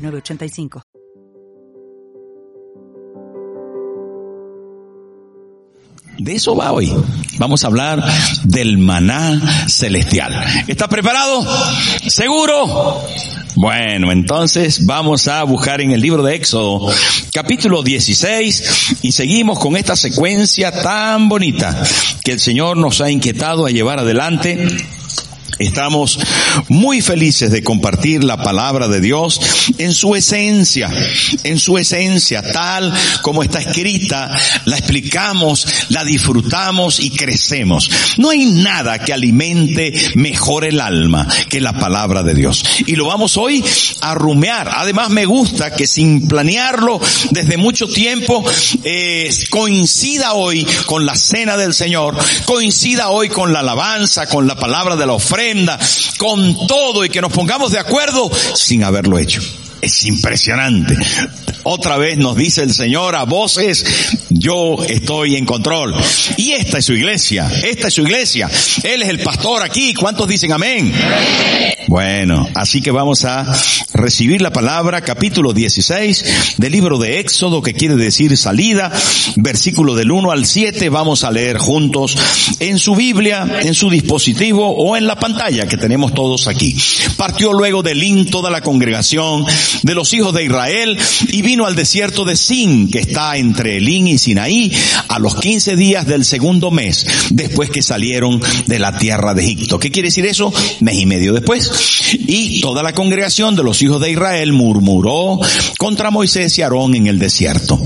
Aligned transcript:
906985. 0.00 0.82
De 6.18 6.34
eso 6.34 6.54
va 6.54 6.72
hoy. 6.72 6.92
Vamos 7.38 7.64
a 7.64 7.68
hablar 7.68 8.04
del 8.44 8.76
maná 8.76 9.40
celestial. 9.68 10.34
¿Está 10.68 10.86
preparado? 10.86 11.46
¿Seguro? 12.06 13.00
Bueno, 13.56 14.12
entonces 14.12 14.84
vamos 14.84 15.28
a 15.28 15.42
buscar 15.44 15.80
en 15.80 15.92
el 15.92 16.00
libro 16.00 16.22
de 16.22 16.34
Éxodo, 16.34 16.92
capítulo 17.32 17.82
16, 17.82 18.98
y 19.02 19.12
seguimos 19.12 19.58
con 19.58 19.76
esta 19.76 19.96
secuencia 19.96 20.70
tan 20.70 21.28
bonita 21.28 21.82
que 22.22 22.32
el 22.32 22.40
Señor 22.40 22.76
nos 22.76 23.00
ha 23.00 23.10
inquietado 23.10 23.66
a 23.66 23.70
llevar 23.70 23.98
adelante 23.98 24.66
Estamos 25.58 26.18
muy 26.68 27.00
felices 27.00 27.50
de 27.50 27.62
compartir 27.62 28.24
la 28.24 28.42
palabra 28.42 28.88
de 28.88 29.00
Dios 29.00 29.40
en 29.78 29.92
su 29.92 30.14
esencia, 30.14 30.90
en 31.44 31.58
su 31.58 31.76
esencia, 31.78 32.42
tal 32.42 32.92
como 33.22 33.42
está 33.42 33.60
escrita, 33.60 34.30
la 34.64 34.78
explicamos, 34.78 35.66
la 35.90 36.04
disfrutamos 36.04 37.00
y 37.00 37.10
crecemos. 37.10 37.90
No 38.16 38.30
hay 38.30 38.46
nada 38.46 38.98
que 38.98 39.12
alimente 39.12 39.92
mejor 40.14 40.64
el 40.64 40.80
alma 40.80 41.26
que 41.48 41.60
la 41.60 41.72
palabra 41.72 42.22
de 42.22 42.34
Dios. 42.34 42.64
Y 42.86 42.96
lo 42.96 43.06
vamos 43.06 43.36
hoy 43.36 43.62
a 44.00 44.14
rumear. 44.14 44.70
Además 44.74 45.10
me 45.10 45.26
gusta 45.26 45.74
que 45.74 45.86
sin 45.86 46.26
planearlo 46.28 47.00
desde 47.30 47.56
mucho 47.56 47.86
tiempo, 47.88 48.44
eh, 48.84 49.30
coincida 49.50 50.34
hoy 50.34 50.66
con 50.86 51.04
la 51.04 51.16
cena 51.16 51.56
del 51.56 51.74
Señor, 51.74 52.16
coincida 52.44 53.10
hoy 53.10 53.28
con 53.28 53.52
la 53.52 53.60
alabanza, 53.60 54.26
con 54.26 54.46
la 54.46 54.56
palabra 54.56 54.96
de 54.96 55.06
la 55.06 55.12
ofrenda, 55.12 55.39
con 56.18 56.66
todo 56.66 57.04
y 57.04 57.08
que 57.08 57.20
nos 57.20 57.32
pongamos 57.32 57.72
de 57.72 57.78
acuerdo 57.78 58.30
sin 58.54 58.84
haberlo 58.84 59.18
hecho. 59.18 59.40
Es 59.80 60.04
impresionante. 60.04 60.96
Otra 61.72 61.98
vez 61.98 62.18
nos 62.18 62.34
dice 62.34 62.64
el 62.64 62.74
Señor 62.74 63.14
a 63.14 63.22
voces, 63.22 64.18
yo 64.28 64.82
estoy 64.88 65.36
en 65.36 65.46
control. 65.46 65.94
Y 66.36 66.50
esta 66.50 66.78
es 66.78 66.84
su 66.84 66.94
iglesia, 66.94 67.48
esta 67.62 67.86
es 67.86 67.94
su 67.94 68.02
iglesia. 68.02 68.50
Él 68.82 69.02
es 69.04 69.08
el 69.08 69.20
pastor 69.20 69.62
aquí. 69.62 69.94
¿Cuántos 69.94 70.26
dicen 70.26 70.50
amén? 70.50 70.92
Bueno, 71.86 72.48
así 72.54 72.80
que 72.80 72.90
vamos 72.90 73.24
a 73.24 73.46
recibir 73.94 74.42
la 74.42 74.52
palabra, 74.52 75.00
capítulo 75.00 75.52
16 75.52 76.54
del 76.58 76.72
libro 76.72 76.98
de 76.98 77.20
Éxodo, 77.20 77.62
que 77.62 77.74
quiere 77.74 77.94
decir 77.94 78.36
salida, 78.36 78.90
versículo 79.36 79.94
del 79.94 80.10
1 80.10 80.32
al 80.32 80.46
7. 80.46 80.88
Vamos 80.88 81.22
a 81.22 81.30
leer 81.30 81.58
juntos 81.58 82.16
en 82.58 82.80
su 82.80 82.96
Biblia, 82.96 83.60
en 83.62 83.74
su 83.74 83.90
dispositivo 83.90 84.70
o 84.70 84.96
en 84.96 85.06
la 85.06 85.20
pantalla 85.20 85.68
que 85.68 85.76
tenemos 85.76 86.14
todos 86.14 86.48
aquí. 86.48 86.76
Partió 87.16 87.52
luego 87.52 87.84
de 87.84 87.94
Lin 87.94 88.28
toda 88.28 88.50
la 88.50 88.60
congregación 88.60 89.44
de 89.82 89.94
los 89.94 90.12
hijos 90.14 90.34
de 90.34 90.44
Israel 90.44 90.98
y 91.28 91.42
vino 91.42 91.59
al 91.66 91.74
desierto 91.74 92.24
de 92.24 92.36
Sin, 92.36 92.90
que 92.90 93.00
está 93.00 93.36
entre 93.36 93.78
Elín 93.78 94.06
y 94.06 94.18
Sinaí, 94.18 94.72
a 95.08 95.18
los 95.18 95.34
15 95.36 95.76
días 95.76 96.06
del 96.06 96.24
segundo 96.24 96.70
mes, 96.70 97.06
después 97.30 97.70
que 97.70 97.82
salieron 97.82 98.40
de 98.66 98.78
la 98.78 98.96
tierra 98.96 99.34
de 99.34 99.44
Egipto. 99.44 99.78
¿Qué 99.78 99.90
quiere 99.90 100.08
decir 100.08 100.26
eso? 100.26 100.52
Mes 100.80 100.98
y 100.98 101.06
medio 101.06 101.32
después. 101.32 101.70
Y 102.12 102.60
toda 102.60 102.82
la 102.82 102.94
congregación 102.94 103.56
de 103.56 103.62
los 103.62 103.82
hijos 103.82 104.00
de 104.00 104.10
Israel 104.10 104.52
murmuró 104.52 105.38
contra 105.78 106.10
Moisés 106.10 106.56
y 106.58 106.62
Aarón 106.62 106.94
en 106.94 107.06
el 107.06 107.18
desierto. 107.18 107.80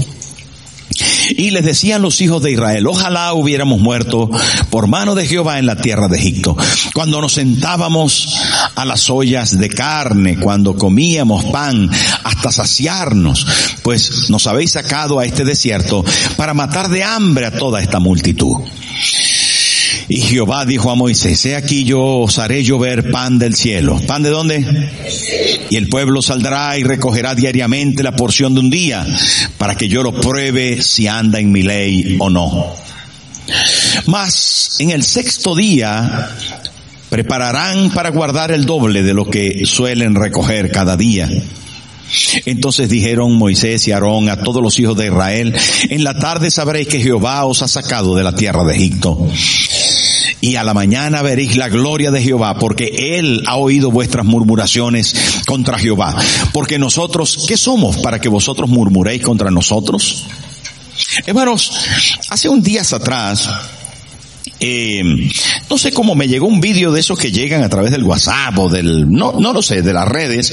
Y 1.30 1.50
les 1.50 1.64
decían 1.64 2.02
los 2.02 2.20
hijos 2.20 2.42
de 2.42 2.52
Israel, 2.52 2.86
ojalá 2.86 3.32
hubiéramos 3.34 3.80
muerto 3.80 4.30
por 4.70 4.86
mano 4.86 5.14
de 5.14 5.26
Jehová 5.26 5.58
en 5.58 5.66
la 5.66 5.76
tierra 5.76 6.08
de 6.08 6.18
Egipto. 6.18 6.56
Cuando 6.94 7.20
nos 7.20 7.32
sentábamos 7.32 8.36
a 8.74 8.84
las 8.84 9.08
ollas 9.10 9.58
de 9.58 9.68
carne, 9.68 10.38
cuando 10.38 10.76
comíamos 10.76 11.44
pan 11.46 11.90
hasta 12.24 12.52
saciarnos, 12.52 13.46
pues 13.82 14.30
nos 14.30 14.46
habéis 14.46 14.72
sacado 14.72 15.18
a 15.18 15.24
este 15.24 15.44
desierto 15.44 16.04
para 16.36 16.54
matar 16.54 16.88
de 16.88 17.04
hambre 17.04 17.46
a 17.46 17.50
toda 17.50 17.80
esta 17.80 17.98
multitud. 17.98 18.56
Y 20.08 20.20
Jehová 20.20 20.66
dijo 20.66 20.90
a 20.90 20.94
Moisés, 20.94 21.46
he 21.46 21.56
aquí 21.56 21.84
yo 21.84 22.02
os 22.02 22.38
haré 22.38 22.62
llover 22.62 23.10
pan 23.10 23.38
del 23.38 23.54
cielo. 23.54 24.00
¿Pan 24.06 24.22
de 24.22 24.30
dónde? 24.30 24.90
Y 25.70 25.76
el 25.76 25.88
pueblo 25.88 26.20
saldrá 26.20 26.76
y 26.76 26.82
recogerá 26.82 27.34
diariamente 27.34 28.02
la 28.02 28.14
porción 28.14 28.54
de 28.54 28.60
un 28.60 28.70
día 28.70 29.06
para 29.56 29.76
que 29.76 29.88
yo 29.88 30.02
lo 30.02 30.12
pruebe 30.12 30.82
si 30.82 31.06
anda 31.06 31.38
en 31.40 31.50
mi 31.50 31.62
ley 31.62 32.16
o 32.18 32.28
no. 32.28 32.74
Mas 34.06 34.76
en 34.78 34.90
el 34.90 35.02
sexto 35.02 35.54
día 35.54 36.30
prepararán 37.10 37.90
para 37.90 38.10
guardar 38.10 38.50
el 38.50 38.66
doble 38.66 39.02
de 39.02 39.14
lo 39.14 39.28
que 39.28 39.64
suelen 39.66 40.14
recoger 40.14 40.70
cada 40.70 40.96
día. 40.96 41.28
Entonces 42.44 42.88
dijeron 42.88 43.36
Moisés 43.36 43.88
y 43.88 43.92
Aarón 43.92 44.28
a 44.28 44.42
todos 44.42 44.62
los 44.62 44.78
hijos 44.78 44.96
de 44.96 45.06
Israel, 45.06 45.54
en 45.88 46.04
la 46.04 46.18
tarde 46.18 46.50
sabréis 46.50 46.88
que 46.88 47.00
Jehová 47.00 47.44
os 47.44 47.62
ha 47.62 47.68
sacado 47.68 48.14
de 48.14 48.22
la 48.22 48.34
tierra 48.34 48.62
de 48.64 48.74
Egipto 48.74 49.28
y 50.44 50.56
a 50.56 50.62
la 50.62 50.74
mañana 50.74 51.22
veréis 51.22 51.56
la 51.56 51.70
gloria 51.70 52.10
de 52.10 52.20
Jehová, 52.20 52.58
porque 52.58 53.16
Él 53.18 53.42
ha 53.46 53.56
oído 53.56 53.90
vuestras 53.90 54.26
murmuraciones 54.26 55.42
contra 55.46 55.78
Jehová. 55.78 56.14
Porque 56.52 56.78
nosotros, 56.78 57.46
¿qué 57.48 57.56
somos 57.56 57.96
para 57.98 58.20
que 58.20 58.28
vosotros 58.28 58.68
murmuréis 58.68 59.22
contra 59.22 59.50
nosotros? 59.50 60.24
Hermanos, 61.24 61.72
hace 62.28 62.50
un 62.50 62.62
días 62.62 62.92
atrás, 62.92 63.48
eh, 64.60 65.02
no 65.70 65.78
sé 65.78 65.92
cómo 65.92 66.14
me 66.14 66.28
llegó 66.28 66.46
un 66.46 66.60
vídeo 66.60 66.92
de 66.92 67.00
esos 67.00 67.18
que 67.18 67.32
llegan 67.32 67.62
a 67.62 67.68
través 67.68 67.90
del 67.90 68.04
WhatsApp 68.04 68.58
o 68.58 68.68
del, 68.68 69.10
no, 69.10 69.32
no 69.38 69.52
lo 69.52 69.62
sé, 69.62 69.82
de 69.82 69.92
las 69.92 70.08
redes, 70.08 70.52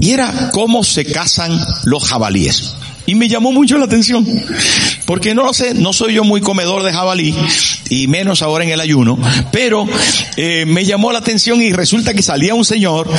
y 0.00 0.10
era 0.10 0.50
cómo 0.52 0.84
se 0.84 1.04
casan 1.04 1.58
los 1.84 2.04
jabalíes. 2.04 2.74
Y 3.06 3.16
me 3.16 3.28
llamó 3.28 3.52
mucho 3.52 3.76
la 3.76 3.84
atención, 3.84 4.26
porque 5.04 5.34
no 5.34 5.42
lo 5.42 5.52
sé, 5.52 5.74
no 5.74 5.92
soy 5.92 6.14
yo 6.14 6.24
muy 6.24 6.40
comedor 6.40 6.82
de 6.82 6.92
jabalí, 6.92 7.34
y 7.90 8.06
menos 8.08 8.40
ahora 8.40 8.64
en 8.64 8.70
el 8.70 8.80
ayuno, 8.80 9.18
pero 9.52 9.86
eh, 10.36 10.64
me 10.66 10.84
llamó 10.86 11.12
la 11.12 11.18
atención 11.18 11.60
y 11.60 11.72
resulta 11.72 12.14
que 12.14 12.22
salía 12.22 12.54
un 12.54 12.64
señor 12.64 13.10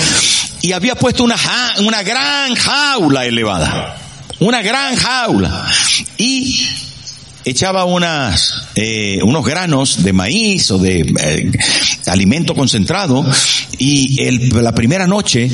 y 0.62 0.72
había 0.72 0.96
puesto 0.96 1.24
una, 1.24 1.36
una 1.80 2.02
gran 2.02 2.56
jaula 2.56 3.26
elevada, 3.26 3.98
una 4.40 4.64
gran 4.64 4.96
jaula, 4.96 5.68
y 6.18 6.68
echaba 7.46 7.86
unas, 7.86 8.70
eh, 8.76 9.20
unos 9.24 9.46
granos 9.46 10.04
de 10.04 10.14
maíz 10.14 10.72
o 10.72 10.80
de 10.80 11.02
eh, 11.02 11.52
alimento 12.08 12.56
concentrado 12.56 13.26
y 13.78 14.24
el, 14.24 14.50
la 14.50 14.74
primera 14.74 15.08
noche 15.08 15.50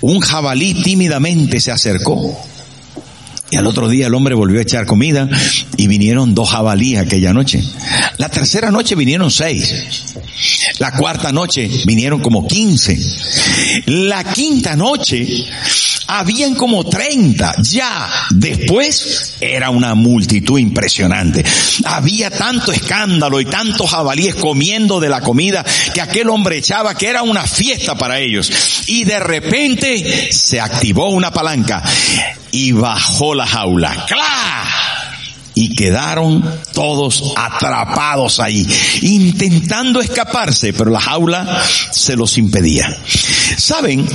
un 0.00 0.20
jabalí 0.20 0.74
tímidamente 0.82 1.60
se 1.60 1.70
acercó 1.70 2.36
y 3.50 3.56
al 3.56 3.66
otro 3.66 3.88
día 3.88 4.08
el 4.08 4.14
hombre 4.14 4.34
volvió 4.34 4.58
a 4.58 4.62
echar 4.62 4.84
comida 4.84 5.28
y 5.76 5.86
vinieron 5.86 6.34
dos 6.34 6.50
jabalíes 6.50 7.00
aquella 7.00 7.32
noche. 7.32 7.62
La 8.18 8.28
tercera 8.28 8.70
noche 8.70 8.94
vinieron 8.94 9.30
seis. 9.30 10.14
La 10.78 10.92
cuarta 10.92 11.32
noche 11.32 11.68
vinieron 11.86 12.20
como 12.20 12.46
quince. 12.46 12.98
La 13.86 14.22
quinta 14.22 14.76
noche 14.76 15.26
habían 16.08 16.54
como 16.54 16.84
treinta. 16.84 17.54
Ya 17.62 18.08
después 18.30 19.36
era 19.40 19.70
una 19.70 19.94
multitud 19.94 20.58
impresionante. 20.58 21.44
Había 21.84 22.30
tanto 22.30 22.72
escándalo 22.72 23.40
y 23.40 23.44
tantos 23.44 23.90
jabalíes 23.90 24.34
comiendo 24.34 24.98
de 24.98 25.10
la 25.10 25.20
comida 25.20 25.64
que 25.94 26.00
aquel 26.00 26.30
hombre 26.30 26.56
echaba 26.56 26.94
que 26.94 27.08
era 27.08 27.22
una 27.22 27.46
fiesta 27.46 27.96
para 27.96 28.18
ellos. 28.18 28.50
Y 28.86 29.04
de 29.04 29.20
repente 29.20 30.32
se 30.32 30.60
activó 30.60 31.10
una 31.10 31.30
palanca 31.30 31.82
y 32.50 32.72
bajó 32.72 33.34
la 33.34 33.46
jaula. 33.46 34.06
¡Cla! 34.08 34.64
Y 35.54 35.74
quedaron 35.74 36.42
todos 36.72 37.34
atrapados 37.36 38.38
ahí, 38.38 38.64
intentando 39.02 40.00
escaparse, 40.00 40.72
pero 40.72 40.90
la 40.90 41.00
jaula 41.00 41.62
se 41.90 42.14
los 42.14 42.38
impedía. 42.38 42.96
¿Saben? 43.56 44.06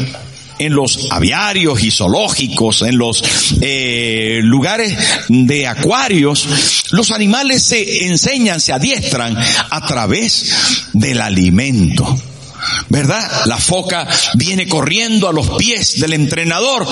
En 0.65 0.73
los 0.73 1.07
aviarios 1.11 1.83
y 1.83 1.91
zoológicos, 1.91 2.81
en 2.83 2.97
los 2.97 3.23
eh, 3.61 4.39
lugares 4.41 4.95
de 5.29 5.67
acuarios, 5.67 6.87
los 6.91 7.11
animales 7.11 7.63
se 7.63 8.05
enseñan, 8.07 8.59
se 8.59 8.73
adiestran 8.73 9.37
a 9.69 9.85
través 9.85 10.89
del 10.93 11.21
alimento. 11.21 12.17
¿Verdad? 12.89 13.45
La 13.45 13.57
foca 13.57 14.07
viene 14.35 14.67
corriendo 14.67 15.27
a 15.27 15.33
los 15.33 15.49
pies 15.57 15.99
del 15.99 16.13
entrenador 16.13 16.87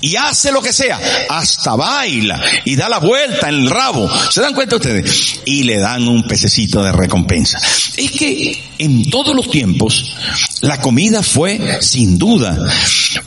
y 0.00 0.16
hace 0.16 0.52
lo 0.52 0.62
que 0.62 0.72
sea, 0.72 1.00
hasta 1.28 1.76
baila 1.76 2.40
y 2.64 2.76
da 2.76 2.88
la 2.88 2.98
vuelta 2.98 3.48
en 3.48 3.54
el 3.54 3.70
rabo. 3.70 4.08
¿Se 4.30 4.40
dan 4.40 4.54
cuenta 4.54 4.76
ustedes? 4.76 5.40
Y 5.44 5.64
le 5.64 5.78
dan 5.78 6.06
un 6.08 6.26
pececito 6.26 6.82
de 6.82 6.92
recompensa. 6.92 7.58
Es 7.96 8.10
que 8.12 8.62
en 8.78 9.10
todos 9.10 9.34
los 9.34 9.50
tiempos 9.50 10.14
la 10.62 10.80
comida 10.80 11.22
fue 11.22 11.78
sin 11.80 12.18
duda 12.18 12.56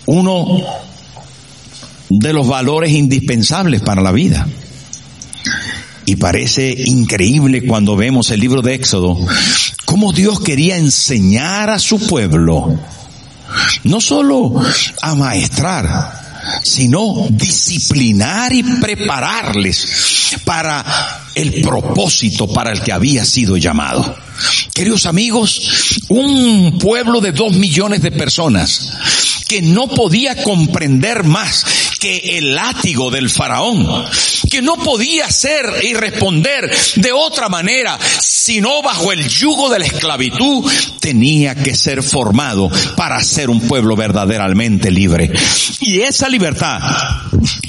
uno 0.06 0.64
de 2.10 2.34
los 2.34 2.48
valores 2.48 2.92
indispensables 2.92 3.82
para 3.82 4.02
la 4.02 4.12
vida. 4.12 4.48
Y 6.06 6.16
parece 6.18 6.76
increíble 6.86 7.66
cuando 7.66 7.96
vemos 7.96 8.32
el 8.32 8.40
libro 8.40 8.62
de 8.62 8.74
Éxodo, 8.74 9.18
cómo 10.02 10.14
Dios 10.14 10.40
quería 10.40 10.78
enseñar 10.78 11.70
a 11.70 11.78
su 11.78 12.00
pueblo, 12.00 12.76
no 13.84 14.02
solo 14.02 14.52
a 15.00 15.14
maestrar, 15.14 16.60
sino 16.64 17.28
disciplinar 17.30 18.52
y 18.52 18.64
prepararles 18.64 20.40
para 20.44 20.84
el 21.36 21.62
propósito 21.62 22.52
para 22.52 22.72
el 22.72 22.82
que 22.82 22.92
había 22.92 23.24
sido 23.26 23.58
llamado. 23.58 24.16
Queridos 24.74 25.06
amigos, 25.06 26.00
un 26.10 26.80
pueblo 26.80 27.22
de 27.22 27.32
dos 27.32 27.54
millones 27.54 28.02
de 28.02 28.10
personas 28.10 28.94
que 29.48 29.62
no 29.62 29.88
podía 29.88 30.42
comprender 30.42 31.24
más 31.24 31.64
que 32.02 32.40
el 32.40 32.56
látigo 32.56 33.12
del 33.12 33.30
faraón, 33.30 33.88
que 34.50 34.60
no 34.64 34.76
podía 34.78 35.30
ser 35.30 35.66
y 35.84 35.94
responder 35.94 36.68
de 36.96 37.14
otra 37.14 37.48
manera, 37.48 38.00
sino 38.20 38.82
bajo 38.82 39.12
el 39.12 39.28
yugo 39.30 39.70
de 39.70 39.78
la 39.78 39.86
esclavitud, 39.86 40.70
tenía 41.00 41.54
que 41.54 41.76
ser 41.76 42.02
formado 42.02 42.72
para 42.98 43.24
ser 43.24 43.52
un 43.52 43.62
pueblo 43.68 43.96
verdaderamente 43.96 44.90
libre. 44.90 45.32
Y 45.82 46.02
esa 46.02 46.28
libertad 46.28 46.80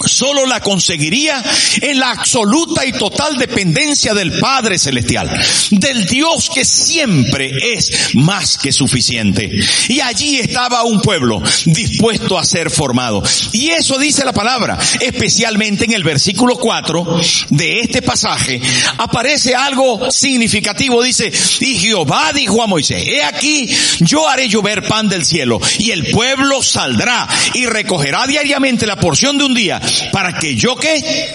solo 0.06 0.46
la 0.46 0.60
conseguiría 0.60 1.42
en 1.80 2.00
la 2.00 2.12
absoluta 2.12 2.86
y 2.86 2.92
total 2.92 3.36
dependencia 3.36 4.14
del 4.14 4.38
Padre 4.38 4.78
Celestial, 4.78 5.30
del 5.70 6.06
Dios 6.06 6.50
que 6.54 6.64
siempre 6.64 7.52
es 7.74 8.14
más 8.14 8.56
que 8.56 8.72
suficiente. 8.72 9.50
Y 9.88 10.00
allí 10.00 10.38
estaba 10.38 10.84
un 10.84 11.00
pueblo 11.02 11.42
dispuesto 11.66 12.38
a 12.38 12.44
ser 12.44 12.70
formado. 12.70 13.22
Y 13.52 13.70
eso 13.70 13.98
dice 13.98 14.21
la 14.24 14.32
palabra, 14.32 14.78
especialmente 15.00 15.84
en 15.84 15.92
el 15.92 16.04
versículo 16.04 16.56
4 16.56 17.20
de 17.50 17.80
este 17.80 18.02
pasaje, 18.02 18.60
aparece 18.98 19.54
algo 19.54 20.10
significativo. 20.10 21.02
Dice, 21.02 21.32
y 21.60 21.74
Jehová 21.78 22.32
dijo 22.34 22.62
a 22.62 22.66
Moisés, 22.66 23.02
he 23.06 23.22
aquí, 23.22 23.68
yo 24.00 24.28
haré 24.28 24.48
llover 24.48 24.86
pan 24.86 25.08
del 25.08 25.24
cielo 25.24 25.60
y 25.78 25.90
el 25.90 26.10
pueblo 26.10 26.62
saldrá 26.62 27.28
y 27.54 27.66
recogerá 27.66 28.26
diariamente 28.26 28.86
la 28.86 28.96
porción 28.96 29.38
de 29.38 29.44
un 29.44 29.54
día 29.54 29.80
para 30.12 30.38
que 30.38 30.54
yo 30.54 30.76
qué, 30.76 31.34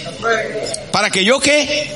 para 0.92 1.10
que 1.10 1.24
yo 1.24 1.40
qué, 1.40 1.90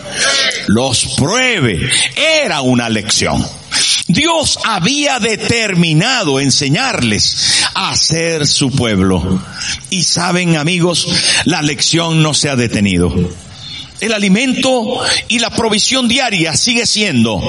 los 0.66 1.14
pruebe. 1.16 1.88
Era 2.16 2.60
una 2.60 2.88
lección. 2.88 3.61
Dios 4.08 4.58
había 4.64 5.18
determinado 5.20 6.40
enseñarles 6.40 7.64
a 7.74 7.94
ser 7.96 8.46
su 8.46 8.70
pueblo. 8.70 9.42
Y 9.90 10.02
saben 10.04 10.56
amigos, 10.56 11.08
la 11.44 11.62
lección 11.62 12.22
no 12.22 12.34
se 12.34 12.50
ha 12.50 12.56
detenido. 12.56 13.12
El 14.02 14.12
alimento 14.12 15.00
y 15.28 15.38
la 15.38 15.50
provisión 15.50 16.08
diaria 16.08 16.56
sigue 16.56 16.86
siendo 16.86 17.40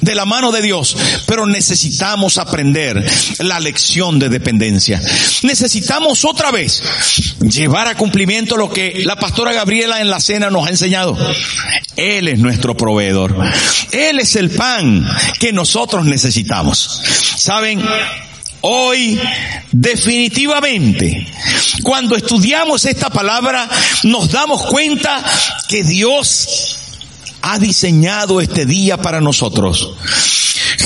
de 0.00 0.14
la 0.14 0.24
mano 0.24 0.50
de 0.52 0.62
Dios, 0.62 0.96
pero 1.26 1.46
necesitamos 1.46 2.38
aprender 2.38 3.06
la 3.40 3.60
lección 3.60 4.18
de 4.18 4.30
dependencia. 4.30 5.02
Necesitamos 5.42 6.24
otra 6.24 6.50
vez 6.50 6.82
llevar 7.40 7.88
a 7.88 7.94
cumplimiento 7.94 8.56
lo 8.56 8.70
que 8.72 9.02
la 9.04 9.16
pastora 9.16 9.52
Gabriela 9.52 10.00
en 10.00 10.08
la 10.08 10.18
cena 10.18 10.48
nos 10.48 10.66
ha 10.66 10.70
enseñado. 10.70 11.14
Él 11.94 12.28
es 12.28 12.38
nuestro 12.38 12.74
proveedor. 12.74 13.36
Él 13.92 14.18
es 14.18 14.34
el 14.36 14.48
pan 14.48 15.06
que 15.38 15.52
nosotros 15.52 16.06
necesitamos. 16.06 17.02
¿Saben? 17.36 17.82
Hoy, 18.60 19.20
definitivamente, 19.70 21.26
cuando 21.82 22.16
estudiamos 22.16 22.84
esta 22.86 23.08
palabra, 23.10 23.68
nos 24.04 24.30
damos 24.30 24.66
cuenta 24.66 25.24
que 25.68 25.84
Dios 25.84 26.76
ha 27.42 27.58
diseñado 27.58 28.40
este 28.40 28.66
día 28.66 28.96
para 28.96 29.20
nosotros. 29.20 29.92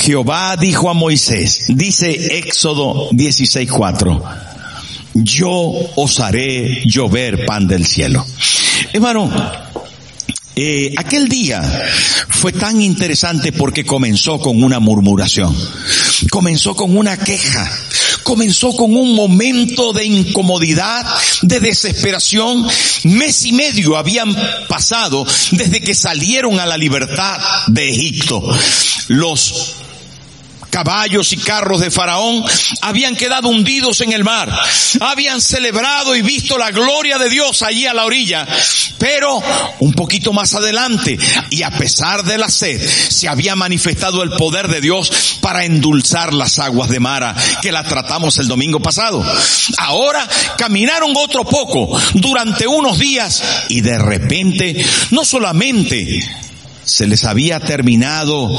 Jehová 0.03 0.55
dijo 0.57 0.89
a 0.89 0.93
Moisés, 0.93 1.65
dice 1.69 2.37
Éxodo 2.37 3.09
16:4, 3.11 4.21
yo 5.13 5.49
os 5.95 6.19
haré 6.19 6.83
llover 6.85 7.45
pan 7.45 7.67
del 7.67 7.85
cielo. 7.85 8.25
Hermano, 8.91 9.31
eh, 10.55 10.93
aquel 10.97 11.27
día 11.29 11.61
fue 12.29 12.51
tan 12.51 12.81
interesante 12.81 13.51
porque 13.51 13.83
comenzó 13.83 14.39
con 14.39 14.63
una 14.63 14.79
murmuración, 14.79 15.55
comenzó 16.33 16.73
con 16.73 16.97
una 16.97 17.15
queja, 17.15 17.71
comenzó 18.23 18.75
con 18.75 18.95
un 18.95 19.13
momento 19.13 19.93
de 19.93 20.03
incomodidad, 20.03 21.05
de 21.43 21.59
desesperación. 21.59 22.67
Mes 23.03 23.45
y 23.45 23.51
medio 23.51 23.95
habían 23.95 24.35
pasado 24.67 25.27
desde 25.51 25.79
que 25.79 25.93
salieron 25.93 26.59
a 26.59 26.65
la 26.65 26.75
libertad 26.75 27.37
de 27.67 27.87
Egipto. 27.87 28.49
Los 29.09 29.82
caballos 30.73 31.31
y 31.33 31.37
carros 31.37 31.81
de 31.81 31.91
Faraón 31.91 32.43
habían 32.81 33.15
quedado 33.15 33.47
hundidos 33.47 34.01
en 34.01 34.11
el 34.11 34.23
mar. 34.23 34.51
Habían 35.01 35.39
celebrado 35.39 36.15
y 36.15 36.23
visto 36.23 36.57
la 36.57 36.71
gloria 36.71 37.19
de 37.19 37.29
Dios 37.29 37.61
allí 37.61 37.85
a 37.85 37.93
la 37.93 38.05
orilla. 38.05 38.47
Pero 38.97 39.39
un 39.81 39.93
poquito 39.93 40.33
más 40.33 40.55
adelante, 40.55 41.15
y 41.51 41.61
a 41.61 41.69
pesar 41.69 42.23
de 42.23 42.39
la 42.39 42.49
sed, 42.49 42.81
se 42.81 43.29
había 43.29 43.55
manifestado 43.55 44.23
el 44.23 44.31
poder 44.31 44.67
de 44.67 44.81
Dios 44.81 45.37
para 45.41 45.63
endulzar 45.63 46.33
las 46.33 46.57
aguas 46.57 46.89
de 46.89 46.99
Mara, 46.99 47.35
que 47.61 47.71
la 47.71 47.83
tratamos 47.83 48.39
el 48.39 48.47
domingo 48.47 48.79
pasado. 48.79 49.23
Ahora 49.77 50.27
caminaron 50.57 51.13
otro 51.15 51.43
poco 51.43 51.95
durante 52.15 52.65
unos 52.65 52.97
días 52.97 53.43
y 53.69 53.81
de 53.81 53.99
repente 53.99 54.83
no 55.11 55.23
solamente 55.23 56.19
se 56.85 57.07
les 57.07 57.23
había 57.25 57.59
terminado 57.59 58.49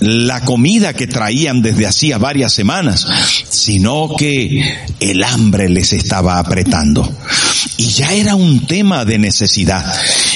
la 0.00 0.40
comida 0.42 0.94
que 0.94 1.06
traían 1.06 1.62
desde 1.62 1.86
hacía 1.86 2.18
varias 2.18 2.52
semanas, 2.52 3.06
sino 3.48 4.14
que 4.16 4.86
el 5.00 5.24
hambre 5.24 5.68
les 5.68 5.92
estaba 5.92 6.38
apretando. 6.38 7.10
Y 7.76 7.86
ya 7.86 8.12
era 8.12 8.34
un 8.34 8.66
tema 8.66 9.04
de 9.04 9.18
necesidad. 9.18 9.84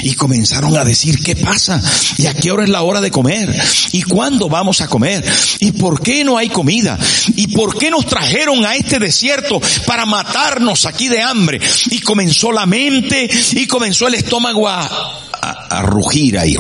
Y 0.03 0.15
comenzaron 0.15 0.77
a 0.77 0.85
decir, 0.85 1.23
¿qué 1.23 1.37
pasa? 1.37 1.83
¿Y 2.19 2.27
a 2.27 2.35
qué 2.35 2.51
hora 2.51 2.65
es 2.65 2.71
la 2.71 2.83
hora 2.83 3.01
de 3.01 3.11
comer? 3.11 3.55
¿Y 3.93 4.03
cuándo 4.03 4.49
vamos 4.49 4.81
a 4.81 4.89
comer? 4.89 5.25
¿Y 5.61 5.73
por 5.73 6.01
qué 6.03 6.25
no 6.25 6.39
hay 6.39 6.49
comida? 6.49 6.99
¿Y 7.35 7.49
por 7.49 7.77
qué 7.79 7.91
nos 7.91 8.07
trajeron 8.07 8.65
a 8.65 8.75
este 8.75 8.99
desierto 8.99 9.61
para 9.87 10.07
matarnos 10.07 10.87
aquí 10.87 11.09
de 11.09 11.23
hambre? 11.23 11.61
Y 11.91 12.01
comenzó 12.01 12.53
la 12.53 12.67
mente 12.67 13.29
y 13.53 13.67
comenzó 13.67 14.09
el 14.09 14.15
estómago 14.15 14.69
a, 14.69 15.26
a, 15.47 15.83
rugir 15.83 16.39
ahí. 16.39 16.57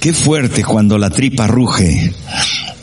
Qué 0.00 0.12
fuerte 0.12 0.64
cuando 0.64 0.98
la 0.98 1.10
tripa 1.10 1.46
ruge. 1.46 2.12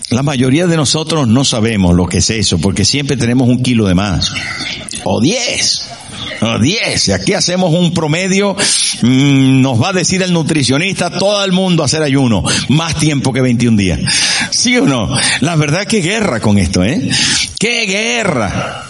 La 0.09 0.23
mayoría 0.23 0.65
de 0.65 0.75
nosotros 0.75 1.27
no 1.27 1.43
sabemos 1.43 1.95
lo 1.95 2.07
que 2.07 2.17
es 2.17 2.29
eso, 2.31 2.57
porque 2.59 2.83
siempre 2.83 3.15
tenemos 3.15 3.47
un 3.47 3.61
kilo 3.61 3.85
de 3.85 3.93
más. 3.93 4.33
O 5.03 5.21
diez. 5.21 5.87
O 6.41 6.57
diez. 6.57 7.09
Y 7.09 7.11
aquí 7.11 7.33
hacemos 7.33 7.73
un 7.73 7.93
promedio, 7.93 8.55
mm, 9.01 9.61
nos 9.61 9.81
va 9.81 9.89
a 9.89 9.93
decir 9.93 10.23
el 10.23 10.33
nutricionista, 10.33 11.11
todo 11.11 11.43
el 11.43 11.51
mundo 11.51 11.83
hacer 11.83 12.01
ayuno. 12.01 12.43
Más 12.69 12.95
tiempo 12.95 13.31
que 13.31 13.41
21 13.41 13.77
días. 13.77 13.99
¿Sí 14.49 14.77
o 14.77 14.85
no? 14.85 15.09
La 15.41 15.55
verdad 15.55 15.85
que 15.85 16.01
guerra 16.01 16.39
con 16.39 16.57
esto, 16.57 16.83
¿eh? 16.83 17.09
¡Qué 17.59 17.85
guerra! 17.85 18.88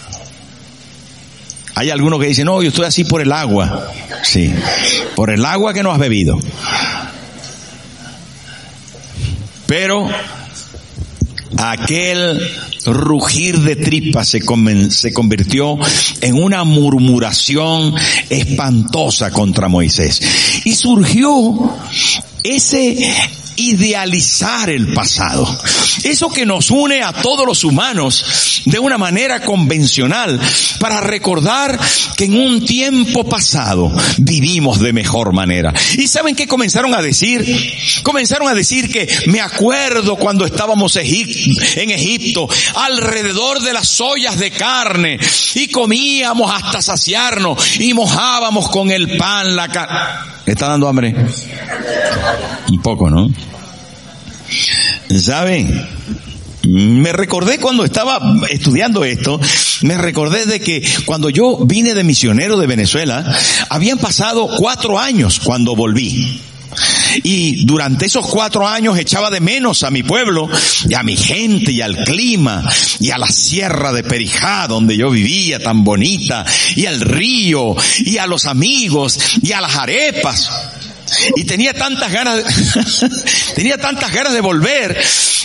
Hay 1.74 1.90
algunos 1.90 2.20
que 2.20 2.26
dicen, 2.26 2.46
no, 2.46 2.62
yo 2.62 2.68
estoy 2.68 2.86
así 2.86 3.04
por 3.04 3.20
el 3.20 3.32
agua. 3.32 3.88
Sí, 4.22 4.52
por 5.14 5.30
el 5.30 5.44
agua 5.44 5.72
que 5.72 5.82
no 5.82 5.92
has 5.92 5.98
bebido. 5.98 6.38
Pero 9.66 10.08
aquel 11.56 12.40
rugir 12.86 13.58
de 13.60 13.76
tripas 13.76 14.28
se, 14.28 14.40
se 14.90 15.12
convirtió 15.12 15.78
en 16.20 16.42
una 16.42 16.64
murmuración 16.64 17.94
espantosa 18.28 19.30
contra 19.30 19.68
Moisés. 19.68 20.20
Y 20.64 20.74
surgió 20.74 21.76
ese 22.42 23.14
idealizar 23.60 24.70
el 24.70 24.92
pasado. 24.92 25.46
Eso 26.02 26.30
que 26.30 26.46
nos 26.46 26.70
une 26.70 27.02
a 27.02 27.12
todos 27.12 27.46
los 27.46 27.64
humanos 27.64 28.62
de 28.64 28.78
una 28.78 28.98
manera 28.98 29.40
convencional 29.40 30.40
para 30.78 31.00
recordar 31.00 31.78
que 32.16 32.24
en 32.24 32.36
un 32.36 32.64
tiempo 32.64 33.28
pasado 33.28 33.92
vivimos 34.18 34.80
de 34.80 34.92
mejor 34.92 35.32
manera. 35.32 35.72
¿Y 35.96 36.06
saben 36.06 36.34
qué 36.34 36.46
comenzaron 36.46 36.94
a 36.94 37.02
decir? 37.02 37.44
Comenzaron 38.02 38.48
a 38.48 38.54
decir 38.54 38.90
que 38.90 39.08
me 39.26 39.40
acuerdo 39.40 40.16
cuando 40.16 40.44
estábamos 40.44 40.96
en 40.96 41.90
Egipto, 41.90 42.48
alrededor 42.74 43.60
de 43.60 43.72
las 43.72 44.00
ollas 44.00 44.38
de 44.38 44.50
carne, 44.50 45.18
y 45.54 45.68
comíamos 45.68 46.50
hasta 46.50 46.82
saciarnos, 46.82 47.80
y 47.80 47.94
mojábamos 47.94 48.68
con 48.70 48.90
el 48.90 49.16
pan 49.16 49.56
la 49.56 49.68
carne. 49.68 49.98
¿Está 50.46 50.68
dando 50.68 50.88
hambre? 50.88 51.14
Un 52.70 52.82
poco, 52.82 53.10
¿no? 53.10 53.28
¿Saben? 55.18 55.88
Me 56.62 57.12
recordé 57.12 57.58
cuando 57.58 57.84
estaba 57.84 58.20
estudiando 58.50 59.04
esto, 59.04 59.40
me 59.82 59.96
recordé 59.96 60.46
de 60.46 60.60
que 60.60 60.86
cuando 61.04 61.30
yo 61.30 61.64
vine 61.64 61.94
de 61.94 62.04
misionero 62.04 62.58
de 62.58 62.66
Venezuela, 62.66 63.24
habían 63.70 63.98
pasado 63.98 64.48
cuatro 64.56 64.98
años 64.98 65.40
cuando 65.42 65.74
volví. 65.74 66.40
Y 67.24 67.64
durante 67.64 68.06
esos 68.06 68.26
cuatro 68.26 68.68
años 68.68 68.98
echaba 68.98 69.30
de 69.30 69.40
menos 69.40 69.82
a 69.82 69.90
mi 69.90 70.04
pueblo 70.04 70.48
y 70.88 70.94
a 70.94 71.02
mi 71.02 71.16
gente 71.16 71.72
y 71.72 71.80
al 71.80 72.04
clima 72.04 72.62
y 73.00 73.10
a 73.10 73.18
la 73.18 73.26
sierra 73.26 73.92
de 73.92 74.04
Perijá 74.04 74.68
donde 74.68 74.96
yo 74.96 75.10
vivía 75.10 75.58
tan 75.58 75.82
bonita 75.82 76.44
y 76.76 76.86
al 76.86 77.00
río 77.00 77.74
y 77.98 78.18
a 78.18 78.26
los 78.26 78.46
amigos 78.46 79.18
y 79.42 79.50
a 79.52 79.60
las 79.60 79.74
arepas. 79.74 80.50
Y 81.36 81.44
tenía 81.44 81.74
tantas 81.74 82.12
ganas, 82.12 82.36
de, 82.36 83.10
tenía 83.54 83.78
tantas 83.78 84.12
ganas 84.12 84.32
de 84.32 84.40
volver 84.40 84.98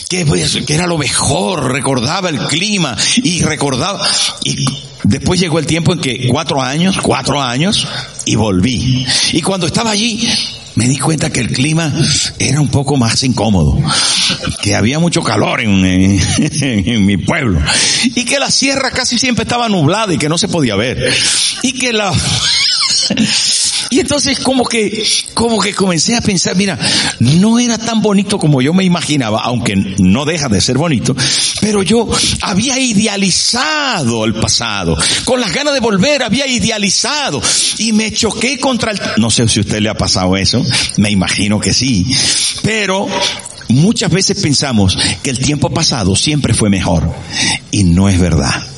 que, 0.10 0.26
pues, 0.26 0.58
que 0.66 0.74
era 0.74 0.88
lo 0.88 0.98
mejor, 0.98 1.72
recordaba 1.72 2.30
el 2.30 2.40
clima 2.40 2.96
y 3.18 3.42
recordaba, 3.42 4.08
y 4.44 4.66
después 5.04 5.40
llegó 5.40 5.60
el 5.60 5.66
tiempo 5.66 5.94
en 5.94 6.00
que 6.00 6.28
cuatro 6.28 6.62
años, 6.62 6.98
cuatro 7.02 7.42
años, 7.42 7.88
y 8.26 8.36
volví. 8.36 9.06
Y 9.32 9.42
cuando 9.42 9.68
estaba 9.68 9.92
allí, 9.92 10.28
me 10.76 10.88
di 10.88 10.98
cuenta 11.00 11.30
que 11.30 11.40
el 11.40 11.52
clima 11.52 11.92
era 12.38 12.60
un 12.60 12.68
poco 12.68 12.98
más 12.98 13.24
incómodo, 13.24 13.80
que 14.62 14.76
había 14.76 15.00
mucho 15.00 15.24
calor 15.24 15.62
en, 15.62 15.86
en, 15.86 17.06
mi 17.06 17.18
pueblo 17.18 17.62
y 18.04 18.26
que 18.26 18.40
la 18.40 18.52
sierra 18.52 18.92
casi 18.92 19.18
siempre 19.18 19.44
estaba 19.44 19.70
nublada 19.70 20.14
y 20.14 20.18
que 20.18 20.30
no 20.30 20.38
se 20.38 20.48
podía 20.48 20.76
ver 20.76 21.14
y 21.64 21.74
que 21.74 21.94
la 21.94 22.12
y 23.90 24.00
entonces 24.00 24.40
como 24.40 24.66
que, 24.66 25.06
como 25.34 25.60
que 25.60 25.74
comencé 25.74 26.16
a 26.16 26.22
pensar, 26.22 26.56
mira, 26.56 26.78
no 27.20 27.60
era 27.60 27.78
tan 27.78 28.02
bonito 28.02 28.38
como 28.40 28.62
yo 28.62 28.74
me 28.74 28.84
imaginaba, 28.84 29.42
aunque 29.44 29.76
no 29.76 30.26
deja 30.26 30.50
de 30.50 30.62
ser 30.62 30.78
bonito, 30.78 31.16
pero 31.62 31.84
yo 31.84 32.08
había 32.42 32.80
idealizado 32.80 34.26
el 34.26 34.34
pasado. 34.36 34.98
Con 35.24 35.40
las 35.40 35.54
ganas 35.54 35.74
de 35.74 35.80
volver 35.80 36.24
había 36.24 36.48
idealizado. 36.48 37.42
Y 37.78 37.94
me 37.94 38.12
choqué 38.12 38.60
contra 38.60 38.92
el, 38.92 39.00
no 39.18 39.30
sé 39.30 39.48
si 39.48 39.60
a 39.60 39.62
usted 39.62 39.80
le 39.80 39.90
ha 39.90 39.96
pasado 39.96 40.36
eso, 40.38 40.64
me 40.98 41.12
imagino 41.12 41.60
que 41.60 41.74
sí, 41.74 42.06
pero 42.64 43.08
muchas 43.70 44.12
veces 44.12 44.40
pensamos 44.42 44.98
que 45.22 45.30
el 45.30 45.40
tiempo 45.40 45.70
pasado 45.70 46.16
siempre 46.16 46.54
fue 46.54 46.70
mejor. 46.70 47.12
Y 47.72 47.84
no 47.84 48.10
es 48.10 48.20
verdad 48.20 48.75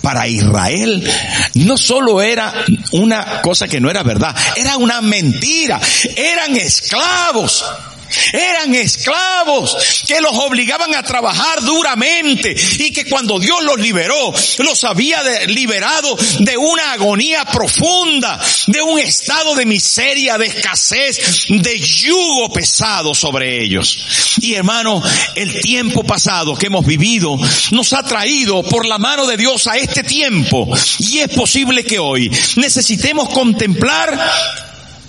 para 0.00 0.28
Israel 0.28 1.08
no 1.54 1.76
solo 1.76 2.22
era 2.22 2.52
una 2.92 3.42
cosa 3.42 3.68
que 3.68 3.80
no 3.80 3.90
era 3.90 4.02
verdad, 4.02 4.34
era 4.56 4.76
una 4.76 5.00
mentira, 5.00 5.80
eran 6.16 6.56
esclavos. 6.56 7.64
Eran 8.32 8.74
esclavos 8.74 10.04
que 10.06 10.20
los 10.20 10.32
obligaban 10.32 10.94
a 10.94 11.02
trabajar 11.02 11.62
duramente 11.62 12.54
y 12.78 12.90
que 12.90 13.04
cuando 13.06 13.38
Dios 13.38 13.62
los 13.62 13.78
liberó, 13.78 14.32
los 14.58 14.84
había 14.84 15.22
liberado 15.46 16.16
de 16.40 16.56
una 16.56 16.92
agonía 16.92 17.44
profunda, 17.44 18.40
de 18.66 18.82
un 18.82 18.98
estado 18.98 19.54
de 19.54 19.66
miseria, 19.66 20.38
de 20.38 20.46
escasez, 20.46 21.46
de 21.48 21.78
yugo 21.78 22.52
pesado 22.52 23.14
sobre 23.14 23.62
ellos. 23.62 24.36
Y 24.40 24.54
hermano, 24.54 25.02
el 25.34 25.60
tiempo 25.60 26.04
pasado 26.04 26.54
que 26.56 26.66
hemos 26.66 26.84
vivido 26.86 27.38
nos 27.70 27.92
ha 27.92 28.02
traído 28.02 28.62
por 28.62 28.86
la 28.86 28.98
mano 28.98 29.26
de 29.26 29.36
Dios 29.36 29.66
a 29.66 29.76
este 29.76 30.02
tiempo 30.02 30.68
y 30.98 31.18
es 31.18 31.28
posible 31.28 31.84
que 31.84 31.98
hoy 31.98 32.30
necesitemos 32.56 33.28
contemplar 33.30 34.65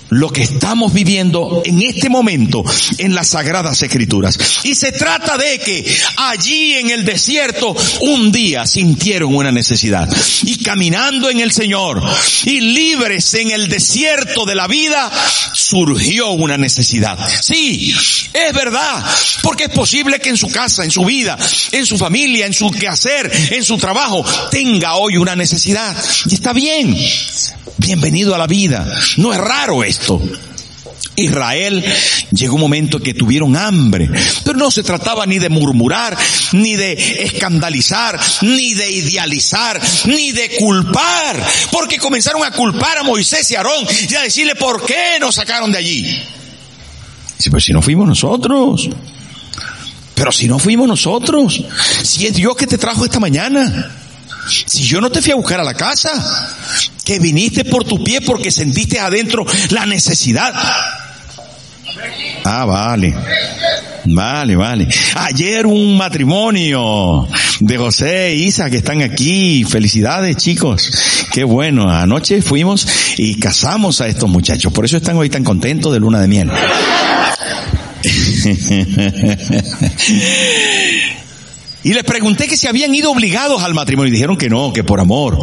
lo 0.10 0.30
que 0.30 0.44
estamos 0.44 0.94
viviendo 0.94 1.62
en 1.66 1.82
este 1.82 2.10
momento 2.10 2.64
en 2.98 3.14
las 3.16 3.30
sagradas 3.30 3.82
escrituras. 3.82 4.38
Y 4.64 4.76
se 4.76 4.92
trata 4.92 5.38
de 5.38 5.60
que 5.60 5.98
allí 6.18 6.74
en 6.74 6.90
el 6.90 7.06
desierto 7.06 7.76
un 8.02 8.32
día 8.32 8.66
sintieron 8.66 9.36
una 9.36 9.52
necesidad 9.52 10.10
y 10.44 10.64
caminando 10.64 11.30
en 11.30 11.40
el 11.40 11.52
Señor 11.52 12.02
y 12.46 12.60
libres 12.62 13.34
en 13.34 13.52
el 13.52 13.68
desierto 13.68 14.46
de 14.46 14.56
la 14.56 14.68
vida 14.68 15.12
surgió 15.54 16.32
una 16.32 16.58
necesidad. 16.58 17.18
Sí, 17.42 17.94
es 18.34 18.54
verdad, 18.54 19.04
porque 19.42 19.66
es 19.66 19.70
posible 19.70 20.20
que 20.20 20.30
en 20.30 20.38
su 20.38 20.50
casa, 20.50 20.84
en 20.84 20.92
su 20.92 21.04
vida, 21.04 21.38
en 21.72 21.86
su 21.86 21.98
familia, 21.98 22.46
en 22.46 22.54
su 22.54 22.72
quehacer, 22.72 23.32
en 23.52 23.64
su 23.64 23.78
trabajo 23.78 24.26
tenga 24.52 24.96
hoy 24.96 25.18
una 25.18 25.36
necesidad. 25.36 25.96
Y 26.30 26.36
está 26.36 26.54
bien. 26.54 26.96
Bienvenido 27.78 28.34
a 28.34 28.38
la 28.38 28.48
vida. 28.48 28.92
No 29.18 29.32
es 29.32 29.40
raro 29.40 29.84
Israel 31.18 31.84
llegó 32.32 32.56
un 32.56 32.62
momento 32.62 33.00
que 33.00 33.16
tuvieron 33.16 33.56
hambre, 33.58 34.10
pero 34.44 34.58
no 34.58 34.70
se 34.70 34.84
trataba 34.84 35.26
ni 35.26 35.40
de 35.40 35.50
murmurar, 35.50 36.16
ni 36.54 36.76
de 36.76 36.94
escandalizar, 37.24 38.20
ni 38.42 38.76
de 38.76 38.92
idealizar, 38.92 39.82
ni 40.06 40.32
de 40.32 40.56
culpar, 40.58 41.44
porque 41.72 41.98
comenzaron 41.98 42.44
a 42.44 42.52
culpar 42.52 43.00
a 43.00 43.04
Moisés 43.04 43.50
y 43.50 43.56
a 43.56 43.60
Aarón 43.60 43.86
y 44.10 44.16
a 44.16 44.22
decirle 44.22 44.56
por 44.56 44.86
qué 44.86 45.18
nos 45.20 45.36
sacaron 45.36 45.72
de 45.72 45.80
allí. 45.80 46.04
Dice, 47.38 47.50
pues 47.50 47.64
si 47.64 47.74
no 47.74 47.82
fuimos 47.82 48.08
nosotros, 48.08 48.90
pero 50.14 50.32
si 50.32 50.48
no 50.48 50.60
fuimos 50.60 50.88
nosotros, 50.88 51.64
si 52.04 52.28
es 52.28 52.34
Dios 52.34 52.56
que 52.56 52.68
te 52.68 52.78
trajo 52.78 53.06
esta 53.06 53.20
mañana. 53.20 53.92
Si 54.48 54.84
yo 54.84 55.02
no 55.02 55.10
te 55.10 55.22
fui 55.22 55.32
a 55.32 55.36
buscar 55.36 55.60
a 55.60 55.64
la 55.64 55.74
casa, 55.74 56.12
que 57.04 57.20
viniste 57.20 57.66
por 57.66 57.84
tu 57.84 58.04
pie 58.04 58.22
porque 58.22 58.52
sentiste 58.52 59.00
adentro 59.00 59.46
la 59.72 59.86
necesidad. 59.86 60.54
Ah, 62.44 62.66
vale. 62.66 63.14
Vale, 64.06 64.56
vale. 64.56 64.88
Ayer 65.16 65.66
un 65.66 65.98
matrimonio 65.98 67.28
de 67.60 67.78
José 67.78 68.28
e 68.28 68.36
Isa 68.36 68.70
que 68.70 68.78
están 68.78 69.02
aquí. 69.02 69.66
Felicidades 69.66 70.38
chicos. 70.38 71.28
Qué 71.34 71.44
bueno. 71.44 71.90
Anoche 71.90 72.42
fuimos 72.42 72.88
y 73.18 73.40
casamos 73.40 74.00
a 74.02 74.08
estos 74.08 74.30
muchachos. 74.30 74.72
Por 74.72 74.86
eso 74.86 74.98
están 74.98 75.18
hoy 75.18 75.30
tan 75.30 75.44
contentos 75.44 75.92
de 75.92 76.00
luna 76.00 76.22
de 76.22 76.28
miel. 76.28 76.52
Y 81.88 81.94
les 81.94 82.04
pregunté 82.04 82.50
que 82.50 82.58
si 82.58 82.68
habían 82.68 82.94
ido 82.94 83.10
obligados 83.10 83.64
al 83.64 83.74
matrimonio 83.74 84.10
y 84.10 84.12
dijeron 84.12 84.36
que 84.36 84.50
no, 84.50 84.74
que 84.74 84.84
por 84.84 85.00
amor. 85.00 85.40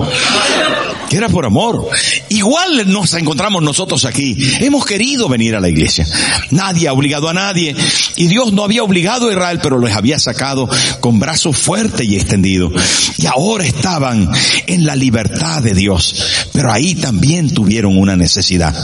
Que 1.08 1.16
era 1.16 1.30
por 1.30 1.46
amor. 1.46 1.88
Igual 2.28 2.92
nos 2.92 3.14
encontramos 3.14 3.62
nosotros 3.62 4.04
aquí. 4.04 4.36
Hemos 4.60 4.84
querido 4.84 5.26
venir 5.26 5.54
a 5.54 5.60
la 5.60 5.70
iglesia. 5.70 6.06
Nadie 6.50 6.88
ha 6.88 6.92
obligado 6.92 7.30
a 7.30 7.32
nadie. 7.32 7.74
Y 8.16 8.26
Dios 8.26 8.52
no 8.52 8.62
había 8.62 8.82
obligado 8.82 9.28
a 9.28 9.32
Israel, 9.32 9.58
pero 9.62 9.78
les 9.78 9.96
había 9.96 10.18
sacado 10.18 10.68
con 11.00 11.18
brazo 11.18 11.54
fuerte 11.54 12.04
y 12.04 12.16
extendido. 12.16 12.70
Y 13.16 13.24
ahora 13.24 13.64
estaban 13.64 14.30
en 14.66 14.84
la 14.84 14.96
libertad 14.96 15.62
de 15.62 15.72
Dios. 15.72 16.48
Pero 16.52 16.70
ahí 16.70 16.94
también 16.94 17.54
tuvieron 17.54 17.96
una 17.96 18.16
necesidad. 18.16 18.74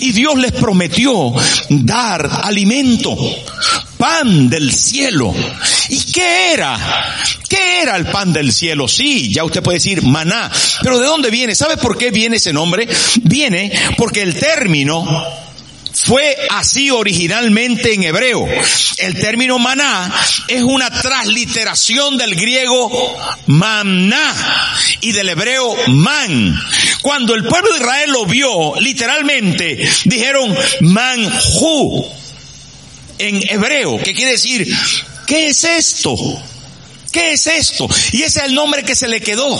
Y 0.00 0.12
Dios 0.12 0.36
les 0.36 0.52
prometió 0.52 1.32
dar 1.70 2.28
alimento 2.44 3.16
pan 3.98 4.48
del 4.48 4.72
cielo. 4.72 5.34
¿Y 5.88 6.12
qué 6.12 6.52
era? 6.52 6.78
¿Qué 7.48 7.82
era 7.82 7.96
el 7.96 8.06
pan 8.06 8.32
del 8.32 8.52
cielo? 8.52 8.88
Sí, 8.88 9.32
ya 9.32 9.44
usted 9.44 9.62
puede 9.62 9.78
decir 9.78 10.02
maná. 10.02 10.50
Pero 10.82 10.98
¿de 10.98 11.06
dónde 11.06 11.30
viene? 11.30 11.54
¿Sabe 11.54 11.76
por 11.76 11.96
qué 11.96 12.10
viene 12.10 12.36
ese 12.36 12.52
nombre? 12.52 12.88
Viene 13.22 13.72
porque 13.96 14.22
el 14.22 14.34
término 14.34 15.04
fue 15.92 16.36
así 16.50 16.90
originalmente 16.90 17.94
en 17.94 18.04
hebreo. 18.04 18.46
El 18.98 19.14
término 19.18 19.58
maná 19.58 20.12
es 20.46 20.62
una 20.62 20.90
transliteración 20.90 22.18
del 22.18 22.34
griego 22.34 23.16
maná 23.46 24.34
y 25.00 25.12
del 25.12 25.30
hebreo 25.30 25.74
man. 25.88 26.54
Cuando 27.02 27.34
el 27.34 27.44
pueblo 27.44 27.72
de 27.72 27.78
Israel 27.78 28.10
lo 28.10 28.26
vio, 28.26 28.74
literalmente 28.78 29.88
dijeron 30.04 30.54
manju 30.82 32.06
en 33.18 33.42
hebreo, 33.48 33.98
que 34.02 34.14
quiere 34.14 34.32
decir, 34.32 34.66
¿qué 35.26 35.48
es 35.48 35.64
esto? 35.64 36.16
¿Qué 37.12 37.32
es 37.32 37.46
esto? 37.46 37.88
Y 38.12 38.22
ese 38.22 38.40
es 38.40 38.46
el 38.46 38.54
nombre 38.54 38.82
que 38.82 38.94
se 38.94 39.08
le 39.08 39.20
quedó. 39.20 39.58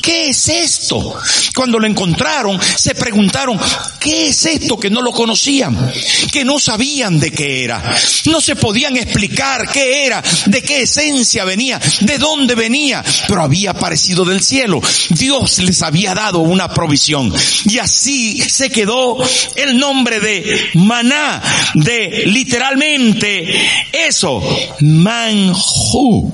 ¿Qué 0.00 0.28
es 0.28 0.48
esto? 0.48 1.16
Cuando 1.54 1.78
lo 1.78 1.86
encontraron, 1.86 2.58
se 2.60 2.94
preguntaron, 2.94 3.58
¿qué 3.98 4.28
es 4.28 4.46
esto 4.46 4.78
que 4.78 4.90
no 4.90 5.02
lo 5.02 5.12
conocían? 5.12 5.92
Que 6.32 6.44
no 6.44 6.58
sabían 6.58 7.18
de 7.20 7.30
qué 7.30 7.64
era. 7.64 7.96
No 8.26 8.40
se 8.40 8.56
podían 8.56 8.96
explicar 8.96 9.68
qué 9.70 10.06
era, 10.06 10.22
de 10.46 10.62
qué 10.62 10.82
esencia 10.82 11.44
venía, 11.44 11.80
de 12.00 12.18
dónde 12.18 12.54
venía, 12.54 13.04
pero 13.28 13.42
había 13.42 13.70
aparecido 13.70 14.24
del 14.24 14.42
cielo. 14.42 14.80
Dios 15.10 15.58
les 15.58 15.82
había 15.82 16.14
dado 16.14 16.40
una 16.40 16.72
provisión. 16.72 17.32
Y 17.66 17.78
así 17.78 18.40
se 18.40 18.70
quedó 18.70 19.18
el 19.56 19.78
nombre 19.78 20.20
de 20.20 20.70
maná, 20.74 21.42
de 21.74 22.24
literalmente 22.26 23.46
eso, 23.92 24.42
manjú. 24.80 26.32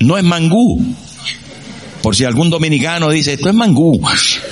No 0.00 0.16
es 0.16 0.24
mangú. 0.24 0.96
Por 2.08 2.16
si 2.16 2.24
algún 2.24 2.48
dominicano 2.48 3.10
dice, 3.10 3.34
esto 3.34 3.50
es 3.50 3.54
mangú. 3.54 4.00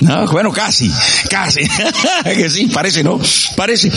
No, 0.01 0.27
bueno, 0.27 0.51
casi, 0.51 0.91
casi. 1.27 1.61
que 2.23 2.51
sí, 2.51 2.67
parece, 2.67 3.03
¿no? 3.03 3.19
Parece. 3.55 3.91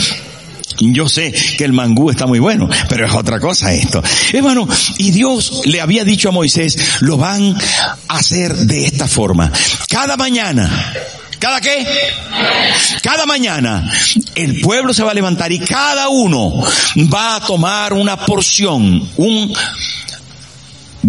Yo 0.79 1.07
sé 1.07 1.31
que 1.31 1.63
el 1.63 1.71
mangú 1.71 2.09
está 2.09 2.25
muy 2.25 2.39
bueno, 2.39 2.67
pero 2.89 3.05
es 3.05 3.13
otra 3.13 3.39
cosa 3.39 3.71
esto. 3.71 4.01
Hermano, 4.33 4.67
y 4.97 5.11
Dios 5.11 5.61
le 5.65 5.79
había 5.79 6.03
dicho 6.03 6.29
a 6.29 6.31
Moisés, 6.31 6.75
lo 7.01 7.17
van 7.17 7.55
a 8.07 8.17
hacer 8.17 8.55
de 8.55 8.85
esta 8.85 9.07
forma. 9.07 9.51
Cada 9.87 10.17
mañana, 10.17 10.67
¿Cada 11.37 11.61
qué? 11.61 11.85
Cada 13.03 13.27
mañana 13.27 13.91
el 14.33 14.59
pueblo 14.61 14.91
se 14.91 15.03
va 15.03 15.11
a 15.11 15.13
levantar 15.15 15.51
y 15.51 15.59
cada 15.59 16.09
uno 16.09 16.63
va 17.13 17.35
a 17.35 17.39
tomar 17.41 17.93
una 17.93 18.25
porción, 18.25 19.07
un 19.17 19.53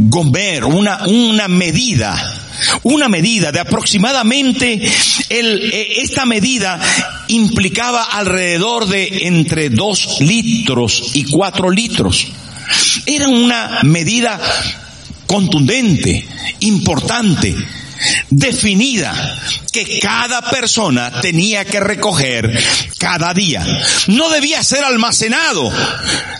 gomer, 0.09 0.65
una, 0.65 1.07
una 1.07 1.49
medida, 1.49 2.41
una 2.83 3.09
medida 3.09 3.53
de 3.53 3.61
aproximadamente 3.61 4.81
eh, 5.29 5.93
esta 5.99 6.25
medida 6.27 6.81
implicaba 7.29 8.05
alrededor 8.05 8.87
de 8.87 9.27
entre 9.27 9.71
dos 9.71 10.21
litros 10.21 11.11
y 11.15 11.25
cuatro 11.25 11.71
litros. 11.71 12.27
Era 13.07 13.29
una 13.29 13.81
medida 13.83 14.41
contundente, 15.27 16.27
importante 16.61 17.55
definida 18.31 19.39
que 19.73 19.99
cada 20.01 20.43
persona 20.43 21.21
tenía 21.21 21.65
que 21.65 21.81
recoger 21.81 22.53
cada 22.99 23.33
día. 23.33 23.65
No 24.09 24.29
debía 24.29 24.63
ser 24.63 24.85
almacenado, 24.85 25.73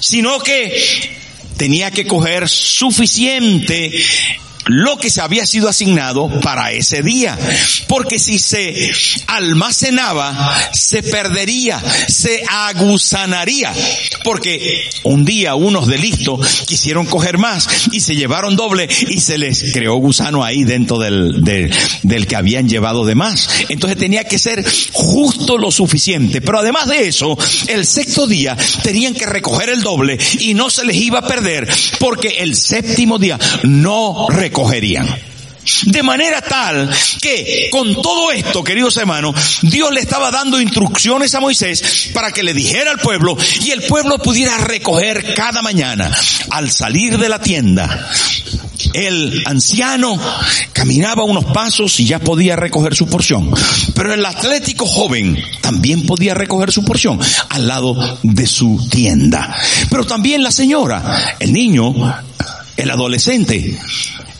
sino 0.01 0.41
que 0.41 1.22
tenía 1.63 1.93
que 1.93 2.09
coger 2.09 2.49
suficiente 2.49 3.93
lo 4.67 4.97
que 4.97 5.11
se 5.11 5.21
había 5.21 5.47
sido 5.47 5.69
asignado 5.69 6.29
para 6.41 6.73
ese 6.73 7.03
día. 7.03 7.39
Porque 7.89 8.19
si 8.19 8.39
se 8.39 8.91
almacenaba, 9.27 10.71
se 10.73 11.03
perdería, 11.03 11.83
se 12.09 12.43
aguzanaría. 12.49 13.73
Porque 14.25 14.85
un 15.05 15.25
día 15.25 15.55
unos 15.55 15.87
de 15.87 15.99
listo 15.99 16.39
quisieron 16.67 17.07
coger 17.07 17.39
más 17.39 17.69
y 17.93 18.01
se 18.01 18.15
llevaron 18.17 18.57
doble 18.57 18.89
y 19.09 19.21
se 19.21 19.39
les 19.39 19.73
creó 19.73 19.97
gusano 19.97 20.45
ahí 20.45 20.65
dentro 20.65 20.99
del, 20.99 21.43
del 22.03 22.27
que 22.27 22.37
habían 22.37 22.69
llevado 22.69 23.05
de 23.05 23.15
más. 23.15 23.49
Entonces 23.69 23.99
tenía 23.99 24.25
que 24.25 24.39
ser 24.39 24.65
justo 24.93 25.59
lo 25.59 25.71
suficiente. 25.71 26.41
Pero 26.41 26.61
además 26.61 26.89
de 26.89 27.09
eso, 27.09 27.37
el 27.69 27.87
sexto 27.87 28.27
día 28.27 28.57
tenían 28.83 29.15
que 29.15 29.27
recoger 29.27 29.71
el 29.71 29.83
doble 29.83 30.19
y 30.39 30.55
no 30.55 30.71
se 30.71 30.85
les 30.85 30.97
iba 30.97 31.21
a 31.21 31.27
perder 31.27 31.69
porque 31.99 32.37
el 32.39 32.55
séptimo 32.55 33.19
día 33.19 33.39
no 33.63 34.27
recogerían. 34.53 35.09
De 35.87 36.03
manera 36.03 36.41
tal 36.43 36.91
que 37.21 37.69
con 37.71 37.95
todo 38.03 38.33
esto, 38.33 38.65
queridos 38.65 38.97
hermanos, 38.97 39.61
Dios 39.63 39.93
le 39.93 40.01
estaba 40.01 40.33
dando 40.33 40.61
instrucciones 40.61 41.35
a 41.37 41.41
Moisés 41.41 42.11
para 42.13 42.33
que 42.33 42.43
le 42.43 42.53
dijera 42.53 42.91
al 42.91 42.99
pueblo 42.99 43.37
y 43.65 43.71
el 43.71 43.83
pueblo 43.85 44.19
pudiera 44.19 44.59
recoger 44.59 45.35
cada 45.35 45.63
mañana 45.63 46.11
al 46.51 46.71
salir 46.71 47.17
de 47.17 47.29
la 47.29 47.41
tienda. 47.41 48.11
El 48.93 49.45
anciano 49.47 50.19
caminaba 50.73 51.23
unos 51.23 51.45
pasos 51.47 51.99
y 52.01 52.07
ya 52.07 52.19
podía 52.19 52.57
recoger 52.57 52.97
su 52.97 53.07
porción. 53.07 53.55
Pero 53.95 54.13
el 54.13 54.27
atlético 54.27 54.85
joven 54.85 55.41
también 55.61 56.05
podía 56.07 56.35
recoger 56.35 56.73
su 56.73 56.85
porción 56.85 57.21
al 57.51 57.69
lado 57.69 58.19
de 58.25 58.47
su 58.49 58.85
tienda. 58.91 59.57
Pero 59.89 60.05
también 60.05 60.43
la 60.43 60.51
señora, 60.51 61.37
el 61.39 61.53
niño, 61.53 61.95
el 62.77 62.91
adolescente, 62.91 63.79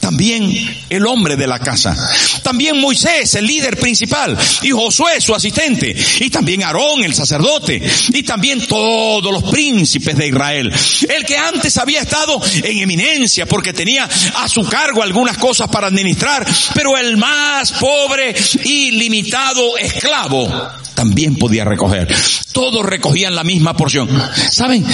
también 0.01 0.53
el 0.91 1.07
hombre 1.07 1.37
de 1.37 1.47
la 1.47 1.59
casa, 1.59 1.97
también 2.43 2.81
Moisés, 2.81 3.35
el 3.35 3.47
líder 3.47 3.79
principal, 3.79 4.37
y 4.63 4.71
Josué, 4.71 5.21
su 5.21 5.35
asistente, 5.35 5.95
y 6.21 6.29
también 6.31 6.65
Aarón, 6.65 7.05
el 7.05 7.15
sacerdote, 7.15 7.81
y 8.13 8.23
también 8.23 8.67
todos 8.67 9.33
los 9.33 9.51
príncipes 9.51 10.17
de 10.17 10.29
Israel. 10.29 10.73
El 11.09 11.25
que 11.25 11.37
antes 11.37 11.77
había 11.79 12.01
estado 12.01 12.41
en 12.63 12.79
eminencia 12.79 13.47
porque 13.47 13.73
tenía 13.73 14.09
a 14.37 14.49
su 14.49 14.65
cargo 14.65 15.03
algunas 15.03 15.39
cosas 15.39 15.69
para 15.69 15.87
administrar, 15.87 16.47
pero 16.75 16.97
el 16.97 17.17
más 17.17 17.73
pobre 17.73 18.35
y 18.65 18.91
limitado 18.93 19.77
esclavo 19.77 20.49
también 20.95 21.37
podía 21.37 21.65
recoger. 21.65 22.13
Todos 22.53 22.85
recogían 22.85 23.35
la 23.35 23.45
misma 23.45 23.77
porción. 23.77 24.09
¿Saben? 24.51 24.85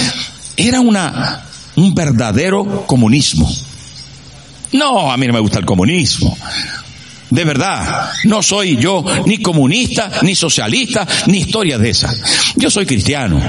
Era 0.55 0.81
una, 0.81 1.48
un 1.79 1.95
verdadero 1.95 2.85
comunismo. 2.85 3.49
No, 4.73 5.11
a 5.11 5.17
mí 5.17 5.25
no 5.27 5.33
me 5.33 5.39
gusta 5.39 5.59
el 5.59 5.65
comunismo. 5.65 6.37
De 7.29 7.43
verdad, 7.43 8.11
no 8.25 8.41
soy 8.41 8.77
yo 8.77 9.05
ni 9.25 9.37
comunista, 9.39 10.11
ni 10.23 10.35
socialista, 10.35 11.07
ni 11.27 11.39
historia 11.39 11.77
de 11.77 11.89
esas. 11.89 12.53
Yo 12.55 12.69
soy 12.69 12.85
cristiano. 12.85 13.39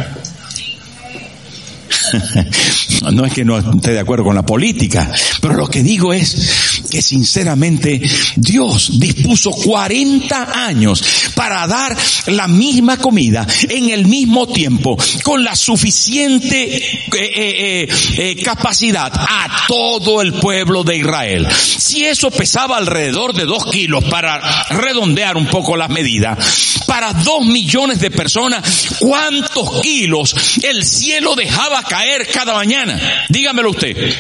no 3.13 3.25
es 3.25 3.33
que 3.33 3.45
no 3.45 3.59
esté 3.59 3.93
de 3.93 4.01
acuerdo 4.01 4.25
con 4.25 4.35
la 4.35 4.45
política, 4.45 5.11
pero 5.41 5.55
lo 5.55 5.69
que 5.69 5.83
digo 5.83 6.13
es 6.13 6.70
que 6.91 7.01
sinceramente 7.01 8.01
Dios 8.37 8.99
dispuso 9.01 9.51
40 9.53 10.67
años 10.67 11.03
para 11.35 11.67
dar 11.67 11.97
la 12.27 12.49
misma 12.49 12.99
comida 12.99 13.47
en 13.69 13.91
el 13.91 14.07
mismo 14.07 14.47
tiempo, 14.49 14.99
con 15.23 15.45
la 15.45 15.55
suficiente 15.55 16.77
eh, 16.77 17.09
eh, 17.13 17.89
eh, 18.19 18.37
capacidad 18.43 19.13
a 19.15 19.65
todo 19.69 20.21
el 20.21 20.35
pueblo 20.35 20.85
de 20.85 20.99
Israel. 20.99 21.49
Si 21.51 22.05
eso 22.05 22.31
pesaba 22.31 22.77
alrededor 22.77 23.33
de 23.33 23.45
dos 23.45 23.67
kilos 23.67 24.05
para 24.05 24.41
redondear 24.71 25.37
un 25.37 25.47
poco 25.47 25.77
las 25.77 25.91
medidas, 25.91 26.39
para 26.87 27.13
dos 27.13 27.47
millones 27.47 28.01
de 28.01 28.11
personas, 28.11 28.97
¿cuántos 28.99 29.81
kilos 29.81 30.35
el 30.63 30.85
cielo 30.85 31.35
dejaba 31.37 31.83
caer 31.85 32.27
cada 32.33 32.55
mañana? 32.55 33.01
Dígamelo 33.29 33.71
usted. 33.71 34.15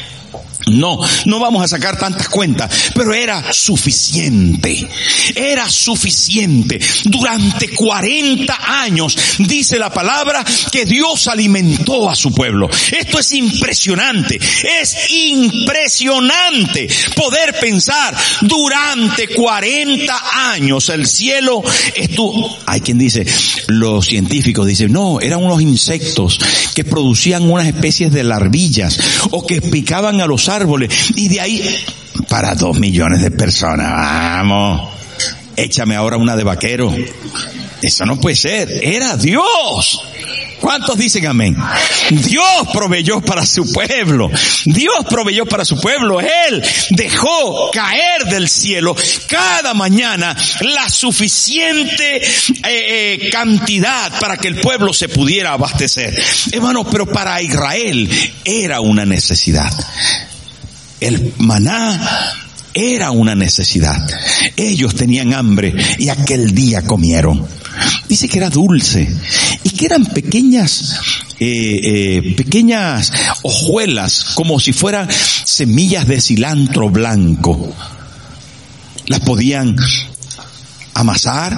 No, 0.66 0.98
no 1.26 1.40
vamos 1.40 1.64
a 1.64 1.68
sacar 1.68 1.98
tantas 1.98 2.28
cuentas, 2.28 2.92
pero 2.94 3.12
era 3.14 3.52
suficiente. 3.52 4.86
Era 5.34 5.68
suficiente. 5.68 6.78
Durante 7.04 7.70
40 7.70 8.82
años 8.82 9.16
dice 9.38 9.78
la 9.78 9.90
palabra 9.90 10.44
que 10.70 10.84
Dios 10.84 11.28
alimentó 11.28 12.08
a 12.08 12.14
su 12.14 12.32
pueblo. 12.32 12.68
Esto 12.68 13.18
es 13.18 13.32
impresionante. 13.32 14.36
Es 14.36 15.10
impresionante 15.10 16.88
poder 17.16 17.58
pensar 17.58 18.16
durante 18.42 19.28
40 19.28 20.52
años 20.52 20.88
el 20.88 21.06
cielo 21.06 21.62
estuvo, 21.94 22.56
hay 22.66 22.80
quien 22.80 22.98
dice, 22.98 23.26
los 23.68 24.06
científicos 24.06 24.66
dicen, 24.66 24.92
no, 24.92 25.20
eran 25.20 25.42
unos 25.42 25.60
insectos 25.62 26.38
que 26.74 26.84
producían 26.84 27.50
unas 27.50 27.66
especies 27.66 28.12
de 28.12 28.24
larvillas 28.24 28.98
o 29.30 29.46
que 29.46 29.60
picaban 29.62 30.20
a 30.20 30.26
los 30.26 30.48
árboles 30.50 31.12
y 31.16 31.28
de 31.28 31.40
ahí 31.40 31.84
para 32.28 32.54
dos 32.54 32.78
millones 32.78 33.22
de 33.22 33.30
personas. 33.30 33.90
Vamos, 33.90 34.88
échame 35.56 35.96
ahora 35.96 36.16
una 36.16 36.36
de 36.36 36.44
vaquero. 36.44 36.94
Eso 37.82 38.04
no 38.04 38.20
puede 38.20 38.36
ser. 38.36 38.70
Era 38.82 39.16
Dios. 39.16 40.02
¿Cuántos 40.60 40.98
dicen 40.98 41.26
amén? 41.26 41.56
Dios 42.10 42.68
proveyó 42.72 43.20
para 43.22 43.46
su 43.46 43.72
pueblo. 43.72 44.30
Dios 44.66 45.06
proveyó 45.08 45.46
para 45.46 45.64
su 45.64 45.80
pueblo. 45.80 46.20
Él 46.20 46.62
dejó 46.90 47.70
caer 47.70 48.26
del 48.26 48.48
cielo 48.48 48.94
cada 49.26 49.72
mañana 49.72 50.36
la 50.60 50.88
suficiente 50.90 52.18
eh, 52.18 52.22
eh, 52.64 53.30
cantidad 53.32 54.12
para 54.20 54.36
que 54.36 54.48
el 54.48 54.60
pueblo 54.60 54.92
se 54.92 55.08
pudiera 55.08 55.52
abastecer. 55.52 56.14
Hermano, 56.52 56.84
pero 56.84 57.06
para 57.06 57.40
Israel 57.40 58.10
era 58.44 58.80
una 58.80 59.06
necesidad. 59.06 59.72
El 61.00 61.32
maná 61.38 62.36
era 62.74 63.10
una 63.10 63.34
necesidad. 63.34 64.06
Ellos 64.56 64.94
tenían 64.94 65.34
hambre 65.34 65.74
y 65.98 66.08
aquel 66.08 66.54
día 66.54 66.82
comieron. 66.82 67.46
Dice 68.08 68.28
que 68.28 68.38
era 68.38 68.50
dulce 68.50 69.08
y 69.64 69.70
que 69.70 69.86
eran 69.86 70.04
pequeñas, 70.06 70.98
eh, 71.38 71.80
eh, 71.82 72.34
pequeñas 72.36 73.12
hojuelas 73.42 74.24
como 74.34 74.60
si 74.60 74.72
fueran 74.72 75.08
semillas 75.44 76.06
de 76.06 76.20
cilantro 76.20 76.90
blanco. 76.90 77.72
las 79.06 79.20
podían 79.20 79.76
amasar, 80.94 81.56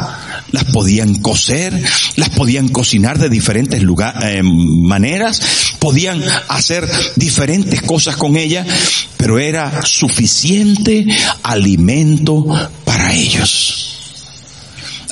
las 0.51 0.65
podían 0.65 1.17
coser, 1.17 1.81
las 2.17 2.31
podían 2.31 2.69
cocinar 2.69 3.19
de 3.19 3.29
diferentes 3.29 3.81
eh, 3.81 4.43
maneras, 4.43 5.41
podían 5.79 6.23
hacer 6.49 6.89
diferentes 7.17 7.83
cosas 7.83 8.17
con 8.17 8.37
ella, 8.37 8.65
pero 9.17 9.39
era 9.39 9.85
suficiente 9.85 11.07
alimento 11.43 12.47
para 12.85 13.13
ellos. 13.15 13.89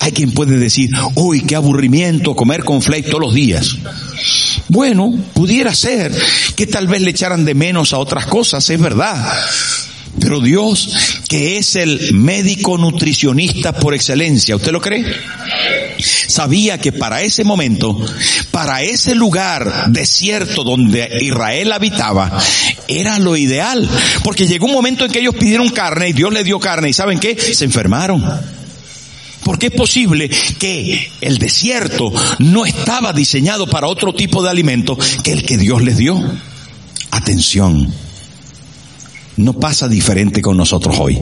Hay 0.02 0.12
quien 0.12 0.32
puede 0.32 0.56
decir, 0.56 0.90
uy, 1.14 1.42
qué 1.42 1.56
aburrimiento 1.56 2.34
comer 2.34 2.64
con 2.64 2.80
flake 2.80 3.10
todos 3.10 3.20
los 3.20 3.34
días. 3.34 3.76
Bueno, 4.68 5.12
pudiera 5.34 5.74
ser 5.74 6.10
que 6.56 6.66
tal 6.66 6.86
vez 6.86 7.02
le 7.02 7.10
echaran 7.10 7.44
de 7.44 7.54
menos 7.54 7.92
a 7.92 7.98
otras 7.98 8.24
cosas, 8.26 8.68
es 8.70 8.80
verdad. 8.80 9.30
Pero 10.18 10.40
Dios, 10.40 11.09
que 11.30 11.58
es 11.58 11.76
el 11.76 12.12
médico 12.12 12.76
nutricionista 12.76 13.72
por 13.72 13.94
excelencia, 13.94 14.56
¿usted 14.56 14.72
lo 14.72 14.80
cree? 14.80 15.06
Sabía 16.00 16.78
que 16.78 16.90
para 16.90 17.22
ese 17.22 17.44
momento, 17.44 17.96
para 18.50 18.82
ese 18.82 19.14
lugar 19.14 19.92
desierto 19.92 20.64
donde 20.64 21.08
Israel 21.20 21.70
habitaba, 21.70 22.36
era 22.88 23.20
lo 23.20 23.36
ideal. 23.36 23.88
Porque 24.24 24.48
llegó 24.48 24.66
un 24.66 24.72
momento 24.72 25.04
en 25.04 25.12
que 25.12 25.20
ellos 25.20 25.36
pidieron 25.36 25.68
carne 25.68 26.08
y 26.08 26.14
Dios 26.14 26.32
les 26.32 26.44
dio 26.44 26.58
carne 26.58 26.88
y 26.88 26.92
¿saben 26.92 27.20
qué? 27.20 27.38
Se 27.38 27.64
enfermaron. 27.64 28.24
Porque 29.44 29.68
es 29.68 29.72
posible 29.72 30.28
que 30.58 31.12
el 31.20 31.38
desierto 31.38 32.12
no 32.40 32.66
estaba 32.66 33.12
diseñado 33.12 33.68
para 33.68 33.86
otro 33.86 34.12
tipo 34.12 34.42
de 34.42 34.50
alimento 34.50 34.98
que 35.22 35.30
el 35.30 35.44
que 35.44 35.58
Dios 35.58 35.80
les 35.80 35.96
dio. 35.96 36.20
Atención 37.12 38.09
no 39.44 39.54
pasa 39.54 39.88
diferente 39.88 40.42
con 40.42 40.56
nosotros 40.56 40.96
hoy. 40.98 41.20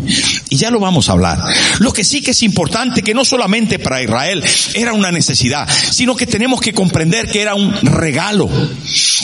Y 0.51 0.57
ya 0.57 0.71
lo 0.71 0.81
vamos 0.81 1.09
a 1.09 1.13
hablar. 1.13 1.43
Lo 1.79 1.93
que 1.93 2.05
sí 2.05 2.23
que 2.23 2.33
es 2.33 2.43
importante, 2.43 3.03
que 3.03 3.15
no 3.15 3.25
solamente 3.25 3.79
para 3.79 4.03
Israel 4.03 4.43
era 4.75 4.93
una 4.93 5.13
necesidad, 5.13 5.69
sino 5.91 6.17
que 6.17 6.27
tenemos 6.27 6.61
que 6.61 6.73
comprender 6.73 7.31
que 7.31 7.43
era 7.43 7.55
un 7.55 7.73
regalo. 7.83 8.49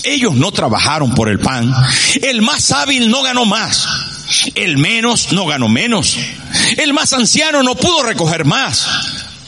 Ellos 0.05 0.35
no 0.35 0.53
trabajaron 0.53 1.15
por 1.15 1.29
el 1.29 1.39
pan. 1.39 1.73
El 2.23 2.43
más 2.43 2.73
hábil 2.73 3.11
no 3.11 3.23
ganó 3.23 3.45
más. 3.45 3.87
El 4.55 4.79
menos 4.79 5.33
no 5.33 5.47
ganó 5.47 5.69
menos. 5.69 6.17
El 6.77 6.93
más 6.93 7.13
anciano 7.13 7.63
no 7.63 7.75
pudo 7.75 8.03
recoger 8.03 8.45
más 8.45 8.89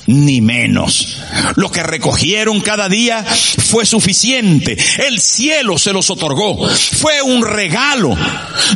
ni 0.07 0.40
menos. 0.40 1.19
Lo 1.57 1.71
que 1.71 1.83
recogieron 1.83 2.61
cada 2.61 2.88
día 2.88 3.25
fue 3.25 3.87
suficiente. 3.87 4.77
El 5.07 5.21
cielo 5.21 5.79
se 5.79 5.92
los 5.92 6.11
otorgó. 6.11 6.69
Fue 6.69 7.23
un 7.23 7.45
regalo. 7.45 8.16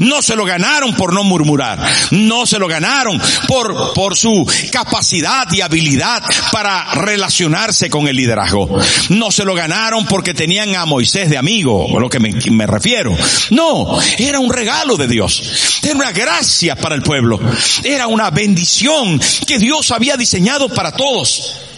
No 0.00 0.22
se 0.22 0.36
lo 0.36 0.44
ganaron 0.44 0.94
por 0.94 1.12
no 1.12 1.24
murmurar. 1.24 1.78
No 2.10 2.46
se 2.46 2.58
lo 2.58 2.68
ganaron 2.68 3.20
por, 3.46 3.92
por 3.94 4.16
su 4.16 4.50
capacidad 4.72 5.46
y 5.52 5.60
habilidad 5.60 6.22
para 6.52 6.94
relacionarse 6.94 7.90
con 7.90 8.08
el 8.08 8.16
liderazgo. 8.16 8.68
No 9.10 9.30
se 9.30 9.44
lo 9.44 9.54
ganaron 9.54 10.06
porque 10.06 10.34
tenían 10.34 10.74
a 10.74 10.86
Moisés 10.86 11.30
de 11.30 11.38
amigo, 11.38 11.96
a 11.96 12.00
lo 12.00 12.08
que 12.08 12.20
me, 12.20 12.32
me 12.50 12.66
refiero. 12.66 13.16
No, 13.50 13.98
era 14.18 14.40
un 14.40 14.52
regalo 14.52 14.96
de 14.96 15.06
Dios. 15.06 15.80
Era 15.82 15.94
una 15.94 16.12
gracia 16.12 16.76
para 16.76 16.94
el 16.94 17.02
pueblo. 17.02 17.40
Era 17.84 18.06
una 18.06 18.30
bendición 18.30 19.20
que 19.46 19.58
Dios 19.58 19.90
había 19.90 20.16
diseñado 20.16 20.68
para 20.68 20.92
todos 20.92 21.19
cross 21.20 21.69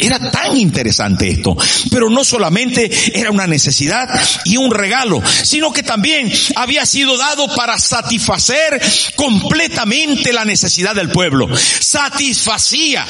era 0.00 0.30
tan 0.30 0.56
interesante 0.56 1.28
esto. 1.28 1.56
Pero 1.90 2.10
no 2.10 2.24
solamente 2.24 2.90
era 3.14 3.30
una 3.30 3.46
necesidad 3.46 4.08
y 4.44 4.56
un 4.56 4.70
regalo, 4.70 5.22
sino 5.42 5.72
que 5.72 5.82
también 5.82 6.32
había 6.56 6.86
sido 6.86 7.16
dado 7.16 7.48
para 7.54 7.78
satisfacer 7.78 8.80
completamente 9.16 10.32
la 10.32 10.44
necesidad 10.44 10.94
del 10.94 11.10
pueblo. 11.10 11.48
Satisfacía, 11.56 13.06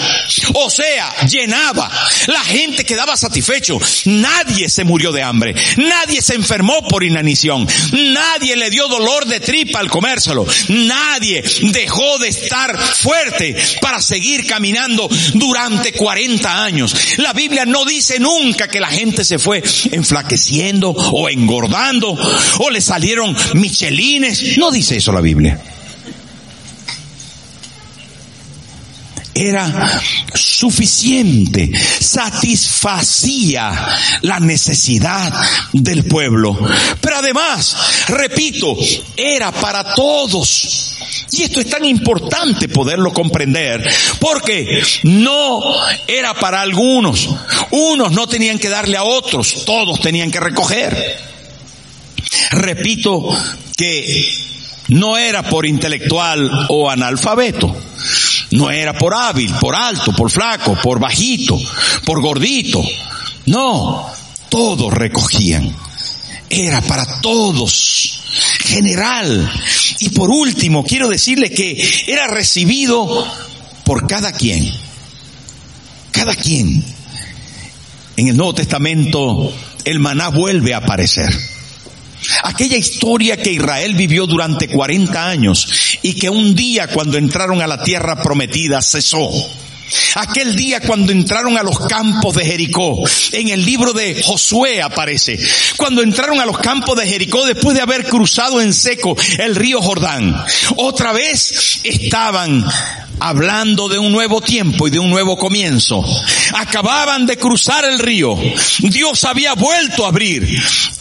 o 0.55 0.71
sea, 0.71 1.27
llenaba. 1.27 1.91
La 2.27 2.43
gente 2.45 2.85
quedaba 2.85 3.17
satisfecho. 3.17 3.79
Nadie 4.07 4.69
se 4.69 4.85
murió 4.85 5.13
de 5.13 5.23
hambre. 5.23 5.55
Nadie 5.77 6.23
se 6.23 6.35
enfermó 6.35 6.87
por 6.89 7.05
inanición. 7.05 7.67
Nadie 7.93 8.57
le 8.57 8.71
dio 8.71 8.89
dolor 8.89 9.27
de 9.27 9.41
tripa 9.41 9.81
al 9.81 9.91
comérselo. 9.91 10.47
Nadie 10.69 11.43
dejó 11.73 12.19
de 12.19 12.29
estar 12.29 12.77
fuerte 12.79 13.57
para 13.81 14.01
seguir 14.01 14.47
caminando 14.47 15.09
durante 15.35 15.93
40 15.93 16.65
La 17.19 17.33
Biblia 17.33 17.65
no 17.65 17.85
dice 17.85 18.19
nunca 18.19 18.69
que 18.69 18.81
la 18.81 18.89
gente 18.89 19.25
se 19.25 19.39
fue 19.39 19.63
enflaqueciendo 19.91 20.91
o 20.91 21.29
engordando 21.29 22.17
o 22.59 22.71
le 22.71 22.81
salieron 22.81 23.37
michelines. 23.55 24.59
No 24.59 24.71
dice 24.71 24.97
eso 24.97 25.13
la 25.13 25.21
Biblia. 25.21 25.61
Era 29.41 30.01
suficiente, 30.35 31.71
satisfacía 32.01 33.73
la 34.23 34.39
necesidad 34.41 35.33
del 35.73 36.05
pueblo. 36.05 36.59
Pero 37.01 37.17
además, 37.17 37.77
repito, 38.09 38.77
era 39.17 39.51
para 39.53 39.95
todos. 39.95 40.97
Y 41.33 41.43
esto 41.43 41.61
es 41.61 41.71
tan 41.71 41.85
importante 41.85 42.69
poderlo 42.69 43.13
comprender, 43.13 43.89
porque 44.19 44.83
no 45.05 45.63
era 46.07 46.35
para 46.35 46.61
algunos. 46.61 47.29
Unos 47.71 48.13
no 48.13 48.27
tenían 48.27 48.59
que 48.59 48.69
darle 48.69 48.97
a 48.97 49.05
otros, 49.05 49.65
todos 49.65 50.01
tenían 50.01 50.31
que 50.31 50.41
recoger. 50.41 51.19
Repito 52.51 53.29
que 53.77 54.51
no 54.89 55.17
era 55.17 55.43
por 55.43 55.67
intelectual 55.67 56.67
o 56.69 56.91
analfabeto. 56.91 57.75
No 58.53 58.71
era 58.71 58.97
por 58.99 59.15
hábil, 59.15 59.53
por 59.61 59.77
alto, 59.77 60.13
por 60.13 60.31
flaco, 60.31 60.77
por 60.83 60.99
bajito, 60.99 61.59
por 62.05 62.21
gordito. 62.21 62.83
No, 63.47 64.07
todos 64.49 64.93
recogían. 64.93 65.75
Era 66.49 66.81
para 66.83 67.21
todos 67.21 68.21
general. 68.65 69.51
Y 70.01 70.11
por 70.11 70.31
último, 70.31 70.85
quiero 70.85 71.09
decirle 71.09 71.51
que 71.51 71.81
era 72.07 72.27
recibido 72.27 73.27
por 73.85 74.07
cada 74.07 74.33
quien. 74.33 74.73
Cada 76.11 76.35
quien. 76.35 76.85
En 78.17 78.29
el 78.29 78.37
Nuevo 78.37 78.55
Testamento 78.55 79.53
el 79.85 79.99
maná 79.99 80.29
vuelve 80.29 80.75
a 80.75 80.79
aparecer. 80.79 81.31
Aquella 82.45 82.77
historia 82.77 83.37
que 83.37 83.53
Israel 83.53 83.95
vivió 83.95 84.27
durante 84.27 84.69
40 84.69 85.27
años 85.27 85.99
y 86.03 86.15
que 86.15 86.31
un 86.31 86.55
día 86.55 86.89
cuando 86.89 87.19
entraron 87.19 87.63
a 87.63 87.67
la 87.67 87.83
tierra 87.83 88.23
prometida 88.23 88.83
cesó. 88.83 89.31
Aquel 90.15 90.55
día 90.55 90.81
cuando 90.81 91.13
entraron 91.13 91.57
a 91.59 91.63
los 91.63 91.79
campos 91.87 92.35
de 92.37 92.45
Jericó, 92.45 93.03
en 93.33 93.49
el 93.49 93.65
libro 93.65 93.93
de 93.93 94.23
Josué 94.23 94.83
aparece, 94.83 95.39
cuando 95.77 96.03
entraron 96.03 96.41
a 96.41 96.47
los 96.47 96.59
campos 96.59 96.97
de 96.97 97.07
Jericó 97.07 97.45
después 97.45 97.77
de 97.77 97.83
haber 97.83 98.05
cruzado 98.05 98.61
en 98.61 98.73
seco 98.73 99.17
el 99.39 99.57
río 99.57 99.81
Jordán, 99.81 100.45
otra 100.77 101.13
vez 101.13 101.81
estaban 101.83 102.65
hablando 103.21 103.89
de 103.89 103.99
un 103.99 104.13
nuevo 104.13 104.41
tiempo 104.41 104.89
y 104.89 104.91
de 104.91 104.99
un 104.99 105.11
nuevo 105.11 105.37
comienzo. 105.37 106.05
Acababan 106.55 107.27
de 107.27 107.37
cruzar 107.37 107.85
el 107.85 107.99
río. 107.99 108.37
Dios 108.79 109.25
había 109.25 109.55
vuelto 109.55 110.05
a 110.05 110.09
abrir 110.09 110.49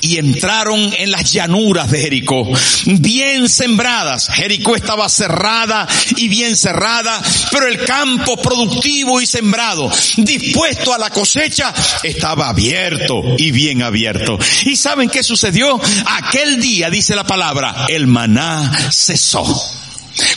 y 0.02 0.18
entraron 0.18 0.94
en 0.98 1.12
las 1.12 1.32
llanuras 1.32 1.90
de 1.92 2.00
Jericó, 2.00 2.48
bien 2.86 3.50
sembradas. 3.50 4.30
Jericó 4.30 4.76
estaba 4.76 5.10
cerrada 5.10 5.88
y 6.18 6.28
bien 6.28 6.56
cerrada, 6.56 7.22
pero 7.52 7.68
el 7.68 7.84
campo 7.86 8.38
productivo 8.38 9.22
y 9.22 9.26
sembrado, 9.26 9.90
dispuesto 10.18 10.94
a 10.94 10.98
la 10.98 11.10
cosecha, 11.10 11.74
estaba 12.04 12.50
abierto 12.50 13.22
y 13.38 13.52
bien 13.52 13.82
abierto. 13.82 14.38
¿Y 14.66 14.76
saben 14.76 15.10
qué 15.10 15.24
sucedió? 15.24 15.80
Aquel 16.06 16.62
día, 16.62 16.90
dice 16.90 17.16
la 17.16 17.24
palabra, 17.24 17.86
el 17.88 18.08
maná 18.08 18.90
cesó. 18.92 19.46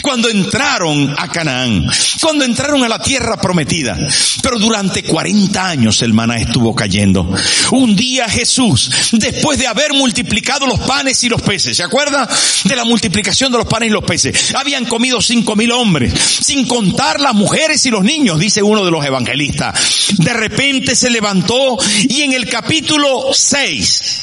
Cuando 0.03 0.29
entraron 0.29 1.15
a 1.17 1.29
Canaán, 1.29 1.87
cuando 2.21 2.45
entraron 2.45 2.85
a 2.85 2.89
la 2.89 2.99
tierra 2.99 3.41
prometida, 3.41 3.99
pero 4.43 4.59
durante 4.59 5.03
40 5.03 5.67
años 5.67 6.03
el 6.03 6.13
maná 6.13 6.37
estuvo 6.37 6.75
cayendo. 6.75 7.33
Un 7.71 7.97
día 7.97 8.29
Jesús, 8.29 8.91
después 9.13 9.59
de 9.59 9.67
haber 9.67 9.93
multiplicado 9.95 10.67
los 10.67 10.81
panes 10.81 11.23
y 11.25 11.29
los 11.29 11.43
peces, 11.43 11.77
¿se 11.77 11.83
acuerda 11.83 12.29
de 12.65 12.77
la 12.77 12.85
multiplicación 12.85 13.53
de 13.53 13.59
los 13.59 13.67
panes 13.67 13.89
y 13.89 13.93
los 13.93 14.05
peces? 14.05 14.55
Habían 14.55 14.85
comido 14.85 15.21
cinco 15.21 15.57
mil 15.57 15.73
hombres, 15.73 16.13
sin 16.15 16.67
contar 16.67 17.21
las 17.21 17.35
mujeres 17.35 17.85
y 17.87 17.91
los 17.91 18.05
niños, 18.05 18.39
dice 18.39 18.63
uno 18.63 18.85
de 18.85 18.91
los 18.91 19.05
evangelistas. 19.05 19.75
De 20.19 20.33
repente 20.33 20.95
se 20.95 21.11
levantó 21.11 21.79
y 22.09 22.23
en 22.23 22.33
el 22.33 22.49
capítulo 22.49 23.33
6, 23.33 24.21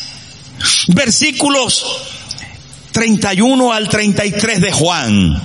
versículos 0.89 1.85
31 2.99 3.71
al 3.71 3.87
33 3.87 4.59
de 4.59 4.71
Juan. 4.73 5.41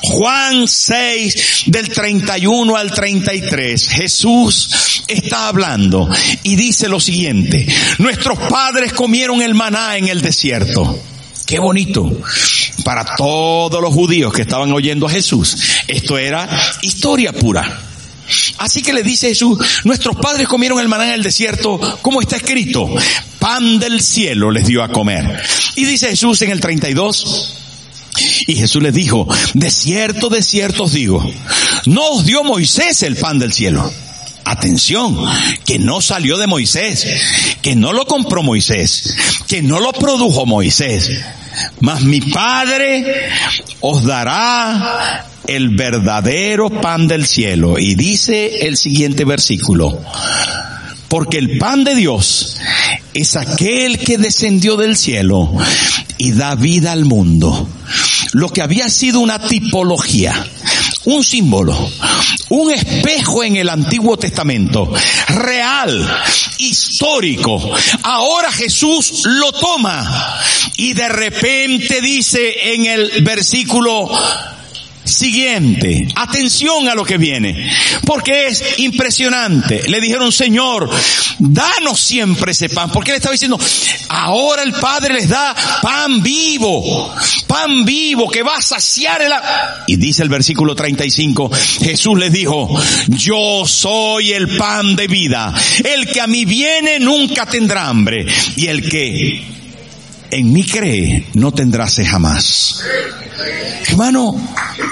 Juan 0.00 0.66
6 0.66 1.64
del 1.66 1.90
31 1.90 2.74
al 2.74 2.92
33. 2.92 3.88
Jesús 3.90 5.02
está 5.06 5.48
hablando 5.48 6.08
y 6.42 6.56
dice 6.56 6.88
lo 6.88 6.98
siguiente. 6.98 7.66
Nuestros 7.98 8.38
padres 8.48 8.94
comieron 8.94 9.42
el 9.42 9.52
maná 9.52 9.98
en 9.98 10.08
el 10.08 10.22
desierto 10.22 10.98
Qué 11.44 11.58
bonito. 11.58 12.10
Para 12.84 13.04
todos 13.16 13.82
los 13.82 13.92
judíos 13.92 14.32
que 14.32 14.42
estaban 14.42 14.72
oyendo 14.72 15.06
a 15.06 15.10
Jesús, 15.10 15.58
esto 15.86 16.16
era 16.16 16.48
historia 16.80 17.34
pura. 17.34 17.82
Así 18.58 18.82
que 18.82 18.92
le 18.92 19.02
dice 19.02 19.28
Jesús, 19.28 19.58
nuestros 19.84 20.16
padres 20.16 20.48
comieron 20.48 20.78
el 20.80 20.88
maná 20.88 21.08
en 21.08 21.14
el 21.14 21.22
desierto, 21.22 21.78
como 22.02 22.20
está 22.20 22.36
escrito, 22.36 22.88
pan 23.38 23.78
del 23.78 24.00
cielo 24.00 24.50
les 24.50 24.66
dio 24.66 24.82
a 24.82 24.88
comer. 24.88 25.42
Y 25.76 25.84
dice 25.84 26.08
Jesús 26.08 26.40
en 26.42 26.50
el 26.50 26.60
32, 26.60 27.54
y 28.46 28.54
Jesús 28.56 28.82
les 28.82 28.94
dijo, 28.94 29.26
de 29.54 29.70
cierto, 29.70 30.28
de 30.28 30.42
cierto 30.42 30.84
os 30.84 30.92
digo, 30.92 31.24
no 31.86 32.08
os 32.10 32.24
dio 32.24 32.44
Moisés 32.44 33.02
el 33.02 33.16
pan 33.16 33.38
del 33.38 33.52
cielo. 33.52 33.90
Atención, 34.46 35.18
que 35.64 35.78
no 35.78 36.02
salió 36.02 36.36
de 36.36 36.46
Moisés, 36.46 37.06
que 37.62 37.74
no 37.74 37.92
lo 37.92 38.06
compró 38.06 38.42
Moisés, 38.42 39.16
que 39.48 39.62
no 39.62 39.80
lo 39.80 39.92
produjo 39.92 40.44
Moisés. 40.44 41.10
Mas 41.80 42.02
mi 42.02 42.20
Padre 42.20 43.30
os 43.80 44.04
dará 44.04 45.26
el 45.46 45.70
verdadero 45.70 46.70
pan 46.80 47.06
del 47.06 47.26
cielo. 47.26 47.78
Y 47.78 47.94
dice 47.94 48.66
el 48.66 48.76
siguiente 48.76 49.24
versículo, 49.24 50.00
porque 51.08 51.38
el 51.38 51.58
pan 51.58 51.84
de 51.84 51.94
Dios 51.94 52.56
es 53.12 53.36
aquel 53.36 53.98
que 53.98 54.18
descendió 54.18 54.76
del 54.76 54.96
cielo 54.96 55.52
y 56.18 56.32
da 56.32 56.54
vida 56.54 56.92
al 56.92 57.04
mundo. 57.04 57.68
Lo 58.32 58.48
que 58.48 58.62
había 58.62 58.88
sido 58.88 59.20
una 59.20 59.38
tipología, 59.38 60.34
un 61.04 61.22
símbolo, 61.22 61.90
un 62.48 62.72
espejo 62.72 63.44
en 63.44 63.56
el 63.56 63.68
Antiguo 63.68 64.16
Testamento, 64.16 64.92
real, 65.28 66.08
histórico. 66.58 67.70
Ahora 68.02 68.50
Jesús 68.50 69.22
lo 69.24 69.52
toma 69.52 70.40
y 70.76 70.94
de 70.94 71.08
repente 71.08 72.00
dice 72.00 72.74
en 72.74 72.86
el 72.86 73.22
versículo 73.22 74.10
siguiente. 75.14 76.08
Atención 76.14 76.88
a 76.88 76.94
lo 76.94 77.04
que 77.04 77.18
viene, 77.18 77.70
porque 78.04 78.48
es 78.48 78.78
impresionante. 78.78 79.88
Le 79.88 80.00
dijeron, 80.00 80.32
Señor, 80.32 80.90
danos 81.38 82.00
siempre 82.00 82.52
ese 82.52 82.68
pan, 82.68 82.90
porque 82.90 83.12
le 83.12 83.18
estaba 83.18 83.32
diciendo, 83.32 83.58
ahora 84.08 84.62
el 84.62 84.72
Padre 84.72 85.14
les 85.14 85.28
da 85.28 85.54
pan 85.82 86.22
vivo, 86.22 87.14
pan 87.46 87.84
vivo 87.84 88.28
que 88.28 88.42
va 88.42 88.56
a 88.56 88.62
saciar 88.62 89.22
el... 89.22 89.32
Y 89.86 89.96
dice 89.96 90.22
el 90.22 90.28
versículo 90.28 90.74
35, 90.74 91.50
Jesús 91.82 92.18
les 92.18 92.32
dijo, 92.32 92.68
yo 93.08 93.64
soy 93.66 94.32
el 94.32 94.56
pan 94.56 94.96
de 94.96 95.06
vida, 95.06 95.54
el 95.84 96.06
que 96.06 96.20
a 96.20 96.26
mí 96.26 96.44
viene 96.44 96.98
nunca 96.98 97.46
tendrá 97.46 97.88
hambre, 97.88 98.26
y 98.56 98.66
el 98.66 98.88
que 98.88 99.54
en 100.34 100.52
mí 100.52 100.64
cree 100.64 101.26
no 101.34 101.52
tendrá 101.52 101.88
sed 101.88 102.06
jamás. 102.06 102.82
Hermano, 103.88 104.34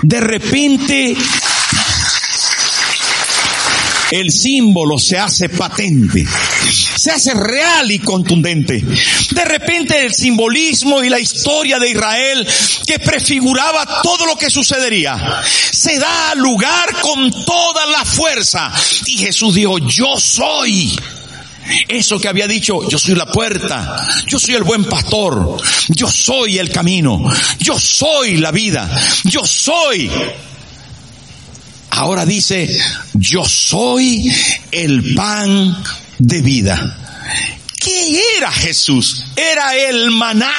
de 0.02 0.20
repente 0.20 1.16
el 4.12 4.30
símbolo 4.30 4.98
se 4.98 5.18
hace 5.18 5.48
patente, 5.48 6.24
se 6.96 7.10
hace 7.10 7.34
real 7.34 7.90
y 7.90 7.98
contundente. 7.98 8.84
De 9.30 9.44
repente 9.44 10.04
el 10.04 10.14
simbolismo 10.14 11.02
y 11.02 11.08
la 11.08 11.18
historia 11.18 11.78
de 11.78 11.90
Israel 11.90 12.46
que 12.86 12.98
prefiguraba 12.98 14.02
todo 14.02 14.26
lo 14.26 14.36
que 14.36 14.50
sucedería, 14.50 15.42
se 15.72 15.98
da 15.98 16.34
lugar 16.36 17.00
con 17.00 17.30
toda 17.44 17.86
la 17.86 18.04
fuerza. 18.04 18.72
Y 19.06 19.18
Jesús 19.18 19.54
dijo, 19.54 19.78
yo 19.78 20.16
soy. 20.18 20.94
Eso 21.88 22.18
que 22.18 22.28
había 22.28 22.46
dicho, 22.46 22.88
yo 22.88 22.98
soy 22.98 23.14
la 23.14 23.26
puerta, 23.26 24.06
yo 24.26 24.38
soy 24.38 24.54
el 24.54 24.64
buen 24.64 24.84
pastor, 24.84 25.56
yo 25.88 26.10
soy 26.10 26.58
el 26.58 26.70
camino, 26.70 27.30
yo 27.58 27.78
soy 27.78 28.38
la 28.38 28.50
vida, 28.50 28.90
yo 29.24 29.46
soy. 29.46 30.10
Ahora 31.90 32.24
dice, 32.24 32.68
yo 33.14 33.44
soy 33.44 34.32
el 34.70 35.14
pan 35.14 35.76
de 36.18 36.40
vida. 36.40 36.98
¿Qué 37.82 38.22
era 38.36 38.52
Jesús? 38.52 39.24
Era 39.34 39.74
el 39.76 40.10
maná. 40.10 40.52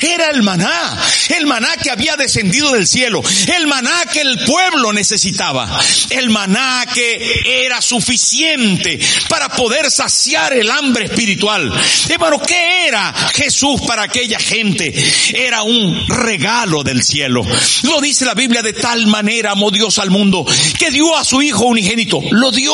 Era 0.00 0.30
el 0.30 0.42
maná. 0.42 0.96
El 1.28 1.46
maná 1.46 1.76
que 1.76 1.90
había 1.90 2.16
descendido 2.16 2.72
del 2.72 2.86
cielo. 2.86 3.22
El 3.54 3.66
maná 3.66 4.04
que 4.10 4.20
el 4.20 4.38
pueblo 4.44 4.92
necesitaba. 4.92 5.68
El 6.10 6.30
maná 6.30 6.86
que 6.92 7.42
era 7.64 7.82
suficiente 7.82 8.98
para 9.28 9.48
poder 9.50 9.90
saciar 9.90 10.52
el 10.54 10.70
hambre 10.70 11.06
espiritual. 11.06 11.72
Hermano, 12.08 12.40
¿qué 12.40 12.86
era 12.88 13.12
Jesús 13.34 13.82
para 13.82 14.04
aquella 14.04 14.38
gente? 14.38 14.94
Era 15.34 15.62
un 15.62 16.06
regalo 16.08 16.82
del 16.82 17.02
cielo. 17.02 17.44
Lo 17.82 18.00
dice 18.00 18.24
la 18.24 18.34
Biblia 18.34 18.62
de 18.62 18.72
tal 18.72 19.06
manera 19.06 19.52
amó 19.52 19.70
Dios 19.70 19.98
al 19.98 20.10
mundo 20.10 20.46
que 20.78 20.90
dio 20.90 21.16
a 21.16 21.24
su 21.24 21.42
Hijo 21.42 21.64
unigénito. 21.66 22.20
Lo 22.30 22.50
dio. 22.50 22.72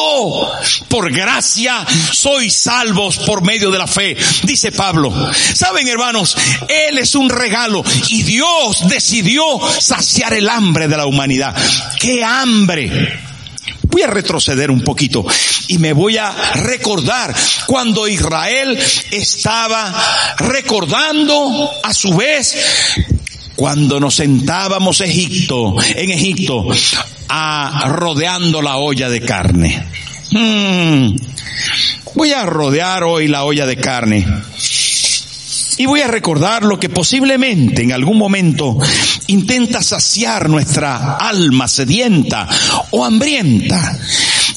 Por 0.89 1.13
gracia 1.13 1.85
sois 2.13 2.55
salvos 2.55 3.19
por 3.19 3.43
medio 3.43 3.64
de 3.71 3.79
la 3.79 3.87
fe, 3.87 4.17
dice 4.45 4.73
Pablo. 4.73 5.13
Saben 5.55 5.89
hermanos, 5.89 6.37
Él 6.69 6.99
es 6.99 7.15
un 7.15 7.29
regalo 7.29 7.85
y 8.09 8.23
Dios 8.23 8.89
decidió 8.89 9.45
saciar 9.79 10.35
el 10.35 10.49
hambre 10.49 10.89
de 10.89 10.97
la 10.97 11.07
humanidad. 11.07 11.55
¡Qué 11.99 12.25
hambre! 12.25 13.21
Voy 13.85 14.03
a 14.03 14.09
retroceder 14.09 14.71
un 14.71 14.83
poquito 14.83 15.25
y 15.69 15.79
me 15.79 15.93
voy 15.93 16.17
a 16.17 16.33
recordar 16.55 17.33
cuando 17.67 18.09
Israel 18.09 18.77
estaba 19.11 20.35
recordando 20.39 21.71
a 21.83 21.95
su 21.95 22.13
vez 22.15 22.57
cuando 23.55 24.01
nos 24.01 24.17
sentábamos 24.17 25.01
Egipto, 25.01 25.77
en 25.95 26.11
Egipto, 26.11 26.67
a 27.29 27.89
rodeando 27.89 28.61
la 28.63 28.79
olla 28.79 29.09
de 29.09 29.21
carne. 29.21 29.87
Hmm. 30.31 31.17
Voy 32.15 32.33
a 32.33 32.47
rodear 32.47 33.03
hoy 33.03 33.27
la 33.27 33.45
olla 33.45 33.67
de 33.67 33.77
carne. 33.77 34.27
Y 35.77 35.87
voy 35.87 36.01
a 36.01 36.07
recordar 36.07 36.63
lo 36.63 36.79
que 36.79 36.89
posiblemente 36.89 37.83
en 37.83 37.93
algún 37.93 38.17
momento 38.17 38.79
intenta 39.27 39.83
saciar 39.83 40.49
nuestra 40.49 41.17
alma 41.17 41.67
sedienta 41.67 42.49
o 42.93 43.05
hambrienta. 43.05 43.99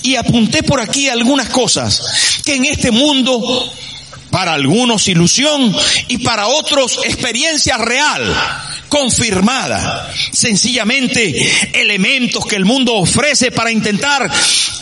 Y 0.04 0.16
apunté 0.16 0.62
por 0.62 0.80
aquí 0.80 1.10
algunas 1.10 1.50
cosas 1.50 2.42
que 2.46 2.56
en 2.56 2.66
este 2.66 2.92
mundo, 2.92 3.42
para 4.30 4.54
algunos 4.54 5.08
ilusión 5.08 5.76
y 6.08 6.20
para 6.20 6.48
otros 6.48 7.00
experiencia 7.04 7.78
real, 7.78 8.24
confirmada. 8.90 10.12
Sencillamente 10.32 11.72
elementos 11.74 12.46
que 12.46 12.56
el 12.56 12.66
mundo 12.66 12.96
ofrece 12.96 13.52
para 13.52 13.72
intentar 13.72 14.30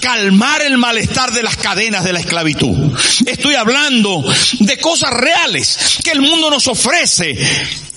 calmar 0.01 0.61
el 0.61 0.77
malestar 0.77 1.31
de 1.31 1.43
las 1.43 1.57
cadenas 1.57 2.03
de 2.03 2.13
la 2.13 2.19
esclavitud. 2.19 2.91
Estoy 3.25 3.55
hablando 3.55 4.23
de 4.59 4.77
cosas 4.77 5.11
reales 5.11 5.99
que 6.03 6.11
el 6.11 6.21
mundo 6.21 6.49
nos 6.49 6.67
ofrece 6.67 7.37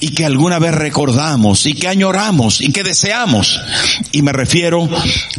y 0.01 0.11
que 0.11 0.25
alguna 0.25 0.59
vez 0.59 0.75
recordamos 0.75 1.67
y 1.67 1.75
que 1.75 1.89
añoramos 1.89 2.61
y 2.61 2.73
que 2.73 2.85
deseamos. 2.85 3.61
Y 4.13 4.23
me 4.23 4.33
refiero, 4.33 4.89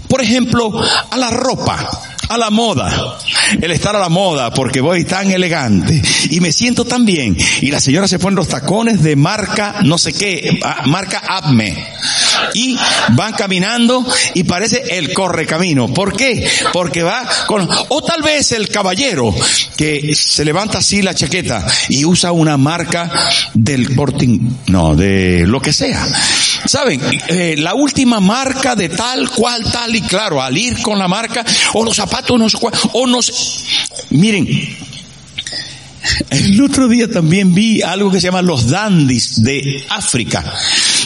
por 0.08 0.22
ejemplo, 0.22 0.72
a 1.10 1.17
la 1.17 1.30
ropa 1.30 1.89
a 2.29 2.37
la 2.37 2.49
moda. 2.49 3.17
El 3.59 3.71
estar 3.71 3.95
a 3.95 3.99
la 3.99 4.09
moda 4.09 4.51
porque 4.51 4.81
voy 4.81 5.03
tan 5.03 5.31
elegante 5.31 6.01
y 6.29 6.39
me 6.39 6.53
siento 6.53 6.85
tan 6.85 7.03
bien. 7.03 7.35
Y 7.61 7.71
la 7.71 7.79
señora 7.79 8.07
se 8.07 8.19
pone 8.19 8.35
los 8.35 8.47
tacones 8.47 9.03
de 9.03 9.15
marca 9.15 9.77
no 9.83 9.97
sé 9.97 10.13
qué, 10.13 10.59
ah, 10.63 10.83
marca 10.85 11.21
Abme. 11.27 11.75
Y 12.54 12.78
van 13.10 13.34
caminando 13.34 14.06
y 14.34 14.43
parece 14.43 14.97
el 14.97 15.13
correcamino. 15.13 15.93
¿Por 15.93 16.15
qué? 16.15 16.49
Porque 16.73 17.04
va 17.04 17.28
con, 17.47 17.67
o 17.89 18.04
tal 18.04 18.21
vez 18.21 18.52
el 18.52 18.69
caballero 18.69 19.34
que 19.78 20.13
se 20.15 20.45
levanta 20.45 20.80
así 20.80 21.02
la 21.02 21.13
chaqueta 21.13 21.65
y 21.89 22.06
usa 22.06 22.32
una 22.32 22.58
marca 22.58 23.10
del 23.54 23.95
porting, 23.95 24.39
no, 24.67 24.95
de 24.95 25.45
lo 25.45 25.62
que 25.62 25.73
sea. 25.73 26.06
¿Saben? 26.65 27.02
Eh, 27.28 27.56
la 27.58 27.73
última 27.73 28.19
marca 28.19 28.75
de 28.75 28.89
tal 28.89 29.30
cual, 29.30 29.63
tal 29.71 29.95
y 29.95 30.02
claro, 30.02 30.41
al 30.41 30.58
ir 30.58 30.82
con 30.82 30.99
la 30.99 31.08
marca, 31.08 31.45
o 31.73 31.84
los 31.84 31.95
zapatos, 31.95 32.58
o 32.93 33.08
nos, 33.08 33.65
miren, 34.10 34.47
el 36.30 36.62
otro 36.62 36.88
día 36.88 37.10
también 37.10 37.54
vi 37.54 37.82
algo 37.82 38.12
que 38.12 38.19
se 38.19 38.28
llama 38.28 38.41
los 38.41 38.67
dandis 38.67 39.43
de 39.43 39.86
África. 39.89 40.43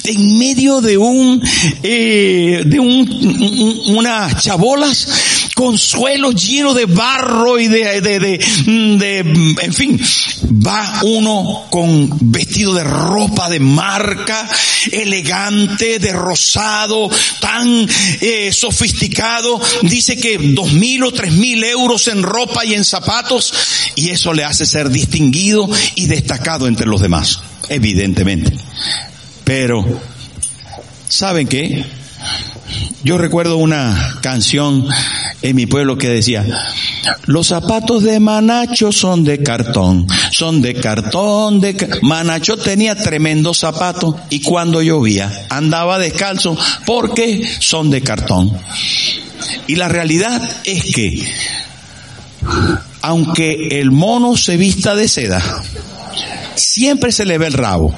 En 0.05 0.37
medio 0.37 0.81
de 0.81 0.97
un, 0.97 1.41
eh, 1.81 2.63
de 2.65 2.79
un, 2.79 3.81
unas 3.87 4.43
chabolas 4.43 5.07
con 5.55 5.77
suelos 5.77 6.35
llenos 6.35 6.75
de 6.75 6.85
barro 6.85 7.59
y 7.59 7.67
de, 7.67 8.01
de, 8.01 8.19
de, 8.19 8.37
de, 8.67 9.19
en 9.61 9.73
fin, 9.73 9.99
va 10.65 11.01
uno 11.03 11.67
con 11.69 12.09
vestido 12.31 12.73
de 12.73 12.83
ropa 12.83 13.49
de 13.49 13.59
marca, 13.59 14.49
elegante, 14.91 15.99
de 15.99 16.11
rosado, 16.11 17.09
tan 17.39 17.87
eh, 18.21 18.51
sofisticado, 18.51 19.61
dice 19.83 20.17
que 20.17 20.37
dos 20.37 20.71
mil 20.73 21.03
o 21.03 21.11
tres 21.11 21.31
mil 21.33 21.63
euros 21.63 22.07
en 22.07 22.23
ropa 22.23 22.65
y 22.65 22.73
en 22.73 22.83
zapatos, 22.83 23.53
y 23.95 24.09
eso 24.09 24.33
le 24.33 24.43
hace 24.43 24.65
ser 24.65 24.89
distinguido 24.89 25.69
y 25.95 26.07
destacado 26.07 26.67
entre 26.67 26.87
los 26.87 27.01
demás. 27.01 27.39
evidentemente. 27.69 28.51
Pero, 29.43 29.85
¿saben 31.07 31.47
qué? 31.47 31.85
Yo 33.03 33.17
recuerdo 33.17 33.57
una 33.57 34.17
canción 34.21 34.87
en 35.41 35.55
mi 35.57 35.65
pueblo 35.65 35.97
que 35.97 36.07
decía, 36.07 36.45
los 37.25 37.47
zapatos 37.47 38.03
de 38.03 38.21
Manacho 38.21 38.93
son 38.93 39.25
de 39.25 39.43
cartón, 39.43 40.07
son 40.31 40.61
de 40.61 40.73
cartón, 40.75 41.59
de 41.59 41.99
Manacho 42.01 42.55
tenía 42.55 42.95
tremendo 42.95 43.53
zapato 43.53 44.17
y 44.29 44.41
cuando 44.41 44.81
llovía 44.81 45.47
andaba 45.49 45.99
descalzo 45.99 46.57
porque 46.85 47.45
son 47.59 47.89
de 47.89 48.01
cartón. 48.01 48.57
Y 49.67 49.75
la 49.75 49.89
realidad 49.89 50.41
es 50.63 50.95
que, 50.95 51.27
aunque 53.01 53.79
el 53.81 53.91
mono 53.91 54.37
se 54.37 54.55
vista 54.55 54.95
de 54.95 55.09
seda, 55.09 55.43
siempre 56.55 57.11
se 57.11 57.25
le 57.25 57.37
ve 57.37 57.47
el 57.47 57.53
rabo. 57.53 57.93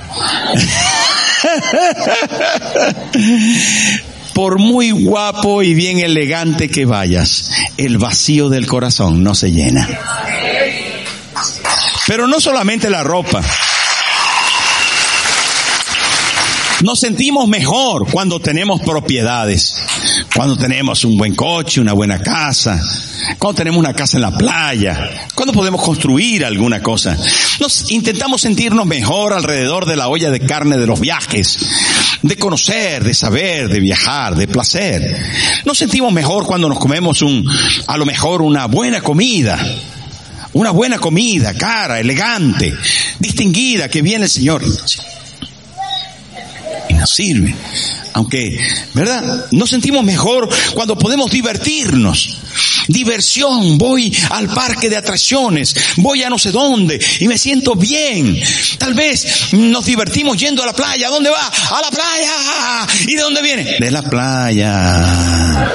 Por 4.33 4.59
muy 4.59 4.91
guapo 4.91 5.63
y 5.63 5.73
bien 5.73 5.99
elegante 5.99 6.69
que 6.69 6.85
vayas, 6.85 7.51
el 7.77 7.97
vacío 7.97 8.49
del 8.49 8.67
corazón 8.67 9.23
no 9.23 9.33
se 9.33 9.51
llena. 9.51 9.87
Pero 12.07 12.27
no 12.27 12.41
solamente 12.41 12.89
la 12.89 13.03
ropa. 13.03 13.41
Nos 16.81 16.99
sentimos 16.99 17.47
mejor 17.47 18.11
cuando 18.11 18.39
tenemos 18.41 18.81
propiedades, 18.81 19.75
cuando 20.35 20.57
tenemos 20.57 21.05
un 21.05 21.17
buen 21.17 21.33
coche, 21.33 21.79
una 21.79 21.93
buena 21.93 22.21
casa, 22.21 22.81
cuando 23.39 23.55
tenemos 23.55 23.79
una 23.79 23.93
casa 23.93 24.17
en 24.17 24.21
la 24.21 24.37
playa, 24.37 25.27
cuando 25.33 25.53
podemos 25.53 25.81
construir 25.81 26.43
alguna 26.43 26.83
cosa. 26.83 27.17
Nos 27.61 27.89
intentamos 27.89 28.41
sentirnos 28.41 28.85
mejor 28.85 29.31
alrededor 29.31 29.85
de 29.85 29.95
la 29.95 30.09
olla 30.09 30.31
de 30.31 30.41
carne 30.41 30.77
de 30.77 30.87
los 30.87 30.99
viajes, 30.99 31.57
de 32.21 32.35
conocer, 32.35 33.05
de 33.05 33.13
saber, 33.13 33.69
de 33.69 33.79
viajar, 33.79 34.35
de 34.35 34.47
placer. 34.49 35.17
Nos 35.63 35.77
sentimos 35.77 36.11
mejor 36.11 36.45
cuando 36.45 36.67
nos 36.67 36.79
comemos 36.79 37.21
un, 37.21 37.49
a 37.87 37.95
lo 37.95 38.05
mejor 38.05 38.41
una 38.41 38.65
buena 38.65 39.01
comida. 39.01 39.57
Una 40.51 40.71
buena 40.71 40.99
comida, 40.99 41.53
cara, 41.53 41.99
elegante, 41.99 42.73
distinguida, 43.19 43.89
que 43.89 44.01
viene 44.01 44.23
el 44.23 44.31
Señor 44.31 44.63
y 46.87 46.93
nos 46.93 47.09
sirve. 47.09 47.53
Aunque, 48.15 48.57
¿verdad? 48.93 49.47
Nos 49.51 49.69
sentimos 49.69 50.01
mejor 50.03 50.47
cuando 50.73 50.97
podemos 50.97 51.29
divertirnos. 51.29 52.37
Diversión, 52.87 53.77
voy 53.77 54.15
al 54.29 54.47
parque 54.47 54.89
de 54.89 54.95
atracciones, 54.95 55.75
voy 55.97 56.23
a 56.23 56.29
no 56.29 56.39
sé 56.39 56.51
dónde 56.51 56.97
y 57.19 57.27
me 57.27 57.37
siento 57.37 57.75
bien. 57.75 58.39
Tal 58.77 58.93
vez 58.93 59.51
nos 59.51 59.85
divertimos 59.85 60.37
yendo 60.37 60.63
a 60.63 60.67
la 60.67 60.73
playa. 60.73 61.07
¿A 61.07 61.11
dónde 61.11 61.29
va? 61.29 61.45
A 61.45 61.81
la 61.81 61.91
playa. 61.91 62.87
¿Y 63.05 63.15
de 63.15 63.21
dónde 63.21 63.41
viene? 63.41 63.79
De 63.79 63.91
la 63.91 64.01
playa. 64.01 65.67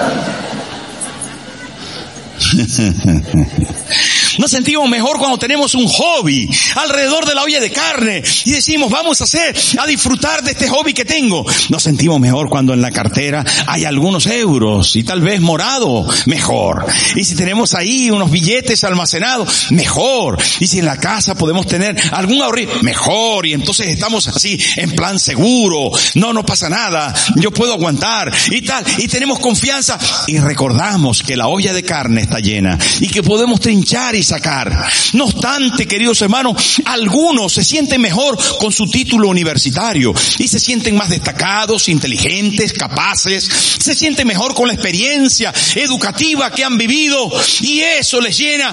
Nos 4.41 4.53
sentimos 4.53 4.89
mejor 4.89 5.19
cuando 5.19 5.37
tenemos 5.37 5.75
un 5.75 5.87
hobby 5.87 6.49
alrededor 6.77 7.27
de 7.27 7.35
la 7.35 7.43
olla 7.43 7.61
de 7.61 7.71
carne 7.71 8.23
y 8.47 8.53
decimos, 8.53 8.91
vamos 8.91 9.21
a 9.21 9.25
hacer, 9.25 9.55
a 9.79 9.87
disfrutar 9.87 10.43
de 10.43 10.53
este 10.53 10.67
hobby 10.67 10.95
que 10.95 11.05
tengo. 11.05 11.45
Nos 11.69 11.83
sentimos 11.83 12.19
mejor 12.19 12.49
cuando 12.49 12.73
en 12.73 12.81
la 12.81 12.91
cartera 12.91 13.45
hay 13.67 13.85
algunos 13.85 14.27
euros 14.27 14.97
y 14.97 15.05
tal 15.05 15.21
vez 15.21 15.43
morado, 15.43 16.09
mejor. 16.25 16.87
Y 17.17 17.25
si 17.25 17.35
tenemos 17.35 17.75
ahí 17.75 18.11
unos 18.11 18.31
billetes 18.31 18.83
almacenados, 18.83 19.73
mejor. 19.73 20.39
Y 20.59 20.67
si 20.67 20.79
en 20.79 20.87
la 20.87 20.97
casa 20.97 21.35
podemos 21.35 21.67
tener 21.67 21.95
algún 22.11 22.41
ahorro, 22.41 22.63
mejor. 22.81 23.45
Y 23.45 23.53
entonces 23.53 23.89
estamos 23.89 24.27
así 24.27 24.59
en 24.77 24.93
plan 24.93 25.19
seguro. 25.19 25.91
No, 26.15 26.33
no 26.33 26.47
pasa 26.47 26.71
nada. 26.71 27.15
Yo 27.37 27.51
puedo 27.51 27.75
aguantar 27.75 28.33
y 28.51 28.63
tal. 28.63 28.87
Y 28.97 29.07
tenemos 29.07 29.39
confianza 29.39 29.99
y 30.29 30.39
recordamos 30.39 31.23
que 31.23 31.37
la 31.37 31.49
olla 31.49 31.75
de 31.75 31.83
carne 31.83 32.23
está 32.23 32.39
llena 32.41 32.79
y 33.01 33.09
que 33.09 33.23
podemos 33.23 33.61
trinchar 33.61 34.15
y 34.15 34.30
sacar. 34.31 34.73
No 35.15 35.25
obstante, 35.25 35.87
queridos 35.87 36.23
hermanos, 36.23 36.81
algunos 36.85 37.53
se 37.53 37.65
sienten 37.65 38.01
mejor 38.01 38.39
con 38.59 38.73
su 38.73 38.89
título 38.89 39.29
universitario 39.29 40.15
y 40.39 40.47
se 40.47 40.61
sienten 40.61 40.97
más 40.97 41.11
destacados, 41.11 41.89
inteligentes, 41.89 42.73
capaces, 42.73 43.45
se 43.45 43.95
sienten 43.95 44.29
mejor 44.29 44.55
con 44.55 44.69
la 44.69 44.75
experiencia 44.75 45.53
educativa 45.75 46.51
que 46.53 46.65
han 46.65 46.79
vivido 46.79 47.31
y 47.61 47.81
eso 47.81 48.21
les 48.21 48.39
llena 48.39 48.73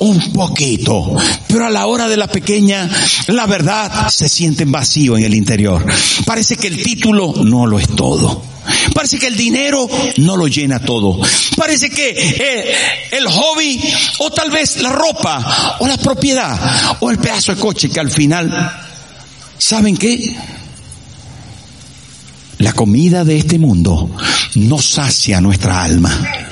un 0.00 0.32
poquito. 0.32 1.16
Pero 1.48 1.66
a 1.66 1.70
la 1.70 1.86
hora 1.86 2.06
de 2.06 2.16
la 2.18 2.26
pequeña, 2.26 2.88
la 3.28 3.46
verdad, 3.46 4.08
se 4.10 4.28
sienten 4.28 4.70
vacío 4.70 5.16
en 5.16 5.24
el 5.24 5.34
interior. 5.34 5.86
Parece 6.26 6.56
que 6.56 6.66
el 6.66 6.82
título 6.82 7.32
no 7.44 7.66
lo 7.66 7.78
es 7.78 7.88
todo. 7.96 8.57
Parece 8.94 9.18
que 9.18 9.26
el 9.26 9.36
dinero 9.36 9.88
no 10.18 10.36
lo 10.36 10.46
llena 10.46 10.80
todo. 10.80 11.20
Parece 11.56 11.90
que 11.90 12.10
eh, 12.10 12.74
el 13.12 13.26
hobby 13.26 13.80
o 14.18 14.30
tal 14.30 14.50
vez 14.50 14.80
la 14.82 14.90
ropa 14.90 15.76
o 15.80 15.86
la 15.86 15.96
propiedad 15.96 16.96
o 17.00 17.10
el 17.10 17.18
pedazo 17.18 17.54
de 17.54 17.60
coche 17.60 17.90
que 17.90 18.00
al 18.00 18.10
final, 18.10 18.72
¿saben 19.58 19.96
qué? 19.96 20.36
La 22.58 22.72
comida 22.72 23.24
de 23.24 23.38
este 23.38 23.58
mundo 23.58 24.10
no 24.56 24.82
sacia 24.82 25.40
nuestra 25.40 25.82
alma. 25.84 26.47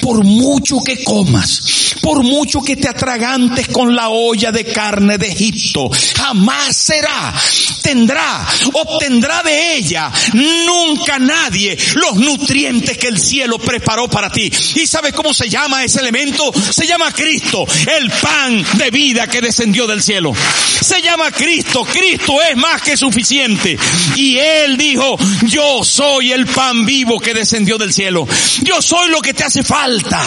Por 0.00 0.24
mucho 0.24 0.78
que 0.84 1.02
comas, 1.04 1.94
por 2.02 2.22
mucho 2.22 2.60
que 2.60 2.76
te 2.76 2.88
atragantes 2.88 3.68
con 3.68 3.94
la 3.94 4.08
olla 4.08 4.52
de 4.52 4.64
carne 4.64 5.18
de 5.18 5.28
Egipto, 5.28 5.90
jamás 6.16 6.76
será, 6.76 7.34
tendrá, 7.82 8.46
obtendrá 8.72 9.42
de 9.42 9.76
ella 9.76 10.10
nunca 10.32 11.18
nadie 11.18 11.76
los 11.94 12.16
nutrientes 12.16 12.98
que 12.98 13.08
el 13.08 13.18
cielo 13.18 13.58
preparó 13.58 14.08
para 14.08 14.30
ti. 14.30 14.50
¿Y 14.74 14.86
sabes 14.86 15.12
cómo 15.12 15.34
se 15.34 15.48
llama 15.48 15.84
ese 15.84 16.00
elemento? 16.00 16.52
Se 16.70 16.86
llama 16.86 17.12
Cristo, 17.12 17.66
el 17.98 18.10
pan 18.10 18.64
de 18.74 18.90
vida 18.90 19.26
que 19.26 19.40
descendió 19.40 19.86
del 19.86 20.02
cielo. 20.02 20.32
Se 20.80 21.02
llama 21.02 21.30
Cristo, 21.30 21.84
Cristo 21.84 22.40
es 22.42 22.56
más 22.56 22.82
que 22.82 22.96
suficiente. 22.96 23.78
Y 24.16 24.38
Él 24.38 24.76
dijo, 24.76 25.16
yo 25.46 25.84
soy 25.84 26.32
el 26.32 26.46
pan 26.46 26.84
vivo 26.84 27.18
que 27.20 27.34
descendió 27.34 27.78
del 27.78 27.92
cielo. 27.92 28.26
Yo 28.62 28.80
soy 28.80 29.10
lo 29.10 29.20
que 29.20 29.34
te 29.34 29.44
hace 29.48 29.62
falta. 29.62 30.20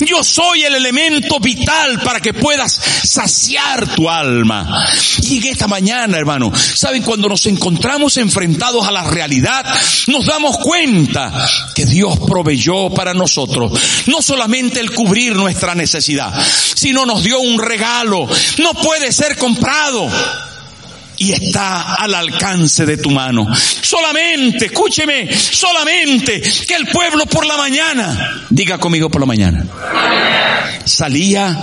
Yo 0.00 0.22
soy 0.22 0.64
el 0.64 0.74
elemento 0.74 1.40
vital 1.40 2.00
para 2.00 2.20
que 2.20 2.34
puedas 2.34 2.72
saciar 2.72 3.94
tu 3.94 4.10
alma. 4.10 4.86
Y 5.22 5.38
en 5.38 5.46
esta 5.46 5.66
mañana, 5.66 6.18
hermano, 6.18 6.52
¿saben? 6.54 7.02
Cuando 7.02 7.28
nos 7.28 7.46
encontramos 7.46 8.16
enfrentados 8.16 8.86
a 8.86 8.90
la 8.90 9.04
realidad, 9.04 9.64
nos 10.08 10.26
damos 10.26 10.58
cuenta 10.58 11.32
que 11.74 11.86
Dios 11.86 12.18
proveyó 12.26 12.90
para 12.90 13.14
nosotros 13.14 13.72
no 14.06 14.20
solamente 14.20 14.80
el 14.80 14.90
cubrir 14.92 15.36
nuestra 15.36 15.74
necesidad, 15.74 16.32
sino 16.74 17.06
nos 17.06 17.22
dio 17.22 17.40
un 17.40 17.58
regalo. 17.58 18.28
No 18.58 18.74
puede 18.74 19.12
ser 19.12 19.36
comprado 19.38 20.10
y 21.16 21.32
está 21.32 21.94
al 21.94 22.14
alcance 22.14 22.86
de 22.86 22.96
tu 22.96 23.10
mano. 23.10 23.46
Solamente, 23.54 24.66
escúcheme, 24.66 25.28
solamente 25.34 26.40
que 26.40 26.74
el 26.74 26.86
pueblo 26.88 27.26
por 27.26 27.46
la 27.46 27.56
mañana, 27.56 28.46
diga 28.50 28.78
conmigo 28.78 29.10
por 29.10 29.20
la 29.20 29.26
mañana, 29.26 29.64
salía 30.84 31.56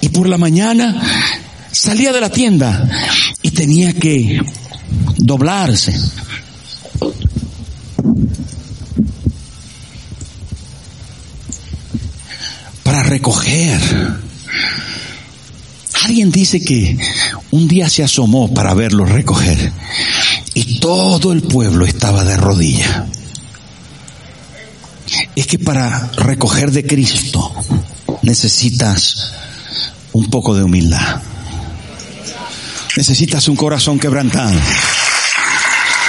y 0.00 0.08
por 0.08 0.28
la 0.28 0.38
mañana 0.38 1.00
salía 1.70 2.12
de 2.12 2.20
la 2.20 2.30
tienda 2.30 2.88
y 3.42 3.50
tenía 3.50 3.92
que 3.92 4.40
doblarse. 5.16 5.94
Para 12.82 13.02
recoger 13.04 13.80
Alguien 16.04 16.30
dice 16.30 16.62
que 16.62 16.96
un 17.50 17.68
día 17.68 17.88
se 17.88 18.02
asomó 18.02 18.52
para 18.54 18.74
verlo 18.74 19.04
recoger 19.04 19.72
y 20.54 20.78
todo 20.78 21.32
el 21.32 21.42
pueblo 21.42 21.84
estaba 21.84 22.24
de 22.24 22.36
rodilla. 22.36 23.06
Es 25.36 25.46
que 25.46 25.58
para 25.58 26.10
recoger 26.16 26.70
de 26.70 26.86
Cristo 26.86 27.52
necesitas 28.22 29.32
un 30.12 30.30
poco 30.30 30.54
de 30.54 30.62
humildad. 30.62 31.20
Necesitas 32.96 33.48
un 33.48 33.56
corazón 33.56 33.98
quebrantado. 33.98 34.58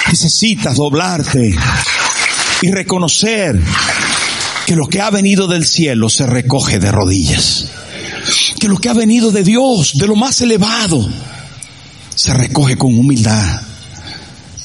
Necesitas 0.09 0.77
doblarte 0.77 1.53
y 2.61 2.71
reconocer 2.71 3.59
que 4.65 4.75
lo 4.75 4.87
que 4.87 5.01
ha 5.01 5.09
venido 5.09 5.47
del 5.47 5.65
cielo 5.65 6.09
se 6.09 6.25
recoge 6.25 6.79
de 6.79 6.91
rodillas 6.91 7.67
que 8.59 8.67
lo 8.67 8.77
que 8.77 8.89
ha 8.89 8.93
venido 8.93 9.31
de 9.31 9.43
Dios, 9.43 9.93
de 9.95 10.07
lo 10.07 10.15
más 10.15 10.41
elevado, 10.41 11.07
se 12.15 12.33
recoge 12.33 12.77
con 12.77 12.97
humildad, 12.97 13.61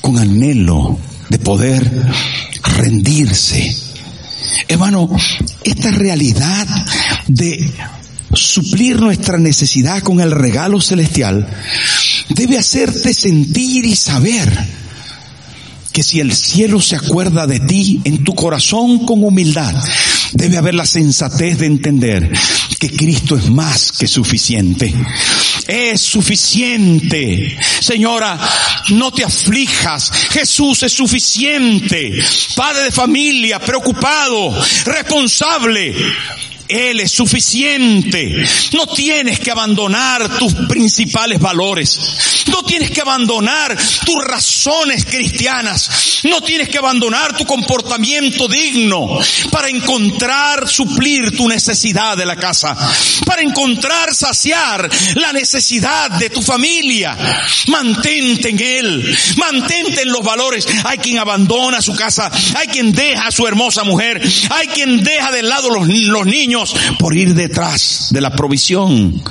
con 0.01 0.19
anhelo 0.19 0.99
de 1.29 1.39
poder 1.39 1.91
rendirse. 2.63 3.75
Hermano, 4.69 5.11
esta 5.65 5.91
realidad 5.91 6.67
de 7.27 7.71
suplir 8.33 9.01
nuestra 9.01 9.39
necesidad 9.39 10.03
con 10.03 10.21
el 10.21 10.31
regalo 10.31 10.81
celestial 10.81 11.49
debe 12.29 12.59
hacerte 12.59 13.15
sentir 13.15 13.87
y 13.87 13.97
saber 13.97 14.51
que 15.93 16.03
si 16.03 16.21
el 16.21 16.35
cielo 16.35 16.81
se 16.83 16.97
acuerda 16.97 17.47
de 17.47 17.61
ti 17.61 18.03
en 18.05 18.23
tu 18.23 18.35
corazón 18.35 19.07
con 19.07 19.25
humildad, 19.25 19.75
debe 20.33 20.59
haber 20.59 20.75
la 20.75 20.85
sensatez 20.85 21.59
de 21.59 21.67
entender 21.67 22.31
que 22.77 22.91
Cristo 22.91 23.37
es 23.37 23.51
más 23.51 23.93
que 23.93 24.07
suficiente. 24.07 24.95
Es 25.67 26.01
suficiente. 26.01 27.59
Señora, 27.81 28.39
no 28.91 29.13
te 29.13 29.25
aflijas. 29.25 30.11
Jesús 30.31 30.83
es 30.83 30.93
suficiente. 30.93 32.19
Padre 32.55 32.85
de 32.85 32.93
familia, 32.93 33.59
preocupado, 33.59 34.55
responsable. 34.85 35.95
Él 36.69 37.01
es 37.01 37.13
suficiente. 37.13 38.45
No 38.73 38.87
tienes 38.87 39.41
que 39.41 39.51
abandonar 39.51 40.39
tus 40.39 40.53
principales 40.69 41.39
valores. 41.39 42.45
No 42.49 42.63
tienes 42.63 42.91
que 42.91 43.01
abandonar 43.01 43.77
tus 44.05 44.25
razones 44.25 45.05
cristianas. 45.05 46.21
No 46.25 46.41
tienes 46.43 46.69
que 46.69 46.79
abandonar 46.79 47.37
tu 47.37 47.45
comportamiento 47.45 48.49
digno 48.49 49.19
para 49.51 49.69
encontrar 49.69 50.69
suplir 50.69 51.37
tu 51.37 51.49
necesidad 51.49 52.17
de 52.17 52.27
la 52.27 52.37
casa. 52.37 52.77
Para 53.25 53.43
encontrar 53.43 54.15
saciar 54.15 54.89
la 55.15 55.33
necesidad 55.33 56.11
de 56.13 56.31
tu 56.31 56.43
familia. 56.43 57.17
Mantente 57.69 58.51
en 58.51 58.61
Él. 58.61 59.19
Mantente 59.37 60.03
en 60.03 60.13
los 60.13 60.23
valores. 60.23 60.67
Hay 60.85 60.99
quien 60.99 61.19
abandona 61.19 61.81
su 61.81 61.95
casa. 61.95 62.31
Hay 62.57 62.69
quien 62.69 62.93
deja 62.93 63.29
a 63.29 63.33
su 63.33 63.47
hermosa 63.47 63.85
mujer. 63.85 64.21
Hay 64.51 64.69
quien 64.69 65.03
deja 65.03 65.31
de 65.31 65.43
lado 65.43 65.71
los, 65.71 65.87
los 65.87 66.27
niños 66.27 66.56
por 66.99 67.17
ir 67.17 67.35
detrás 67.35 68.09
de 68.11 68.21
la 68.21 68.31
provisión. 68.31 69.23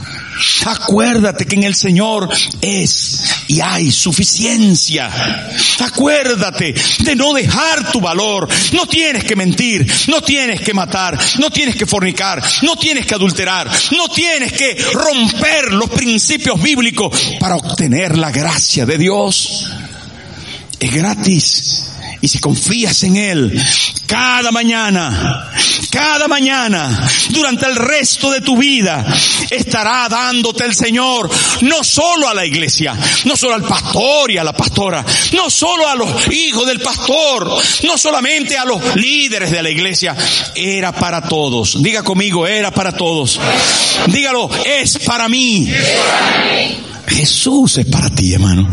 Acuérdate 0.66 1.46
que 1.46 1.56
en 1.56 1.64
el 1.64 1.76
Señor 1.76 2.30
es 2.62 3.24
y 3.48 3.62
hay 3.62 3.92
suficiencia. 3.92 5.10
Acuérdate 5.80 6.76
de 7.00 7.16
no 7.16 7.34
dejar 7.34 7.92
tu 7.92 8.02
valor. 8.02 8.48
No 8.74 8.86
tienes 8.88 9.24
que 9.24 9.36
mentir, 9.36 9.90
no 10.08 10.22
tienes 10.22 10.62
que 10.62 10.74
matar, 10.74 11.18
no 11.40 11.50
tienes 11.50 11.76
que 11.76 11.86
fornicar, 11.86 12.44
no 12.64 12.76
tienes 12.76 13.06
que 13.06 13.16
adulterar, 13.16 13.70
no 13.96 14.10
tienes 14.10 14.52
que 14.54 14.76
romper 14.94 15.72
los 15.74 15.90
principios 15.90 16.62
bíblicos 16.62 17.12
para 17.40 17.56
obtener 17.56 18.18
la 18.18 18.32
gracia 18.32 18.86
de 18.86 18.98
Dios. 18.98 19.70
Es 20.80 20.92
gratis. 20.92 21.95
Y 22.26 22.28
si 22.28 22.40
confías 22.40 23.04
en 23.04 23.18
Él, 23.18 23.64
cada 24.08 24.52
mañana, 24.52 25.48
cada 25.92 26.28
mañana, 26.28 27.08
durante 27.30 27.68
el 27.68 27.76
resto 27.76 28.32
de 28.32 28.42
tu 28.42 28.58
vida, 28.58 29.06
estará 29.52 30.10
dándote 30.10 30.66
el 30.66 30.74
Señor, 30.74 31.30
no 31.62 31.84
solo 31.84 32.28
a 32.28 32.34
la 32.34 32.44
iglesia, 32.44 32.98
no 33.26 33.38
solo 33.38 33.54
al 33.54 33.62
pastor 33.62 34.32
y 34.32 34.40
a 34.40 34.44
la 34.44 34.54
pastora, 34.54 35.06
no 35.34 35.52
solo 35.52 35.88
a 35.88 35.94
los 35.94 36.10
hijos 36.32 36.66
del 36.66 36.80
pastor, 36.80 37.48
no 37.84 37.96
solamente 37.96 38.58
a 38.58 38.66
los 38.66 38.96
líderes 38.96 39.52
de 39.52 39.62
la 39.62 39.70
iglesia, 39.70 40.16
era 40.56 40.94
para 40.94 41.22
todos. 41.22 41.80
Diga 41.84 42.02
conmigo, 42.02 42.48
era 42.48 42.72
para 42.72 42.92
todos. 42.92 43.40
Dígalo, 44.08 44.50
es 44.66 44.98
para 44.98 45.30
mí. 45.30 45.72
Jesús 47.08 47.78
es 47.78 47.86
para 47.86 48.10
ti, 48.10 48.34
hermano. 48.34 48.68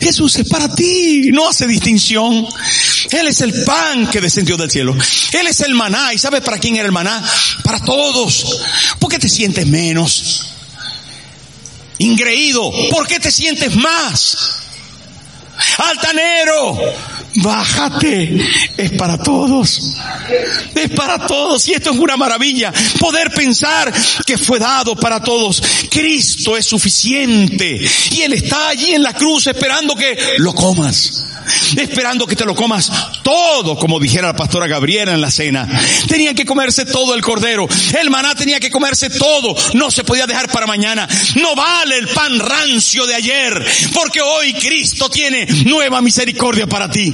Jesús 0.00 0.36
es 0.36 0.48
para 0.48 0.72
ti, 0.74 1.30
no 1.32 1.48
hace 1.48 1.66
distinción. 1.66 2.46
Él 3.10 3.26
es 3.26 3.40
el 3.40 3.64
pan 3.64 4.08
que 4.08 4.20
descendió 4.20 4.56
del 4.56 4.70
cielo. 4.70 4.96
Él 5.32 5.46
es 5.46 5.60
el 5.60 5.74
maná. 5.74 6.12
¿Y 6.12 6.18
sabes 6.18 6.40
para 6.42 6.58
quién 6.58 6.76
era 6.76 6.86
el 6.86 6.92
maná? 6.92 7.22
Para 7.64 7.80
todos. 7.80 8.60
¿Por 8.98 9.10
qué 9.10 9.18
te 9.18 9.28
sientes 9.28 9.66
menos? 9.66 10.44
Ingreído, 11.98 12.70
¿por 12.90 13.08
qué 13.08 13.18
te 13.18 13.30
sientes 13.30 13.74
más? 13.74 14.36
Altanero, 15.78 16.78
bájate, 17.36 18.40
es 18.76 18.92
para 18.92 19.18
todos. 19.18 19.94
Es 20.74 20.90
para 20.90 21.26
todos 21.26 21.66
y 21.68 21.74
esto 21.74 21.90
es 21.90 21.98
una 21.98 22.16
maravilla. 22.16 22.72
Poder 22.98 23.30
pensar 23.32 23.92
que 24.26 24.38
fue 24.38 24.58
dado 24.58 24.96
para 24.96 25.22
todos. 25.22 25.62
Cristo 25.90 26.56
es 26.56 26.66
suficiente 26.66 27.80
y 28.12 28.22
Él 28.22 28.32
está 28.34 28.68
allí 28.68 28.94
en 28.94 29.02
la 29.02 29.14
cruz 29.14 29.46
esperando 29.46 29.94
que 29.94 30.16
lo 30.38 30.54
comas 30.54 31.24
esperando 31.76 32.26
que 32.26 32.36
te 32.36 32.44
lo 32.44 32.54
comas 32.54 32.90
todo, 33.22 33.76
como 33.76 33.98
dijera 33.98 34.28
la 34.28 34.36
pastora 34.36 34.66
Gabriela 34.66 35.12
en 35.12 35.20
la 35.20 35.30
cena. 35.30 35.68
Tenían 36.06 36.34
que 36.34 36.44
comerse 36.44 36.84
todo 36.86 37.14
el 37.14 37.22
cordero. 37.22 37.68
El 37.98 38.10
maná 38.10 38.34
tenía 38.34 38.60
que 38.60 38.70
comerse 38.70 39.10
todo. 39.10 39.54
No 39.74 39.90
se 39.90 40.04
podía 40.04 40.26
dejar 40.26 40.50
para 40.50 40.66
mañana. 40.66 41.08
No 41.36 41.54
vale 41.54 41.98
el 41.98 42.08
pan 42.08 42.38
rancio 42.38 43.06
de 43.06 43.14
ayer, 43.14 43.66
porque 43.94 44.20
hoy 44.20 44.54
Cristo 44.54 45.08
tiene 45.08 45.46
nueva 45.66 46.00
misericordia 46.00 46.66
para 46.66 46.90
ti. 46.90 47.12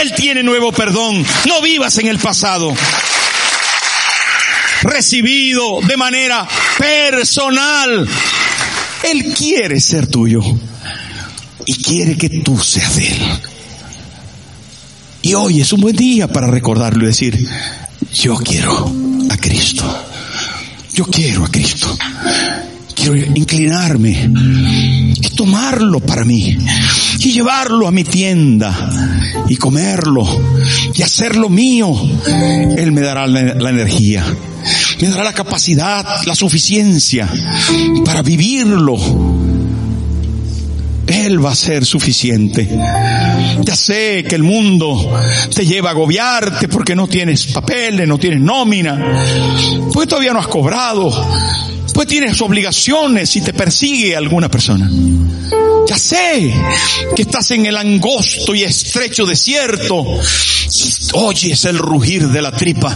Él 0.00 0.12
tiene 0.16 0.42
nuevo 0.42 0.72
perdón. 0.72 1.24
No 1.46 1.62
vivas 1.62 1.96
en 1.98 2.08
el 2.08 2.18
pasado 2.18 2.74
recibido 4.82 5.80
de 5.82 5.96
manera 5.96 6.46
personal. 6.78 8.08
Él 9.02 9.34
quiere 9.34 9.80
ser 9.80 10.06
tuyo 10.06 10.40
y 11.66 11.74
quiere 11.82 12.16
que 12.16 12.28
tú 12.28 12.58
seas 12.58 12.96
de 12.96 13.08
Él. 13.08 13.40
Y 15.22 15.34
hoy 15.34 15.60
es 15.60 15.72
un 15.72 15.80
buen 15.80 15.96
día 15.96 16.28
para 16.28 16.48
recordarlo 16.48 17.04
y 17.04 17.06
decir, 17.06 17.48
yo 18.12 18.36
quiero 18.36 18.92
a 19.30 19.36
Cristo. 19.36 19.84
Yo 20.92 21.06
quiero 21.06 21.44
a 21.44 21.50
Cristo. 21.50 21.96
Quiero 23.02 23.16
inclinarme 23.16 24.30
y 25.16 25.28
tomarlo 25.34 25.98
para 25.98 26.24
mí 26.24 26.56
y 27.18 27.32
llevarlo 27.32 27.88
a 27.88 27.90
mi 27.90 28.04
tienda 28.04 28.72
y 29.48 29.56
comerlo 29.56 30.24
y 30.94 31.02
hacerlo 31.02 31.48
mío. 31.48 31.92
Él 32.76 32.92
me 32.92 33.00
dará 33.00 33.26
la, 33.26 33.70
energía, 33.70 34.24
me 35.00 35.08
dará 35.08 35.24
la 35.24 35.32
capacidad, 35.32 36.24
la 36.26 36.36
suficiencia 36.36 37.28
para 38.04 38.22
vivirlo 38.22 38.96
él 41.04 41.44
va 41.44 41.50
a 41.50 41.56
ser 41.56 41.84
suficiente. 41.84 42.68
Ya 43.62 43.74
sé 43.74 44.24
que 44.28 44.36
el 44.36 44.44
mundo 44.44 45.20
te 45.52 45.66
lleva 45.66 45.88
a 45.88 45.92
agobiarte 45.92 46.68
porque 46.68 46.94
no 46.94 47.08
tienes 47.08 47.46
papeles, 47.46 48.06
no 48.06 48.16
tienes 48.16 48.40
nómina, 48.40 49.20
pues 49.92 50.08
todavía 50.08 50.32
no 50.32 50.38
has 50.38 50.46
cobrado, 50.46 51.12
tienes 52.06 52.40
obligaciones 52.40 53.36
y 53.36 53.40
te 53.40 53.52
persigue 53.52 54.16
alguna 54.16 54.48
persona. 54.48 54.90
Ya 55.86 55.98
sé 55.98 56.52
que 57.14 57.22
estás 57.22 57.50
en 57.50 57.66
el 57.66 57.76
angosto 57.76 58.54
y 58.54 58.62
estrecho 58.62 59.26
desierto 59.26 60.04
oyes 61.14 61.64
el 61.64 61.78
rugir 61.78 62.28
de 62.28 62.42
la 62.42 62.52
tripa. 62.52 62.94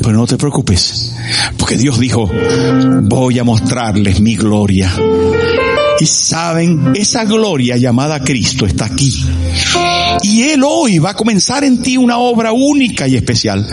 Pero 0.00 0.12
no 0.12 0.26
te 0.26 0.36
preocupes, 0.36 1.14
porque 1.56 1.76
Dios 1.76 1.98
dijo, 1.98 2.30
voy 3.02 3.38
a 3.38 3.44
mostrarles 3.44 4.20
mi 4.20 4.36
gloria. 4.36 4.92
Y 6.00 6.06
saben, 6.06 6.92
esa 6.94 7.24
gloria 7.24 7.76
llamada 7.76 8.20
Cristo 8.20 8.64
está 8.64 8.84
aquí. 8.84 9.12
Y 10.22 10.42
Él 10.42 10.62
hoy 10.64 10.98
va 10.98 11.10
a 11.10 11.14
comenzar 11.14 11.64
en 11.64 11.82
ti 11.82 11.96
una 11.96 12.18
obra 12.18 12.52
única 12.52 13.08
y 13.08 13.16
especial. 13.16 13.66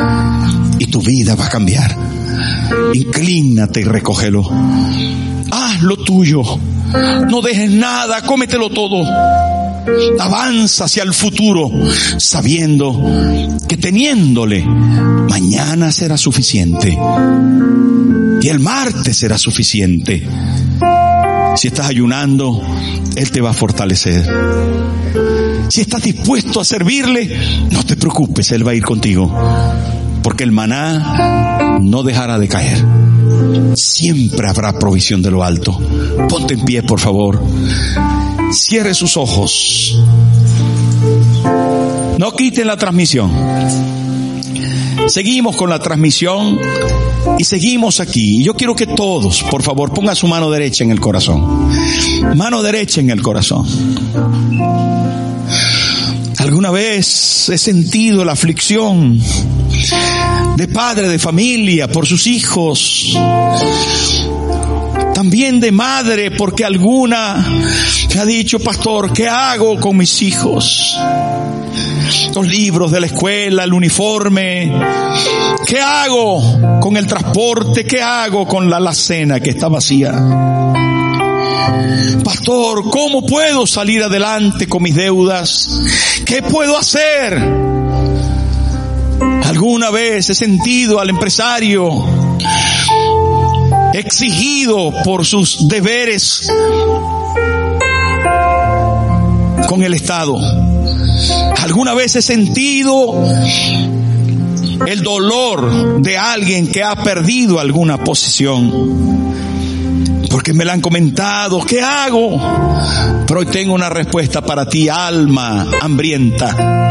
Y 0.79 0.87
tu 0.87 1.01
vida 1.01 1.35
va 1.35 1.45
a 1.45 1.49
cambiar. 1.49 2.14
Inclínate 2.93 3.81
y 3.81 3.83
recógelo. 3.83 4.49
Haz 5.51 5.81
lo 5.81 5.97
tuyo. 5.97 6.41
No 7.29 7.41
dejes 7.41 7.71
nada, 7.71 8.21
cómetelo 8.21 8.69
todo. 8.69 9.03
Avanza 10.19 10.85
hacia 10.85 11.03
el 11.03 11.13
futuro, 11.13 11.69
sabiendo 12.17 12.99
que 13.67 13.77
teniéndole, 13.77 14.65
mañana 14.65 15.91
será 15.91 16.17
suficiente. 16.17 16.97
Y 18.41 18.49
el 18.49 18.59
martes 18.59 19.17
será 19.17 19.37
suficiente. 19.37 20.25
Si 21.55 21.67
estás 21.67 21.87
ayunando, 21.87 22.61
Él 23.15 23.31
te 23.31 23.41
va 23.41 23.51
a 23.51 23.53
fortalecer. 23.53 24.25
Si 25.69 25.81
estás 25.81 26.03
dispuesto 26.03 26.59
a 26.59 26.65
servirle, 26.65 27.67
no 27.71 27.83
te 27.85 27.95
preocupes, 27.95 28.51
Él 28.51 28.65
va 28.65 28.71
a 28.71 28.75
ir 28.75 28.83
contigo. 28.83 29.31
Porque 30.25 30.43
el 30.43 30.51
maná 30.51 31.77
no 31.81 32.01
dejará 32.01 32.39
de 32.39 32.47
caer. 32.47 32.83
Siempre 33.75 34.49
habrá 34.49 34.73
provisión 34.79 35.21
de 35.21 35.29
lo 35.29 35.43
alto. 35.43 35.79
Ponte 36.27 36.55
en 36.55 36.65
pie, 36.65 36.81
por 36.81 36.99
favor. 36.99 37.43
Cierre 38.51 38.95
sus 38.95 39.17
ojos. 39.17 39.95
No 42.17 42.31
quiten 42.31 42.65
la 42.65 42.75
transmisión. 42.75 43.31
Seguimos 45.05 45.55
con 45.55 45.69
la 45.69 45.77
transmisión 45.77 46.57
y 47.37 47.43
seguimos 47.43 47.99
aquí. 47.99 48.43
Yo 48.43 48.55
quiero 48.55 48.75
que 48.75 48.87
todos, 48.87 49.43
por 49.43 49.61
favor, 49.61 49.93
pongan 49.93 50.15
su 50.15 50.27
mano 50.27 50.49
derecha 50.49 50.83
en 50.83 50.89
el 50.89 50.99
corazón. 50.99 51.69
Mano 52.35 52.63
derecha 52.63 52.99
en 52.99 53.11
el 53.11 53.21
corazón. 53.21 53.67
Alguna 56.39 56.71
vez 56.71 57.47
he 57.49 57.59
sentido 57.59 58.25
la 58.25 58.31
aflicción 58.31 59.21
de 60.55 60.67
padre 60.67 61.09
de 61.09 61.19
familia 61.19 61.87
por 61.87 62.05
sus 62.05 62.27
hijos 62.27 63.17
también 65.15 65.61
de 65.61 65.71
madre, 65.71 66.29
porque 66.31 66.65
alguna 66.65 67.43
me 68.13 68.19
ha 68.19 68.25
dicho, 68.25 68.59
pastor, 68.59 69.13
¿qué 69.13 69.29
hago 69.29 69.79
con 69.79 69.95
mis 69.95 70.21
hijos? 70.21 70.99
Los 72.35 72.45
libros 72.45 72.91
de 72.91 72.99
la 72.99 73.05
escuela, 73.05 73.63
el 73.63 73.73
uniforme. 73.73 74.71
¿Qué 75.65 75.79
hago 75.79 76.79
con 76.81 76.97
el 76.97 77.07
transporte? 77.07 77.85
¿Qué 77.85 78.01
hago 78.01 78.45
con 78.45 78.69
la 78.69 78.75
alacena 78.77 79.39
que 79.39 79.51
está 79.51 79.69
vacía? 79.69 80.11
Pastor, 82.23 82.89
¿cómo 82.91 83.25
puedo 83.25 83.65
salir 83.65 84.03
adelante 84.03 84.67
con 84.67 84.83
mis 84.83 84.95
deudas? 84.95 85.81
¿Qué 86.25 86.41
puedo 86.41 86.77
hacer? 86.77 87.74
Alguna 89.45 89.91
vez 89.91 90.29
he 90.29 90.35
sentido 90.35 90.99
al 90.99 91.09
empresario 91.09 91.91
exigido 93.93 94.91
por 95.03 95.25
sus 95.25 95.67
deberes 95.67 96.51
con 99.67 99.83
el 99.83 99.93
Estado. 99.93 100.37
Alguna 101.61 101.93
vez 101.93 102.15
he 102.15 102.21
sentido 102.21 103.23
el 104.85 105.03
dolor 105.03 106.01
de 106.01 106.17
alguien 106.17 106.67
que 106.67 106.83
ha 106.83 106.95
perdido 106.95 107.59
alguna 107.59 108.03
posición. 108.03 109.33
Porque 110.29 110.53
me 110.53 110.65
la 110.65 110.73
han 110.73 110.81
comentado, 110.81 111.61
¿qué 111.61 111.81
hago? 111.81 112.37
Pero 113.25 113.39
hoy 113.39 113.45
tengo 113.45 113.73
una 113.73 113.89
respuesta 113.89 114.41
para 114.41 114.67
ti, 114.67 114.89
alma 114.89 115.65
hambrienta. 115.81 116.84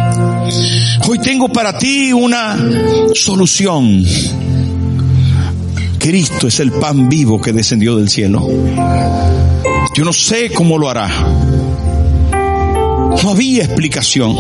Hoy 1.07 1.19
tengo 1.19 1.49
para 1.49 1.77
ti 1.77 2.13
una 2.13 2.57
solución. 3.15 4.05
Cristo 5.99 6.49
es 6.49 6.61
el 6.61 6.73
pan 6.73 7.09
vivo 7.09 7.41
que 7.41 7.53
descendió 7.53 7.97
del 7.97 8.09
cielo. 8.09 8.47
Yo 9.95 10.05
no 10.05 10.13
sé 10.13 10.51
cómo 10.51 10.77
lo 10.77 10.91
hará. 10.91 11.09
No 13.23 13.31
había 13.31 13.65
explicación. 13.65 14.37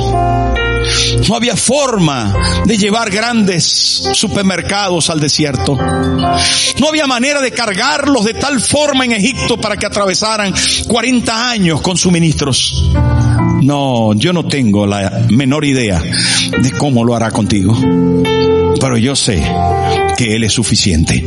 No 1.28 1.36
había 1.36 1.56
forma 1.56 2.34
de 2.66 2.76
llevar 2.76 3.10
grandes 3.10 4.10
supermercados 4.12 5.08
al 5.08 5.20
desierto. 5.20 5.76
No 5.76 6.88
había 6.88 7.06
manera 7.06 7.40
de 7.40 7.52
cargarlos 7.52 8.24
de 8.24 8.34
tal 8.34 8.60
forma 8.60 9.04
en 9.04 9.12
Egipto 9.12 9.56
para 9.58 9.76
que 9.76 9.86
atravesaran 9.86 10.52
40 10.86 11.50
años 11.50 11.80
con 11.80 11.96
suministros. 11.96 12.90
No, 13.64 14.12
yo 14.12 14.34
no 14.34 14.44
tengo 14.44 14.86
la 14.86 15.22
menor 15.30 15.64
idea 15.64 15.98
de 15.98 16.70
cómo 16.72 17.02
lo 17.02 17.16
hará 17.16 17.30
contigo. 17.30 17.74
Pero 18.78 18.98
yo 18.98 19.16
sé 19.16 19.42
que 20.18 20.36
Él 20.36 20.44
es 20.44 20.52
suficiente. 20.52 21.24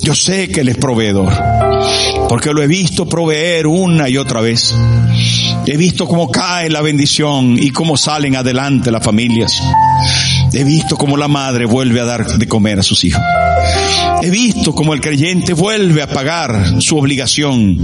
Yo 0.00 0.14
sé 0.14 0.48
que 0.48 0.60
Él 0.60 0.68
es 0.68 0.76
proveedor. 0.76 1.32
Porque 2.28 2.52
lo 2.52 2.62
he 2.62 2.68
visto 2.68 3.08
proveer 3.08 3.66
una 3.66 4.08
y 4.08 4.16
otra 4.16 4.40
vez. 4.42 4.76
He 5.66 5.76
visto 5.76 6.06
cómo 6.06 6.30
cae 6.30 6.70
la 6.70 6.82
bendición 6.82 7.58
y 7.60 7.70
cómo 7.70 7.96
salen 7.96 8.36
adelante 8.36 8.92
las 8.92 9.02
familias. 9.02 9.60
He 10.52 10.62
visto 10.62 10.96
cómo 10.96 11.16
la 11.16 11.26
madre 11.26 11.64
vuelve 11.66 11.98
a 11.98 12.04
dar 12.04 12.24
de 12.24 12.46
comer 12.46 12.78
a 12.78 12.84
sus 12.84 13.02
hijos. 13.02 13.20
He 14.24 14.30
visto 14.30 14.74
cómo 14.74 14.94
el 14.94 15.02
creyente 15.02 15.52
vuelve 15.52 16.00
a 16.00 16.06
pagar 16.06 16.80
su 16.80 16.96
obligación 16.96 17.76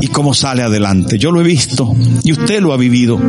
y 0.00 0.08
cómo 0.08 0.34
sale 0.34 0.64
adelante. 0.64 1.16
Yo 1.16 1.30
lo 1.30 1.40
he 1.40 1.44
visto 1.44 1.94
y 2.24 2.32
usted 2.32 2.60
lo 2.60 2.72
ha 2.72 2.76
vivido. 2.76 3.20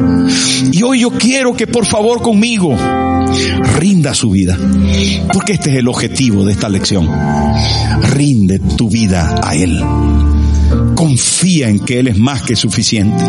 Y 0.71 0.82
hoy 0.82 1.01
yo 1.01 1.11
quiero 1.11 1.55
que 1.55 1.67
por 1.67 1.86
favor 1.86 2.23
conmigo 2.23 2.76
rinda 3.78 4.15
su 4.15 4.32
vida. 4.32 4.57
Porque 5.32 5.53
este 5.53 5.69
es 5.69 5.78
el 5.78 5.88
objetivo 5.88 6.43
de 6.43 6.53
esta 6.53 6.67
lección. 6.67 7.07
Rinde 8.15 8.57
tu 8.57 8.89
vida 8.89 9.36
a 9.43 9.53
Él. 9.53 9.80
Confía 10.95 11.69
en 11.69 11.80
que 11.82 11.99
Él 11.99 12.07
es 12.07 12.17
más 12.17 12.41
que 12.41 12.55
suficiente. 12.55 13.23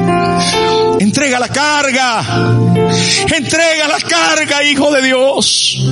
Entrega 1.01 1.39
la 1.39 1.49
carga. 1.49 2.25
Entrega 3.37 3.89
la 3.89 4.01
carga, 4.09 4.65
Hijo 4.65 4.91
de 4.91 5.03
Dios. 5.03 5.85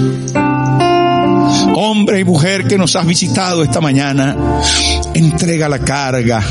Hombre 1.76 2.20
y 2.20 2.24
mujer 2.24 2.66
que 2.66 2.78
nos 2.78 2.94
has 2.94 3.04
visitado 3.04 3.64
esta 3.64 3.80
mañana, 3.80 4.36
entrega 5.12 5.68
la 5.68 5.80
carga 5.80 6.42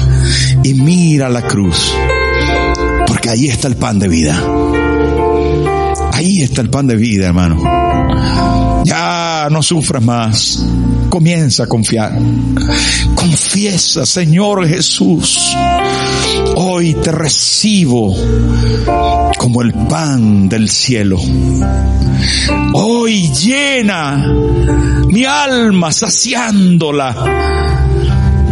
y 0.64 0.74
mira 0.74 1.30
la 1.30 1.42
cruz. 1.42 1.94
Porque 3.08 3.30
ahí 3.30 3.48
está 3.48 3.70
el 3.70 3.78
pan 3.78 4.00
de 4.00 4.10
vida. 4.10 4.38
Ahí 6.12 6.42
está 6.42 6.62
el 6.62 6.70
pan 6.70 6.88
de 6.88 6.96
vida, 6.98 7.28
hermano. 7.28 8.53
Ya 8.84 9.48
no 9.50 9.62
sufras 9.62 10.04
más. 10.04 10.66
Comienza 11.10 11.64
a 11.64 11.68
confiar. 11.68 12.18
Confiesa, 13.16 14.06
Señor 14.06 14.68
Jesús. 14.68 15.56
Hoy 16.56 16.94
te 16.96 17.12
recibo 17.12 18.16
como 19.38 19.62
el 19.62 19.74
pan 19.74 20.50
del 20.50 20.70
cielo. 20.70 21.20
Hoy 22.74 23.30
llena 23.32 24.26
mi 25.08 25.26
alma 25.26 25.92
saciándola 25.92 27.16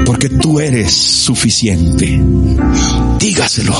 porque 0.06 0.30
tú 0.30 0.60
eres 0.60 0.92
suficiente. 0.92 2.22
Dígaselo. 3.22 3.76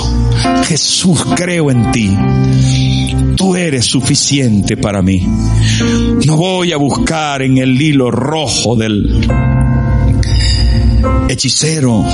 Jesús, 0.68 1.26
creo 1.36 1.72
en 1.72 1.92
ti. 1.92 2.16
Tú 3.36 3.56
eres 3.56 3.86
suficiente 3.86 4.78
para 4.78 5.02
mí. 5.02 5.28
No 6.28 6.38
voy 6.38 6.72
a 6.72 6.78
buscar 6.78 7.42
en 7.42 7.58
el 7.58 7.82
hilo 7.82 8.12
rojo 8.12 8.76
del 8.76 9.28
hechicero. 11.28 12.06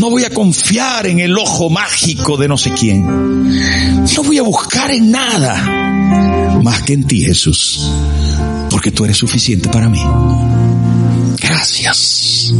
No 0.00 0.10
voy 0.10 0.24
a 0.24 0.30
confiar 0.30 1.08
en 1.08 1.18
el 1.18 1.36
ojo 1.36 1.70
mágico 1.70 2.36
de 2.36 2.46
no 2.46 2.56
sé 2.56 2.70
quién. 2.70 3.04
No 3.04 4.22
voy 4.22 4.38
a 4.38 4.42
buscar 4.42 4.92
en 4.92 5.10
nada 5.10 6.62
más 6.62 6.82
que 6.82 6.92
en 6.92 7.04
ti, 7.04 7.24
Jesús. 7.24 7.90
Porque 8.70 8.92
tú 8.92 9.04
eres 9.04 9.16
suficiente 9.16 9.68
para 9.68 9.88
mí. 9.88 10.00
Gracias. 11.40 12.54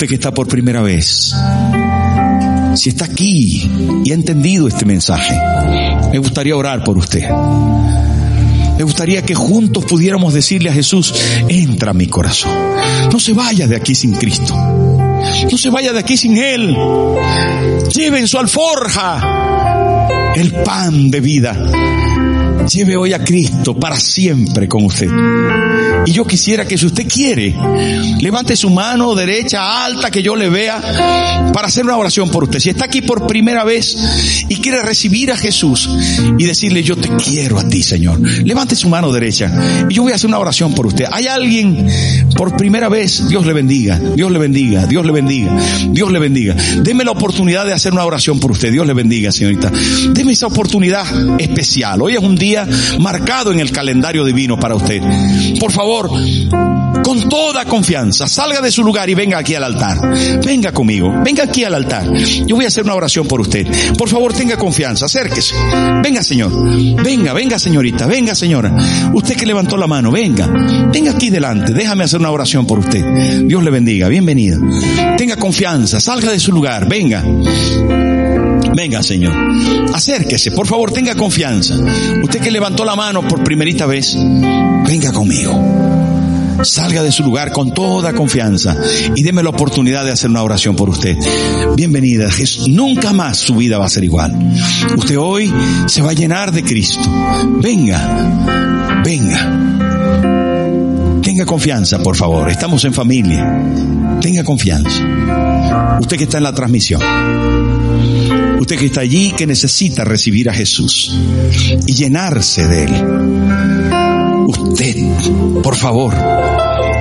Usted 0.00 0.08
que 0.08 0.14
está 0.14 0.32
por 0.32 0.48
primera 0.48 0.80
vez, 0.80 1.34
si 2.74 2.88
está 2.88 3.04
aquí 3.04 3.70
y 4.02 4.10
ha 4.10 4.14
entendido 4.14 4.66
este 4.66 4.86
mensaje, 4.86 5.38
me 6.10 6.16
gustaría 6.16 6.56
orar 6.56 6.82
por 6.82 6.96
usted. 6.96 7.28
Me 8.78 8.82
gustaría 8.82 9.20
que 9.20 9.34
juntos 9.34 9.84
pudiéramos 9.84 10.32
decirle 10.32 10.70
a 10.70 10.72
Jesús, 10.72 11.14
entra 11.50 11.90
a 11.90 11.92
mi 11.92 12.06
corazón. 12.06 12.50
No 13.12 13.20
se 13.20 13.34
vaya 13.34 13.66
de 13.66 13.76
aquí 13.76 13.94
sin 13.94 14.12
Cristo. 14.12 14.54
No 14.56 15.58
se 15.58 15.68
vaya 15.68 15.92
de 15.92 15.98
aquí 15.98 16.16
sin 16.16 16.38
Él. 16.38 16.74
Lleve 17.94 18.20
en 18.20 18.26
su 18.26 18.38
alforja 18.38 20.32
el 20.34 20.50
pan 20.62 21.10
de 21.10 21.20
vida 21.20 22.00
lleve 22.66 22.96
hoy 22.96 23.12
a 23.12 23.24
Cristo 23.24 23.78
para 23.78 23.98
siempre 23.98 24.68
con 24.68 24.84
usted. 24.84 25.08
Y 26.06 26.12
yo 26.12 26.26
quisiera 26.26 26.66
que 26.66 26.78
si 26.78 26.86
usted 26.86 27.06
quiere, 27.06 27.54
levante 28.20 28.56
su 28.56 28.70
mano 28.70 29.14
derecha 29.14 29.84
alta 29.84 30.10
que 30.10 30.22
yo 30.22 30.34
le 30.34 30.48
vea 30.48 31.50
para 31.52 31.68
hacer 31.68 31.84
una 31.84 31.96
oración 31.96 32.30
por 32.30 32.44
usted. 32.44 32.58
Si 32.58 32.70
está 32.70 32.86
aquí 32.86 33.02
por 33.02 33.26
primera 33.26 33.64
vez 33.64 33.96
y 34.48 34.56
quiere 34.56 34.82
recibir 34.82 35.30
a 35.30 35.36
Jesús 35.36 35.88
y 36.38 36.44
decirle 36.44 36.82
yo 36.82 36.96
te 36.96 37.10
quiero 37.16 37.58
a 37.58 37.68
ti, 37.68 37.82
Señor. 37.82 38.18
Levante 38.20 38.76
su 38.76 38.88
mano 38.88 39.12
derecha 39.12 39.86
y 39.88 39.94
yo 39.94 40.02
voy 40.02 40.12
a 40.12 40.14
hacer 40.14 40.28
una 40.28 40.38
oración 40.38 40.74
por 40.74 40.86
usted. 40.86 41.04
Hay 41.12 41.26
alguien 41.26 41.86
por 42.34 42.56
primera 42.56 42.88
vez, 42.88 43.28
Dios 43.28 43.44
le 43.44 43.52
bendiga, 43.52 43.98
Dios 43.98 44.32
le 44.32 44.38
bendiga, 44.38 44.86
Dios 44.86 45.04
le 45.04 45.12
bendiga, 45.12 45.56
Dios 45.90 46.10
le 46.10 46.18
bendiga. 46.18 46.54
Deme 46.82 47.04
la 47.04 47.10
oportunidad 47.10 47.66
de 47.66 47.74
hacer 47.74 47.92
una 47.92 48.04
oración 48.04 48.40
por 48.40 48.52
usted. 48.52 48.72
Dios 48.72 48.86
le 48.86 48.94
bendiga, 48.94 49.32
señorita. 49.32 49.70
Deme 50.12 50.32
esa 50.32 50.46
oportunidad 50.46 51.04
especial. 51.40 52.00
Hoy 52.00 52.14
es 52.14 52.22
un 52.22 52.36
día 52.36 52.66
marcado 52.98 53.52
en 53.52 53.60
el 53.60 53.70
calendario 53.70 54.24
divino 54.24 54.58
para 54.58 54.74
usted. 54.74 55.02
Por 55.58 55.72
favor, 55.72 55.89
con 55.98 57.28
toda 57.28 57.64
confianza, 57.64 58.28
salga 58.28 58.60
de 58.60 58.70
su 58.70 58.84
lugar 58.84 59.10
y 59.10 59.14
venga 59.14 59.38
aquí 59.38 59.56
al 59.56 59.64
altar. 59.64 59.98
Venga 60.44 60.70
conmigo, 60.70 61.12
venga 61.24 61.42
aquí 61.44 61.64
al 61.64 61.74
altar. 61.74 62.06
Yo 62.46 62.54
voy 62.54 62.64
a 62.64 62.68
hacer 62.68 62.84
una 62.84 62.94
oración 62.94 63.26
por 63.26 63.40
usted. 63.40 63.66
Por 63.98 64.08
favor, 64.08 64.32
tenga 64.32 64.56
confianza, 64.56 65.06
acérquese. 65.06 65.56
Venga, 66.00 66.22
señor. 66.22 66.52
Venga, 67.02 67.32
venga, 67.32 67.58
señorita. 67.58 68.06
Venga, 68.06 68.36
señora. 68.36 68.72
Usted 69.12 69.34
que 69.34 69.46
levantó 69.46 69.76
la 69.76 69.88
mano, 69.88 70.12
venga. 70.12 70.46
Venga 70.46 71.10
aquí 71.10 71.28
delante. 71.28 71.72
Déjame 71.72 72.04
hacer 72.04 72.20
una 72.20 72.30
oración 72.30 72.66
por 72.66 72.78
usted. 72.78 73.44
Dios 73.44 73.62
le 73.64 73.70
bendiga. 73.70 74.08
Bienvenida. 74.08 74.58
Tenga 75.18 75.36
confianza, 75.36 75.98
salga 75.98 76.30
de 76.30 76.38
su 76.38 76.52
lugar. 76.52 76.88
Venga. 76.88 77.24
Venga, 78.74 79.02
Señor. 79.02 79.34
Acérquese, 79.94 80.50
por 80.50 80.66
favor, 80.66 80.92
tenga 80.92 81.14
confianza. 81.14 81.76
Usted 82.22 82.40
que 82.40 82.50
levantó 82.50 82.84
la 82.84 82.96
mano 82.96 83.26
por 83.26 83.42
primerita 83.42 83.86
vez, 83.86 84.16
venga 84.86 85.12
conmigo. 85.12 85.58
Salga 86.62 87.02
de 87.02 87.10
su 87.10 87.22
lugar 87.22 87.52
con 87.52 87.72
toda 87.72 88.12
confianza 88.12 88.76
y 89.16 89.22
deme 89.22 89.42
la 89.42 89.48
oportunidad 89.48 90.04
de 90.04 90.12
hacer 90.12 90.28
una 90.28 90.42
oración 90.42 90.76
por 90.76 90.90
usted. 90.90 91.16
Bienvenida. 91.74 92.28
Nunca 92.68 93.12
más 93.12 93.38
su 93.38 93.56
vida 93.56 93.78
va 93.78 93.86
a 93.86 93.90
ser 93.90 94.04
igual. 94.04 94.36
Usted 94.96 95.18
hoy 95.18 95.52
se 95.86 96.02
va 96.02 96.10
a 96.10 96.14
llenar 96.14 96.52
de 96.52 96.62
Cristo. 96.62 97.00
Venga, 97.62 99.02
venga 99.02 99.70
Tenga 101.30 101.44
confianza, 101.46 101.98
por 102.02 102.16
favor. 102.16 102.50
Estamos 102.50 102.84
en 102.84 102.92
familia. 102.92 103.62
Tenga 104.20 104.42
confianza. 104.42 105.98
Usted 106.00 106.16
que 106.16 106.24
está 106.24 106.38
en 106.38 106.42
la 106.42 106.52
transmisión. 106.52 107.00
Usted 108.60 108.78
que 108.78 108.86
está 108.86 109.00
allí 109.00 109.32
que 109.32 109.46
necesita 109.46 110.04
recibir 110.04 110.50
a 110.50 110.52
Jesús 110.52 111.18
y 111.86 111.94
llenarse 111.94 112.66
de 112.66 112.84
Él. 112.84 112.92
Usted, 114.46 114.96
por 115.62 115.76
favor, 115.76 116.14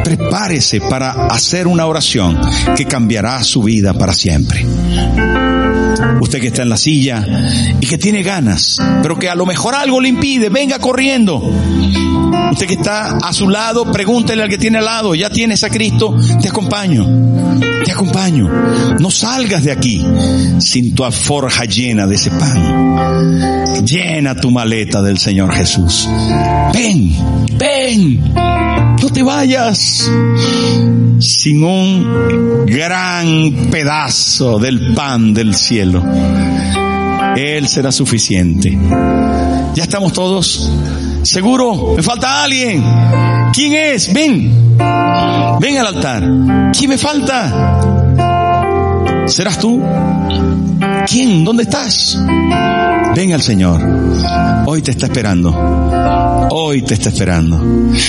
prepárese 0.06 0.80
para 0.80 1.28
hacer 1.28 1.68
una 1.68 1.86
oración 1.86 2.40
que 2.78 2.86
cambiará 2.86 3.44
su 3.44 3.62
vida 3.62 3.94
para 3.94 4.14
siempre. 4.14 4.66
Usted 6.22 6.40
que 6.40 6.48
está 6.48 6.62
en 6.62 6.70
la 6.70 6.78
silla 6.78 7.28
y 7.82 7.86
que 7.86 7.98
tiene 7.98 8.24
ganas, 8.24 8.78
pero 9.02 9.20
que 9.20 9.30
a 9.30 9.36
lo 9.36 9.46
mejor 9.46 9.76
algo 9.76 10.00
le 10.00 10.08
impide, 10.08 10.48
venga 10.48 10.80
corriendo. 10.80 11.42
Usted 12.54 12.68
que 12.68 12.76
está 12.76 13.18
a 13.18 13.34
su 13.34 13.50
lado, 13.50 13.92
pregúntele 13.92 14.44
al 14.44 14.50
que 14.50 14.58
tiene 14.58 14.78
al 14.78 14.86
lado, 14.86 15.14
ya 15.14 15.30
tienes 15.30 15.64
a 15.66 15.70
Cristo, 15.70 16.16
te 16.42 16.48
acompaño, 16.48 17.06
te 17.84 17.92
acompaño. 17.92 18.50
No 19.00 19.10
salgas 19.10 19.64
de 19.64 19.72
aquí 19.72 20.06
sin 20.60 20.94
tu 20.96 21.04
alforja 21.04 21.66
llena 21.66 22.08
de 22.08 22.16
ese 22.16 22.32
pan. 22.32 23.86
Llena 23.86 24.36
tu 24.36 24.52
maleta 24.52 25.02
del 25.02 25.18
Señor 25.18 25.54
Jesús. 25.54 26.10
Ven, 26.74 27.14
ven, 27.58 28.34
no 28.34 29.10
te 29.12 29.24
vayas 29.24 30.10
sin 31.20 31.64
un 31.64 32.66
gran 32.66 33.70
pedazo 33.72 34.60
del 34.60 34.94
pan 34.94 35.34
del 35.34 35.56
cielo. 35.56 36.04
Él 37.36 37.68
será 37.68 37.92
suficiente. 37.92 38.78
Ya 39.76 39.84
estamos 39.84 40.14
todos. 40.14 40.72
Seguro, 41.24 41.94
me 41.96 42.04
falta 42.04 42.44
alguien. 42.44 42.84
¿Quién 43.54 43.74
es? 43.74 44.14
Ven. 44.14 44.78
Ven 45.60 45.78
al 45.78 45.88
altar. 45.88 46.24
¿Quién 46.78 46.90
me 46.90 46.98
falta? 46.98 47.80
¿Serás 49.28 49.60
tú? 49.60 49.82
¿Quién? 51.08 51.44
¿Dónde 51.44 51.64
estás? 51.64 52.18
Ven 53.16 53.34
al 53.34 53.42
Señor. 53.42 53.82
Hoy 54.66 54.82
te 54.82 54.92
está 54.92 55.08
esperando. 55.08 55.52
Hoy 56.52 56.82
te 56.82 56.94
está 56.96 57.10
esperando. 57.10 57.60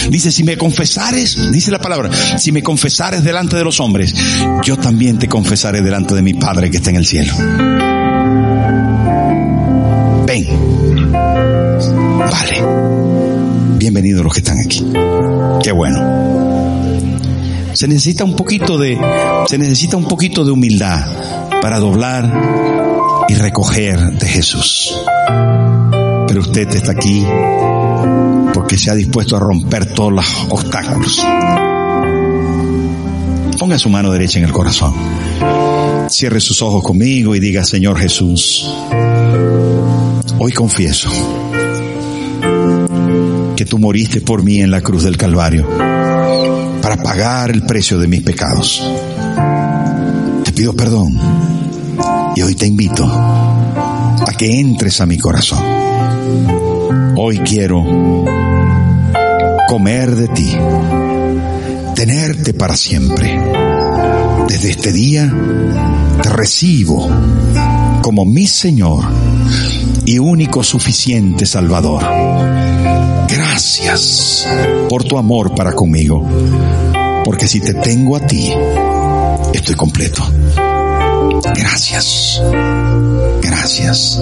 Dice, 0.09 0.31
si 0.31 0.45
me 0.45 0.57
confesares, 0.57 1.51
dice 1.51 1.71
la 1.71 1.79
palabra, 1.79 2.11
si 2.39 2.53
me 2.53 2.63
confesares 2.63 3.23
delante 3.25 3.57
de 3.57 3.65
los 3.65 3.81
hombres, 3.81 4.15
yo 4.63 4.77
también 4.77 5.19
te 5.19 5.29
confesaré 5.29 5.81
delante 5.81 6.15
de 6.15 6.23
mi 6.23 6.35
Padre 6.35 6.71
que 6.71 6.79
está 6.79 6.91
en 6.91 6.97
el 6.97 7.07
cielo. 7.07 7.35
Ven. 10.27 10.47
Vale. 12.19 13.00
Bienvenidos 13.81 14.23
los 14.23 14.35
que 14.35 14.41
están 14.41 14.59
aquí. 14.61 14.85
Qué 15.63 15.73
bueno. 15.73 15.97
Se 17.73 17.89
necesita 17.89 18.25
un 18.25 18.37
poquito 18.37 18.77
de, 18.77 18.99
se 19.49 19.57
necesita 19.57 19.97
un 19.97 20.05
poquito 20.05 20.45
de 20.45 20.51
humildad 20.51 21.51
para 21.63 21.81
doblar 21.81 23.25
y 23.27 23.35
recoger 23.37 23.99
de 23.99 24.29
Jesús. 24.29 25.01
Pero 26.29 26.41
usted 26.43 26.69
está 26.75 26.93
aquí 26.93 27.25
porque 28.53 28.77
se 28.77 28.91
ha 28.91 28.95
dispuesto 28.95 29.37
a 29.37 29.41
romper 29.41 29.95
todos 29.95 30.13
los 30.13 30.27
obstáculos. 30.51 31.27
Ponga 33.59 33.79
su 33.79 33.89
mano 33.89 34.13
derecha 34.13 34.41
en 34.41 34.45
el 34.45 34.53
corazón. 34.53 34.93
Cierre 36.11 36.41
sus 36.41 36.61
ojos 36.61 36.83
conmigo 36.83 37.35
y 37.35 37.41
diga, 37.41 37.65
Señor 37.65 37.99
Jesús, 37.99 38.71
hoy 40.39 40.53
confieso 40.53 41.11
que 43.61 43.67
tú 43.67 43.79
moriste 43.79 44.23
por 44.23 44.43
mí 44.43 44.63
en 44.63 44.71
la 44.71 44.81
cruz 44.81 45.05
del 45.05 45.19
Calvario 45.19 45.69
para 46.81 46.97
pagar 46.97 47.51
el 47.51 47.61
precio 47.67 47.99
de 47.99 48.09
mis 48.09 48.23
pecados. 48.23 48.83
Te 50.43 50.51
pido 50.53 50.73
perdón 50.73 51.15
y 52.35 52.41
hoy 52.41 52.55
te 52.55 52.67
invito 52.67 53.05
a 53.05 54.33
que 54.39 54.61
entres 54.61 55.03
a 55.03 55.05
mi 55.05 55.19
corazón. 55.19 55.63
Hoy 57.19 57.41
quiero 57.41 57.85
comer 59.69 60.17
de 60.17 60.29
ti, 60.29 60.57
tenerte 61.95 62.55
para 62.55 62.75
siempre. 62.75 63.39
Desde 64.49 64.71
este 64.71 64.91
día 64.91 65.31
te 66.23 66.31
recibo 66.31 67.11
como 68.01 68.25
mi 68.25 68.47
Señor 68.47 69.05
y 70.07 70.19
único 70.19 70.65
suficiente 70.65 71.45
Salvador. 71.45 72.70
Gracias 73.31 74.47
por 74.89 75.05
tu 75.05 75.17
amor 75.17 75.55
para 75.55 75.73
conmigo, 75.73 76.27
porque 77.25 77.47
si 77.47 77.61
te 77.61 77.75
tengo 77.75 78.17
a 78.17 78.27
ti, 78.27 78.53
estoy 79.55 79.77
completo. 79.77 80.23
Gracias. 81.55 82.43
Gracias. 83.41 84.21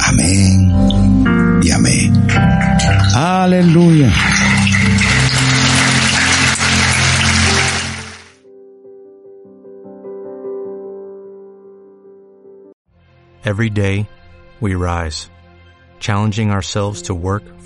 Amén 0.00 0.72
y 1.62 1.70
amén. 1.70 2.26
Aleluya. 3.14 4.12
Every 13.44 13.68
day, 13.68 14.08
we 14.60 14.74
rise, 14.74 15.28
challenging 16.00 16.50
ourselves 16.50 17.02
to 17.02 17.14
work 17.14 17.44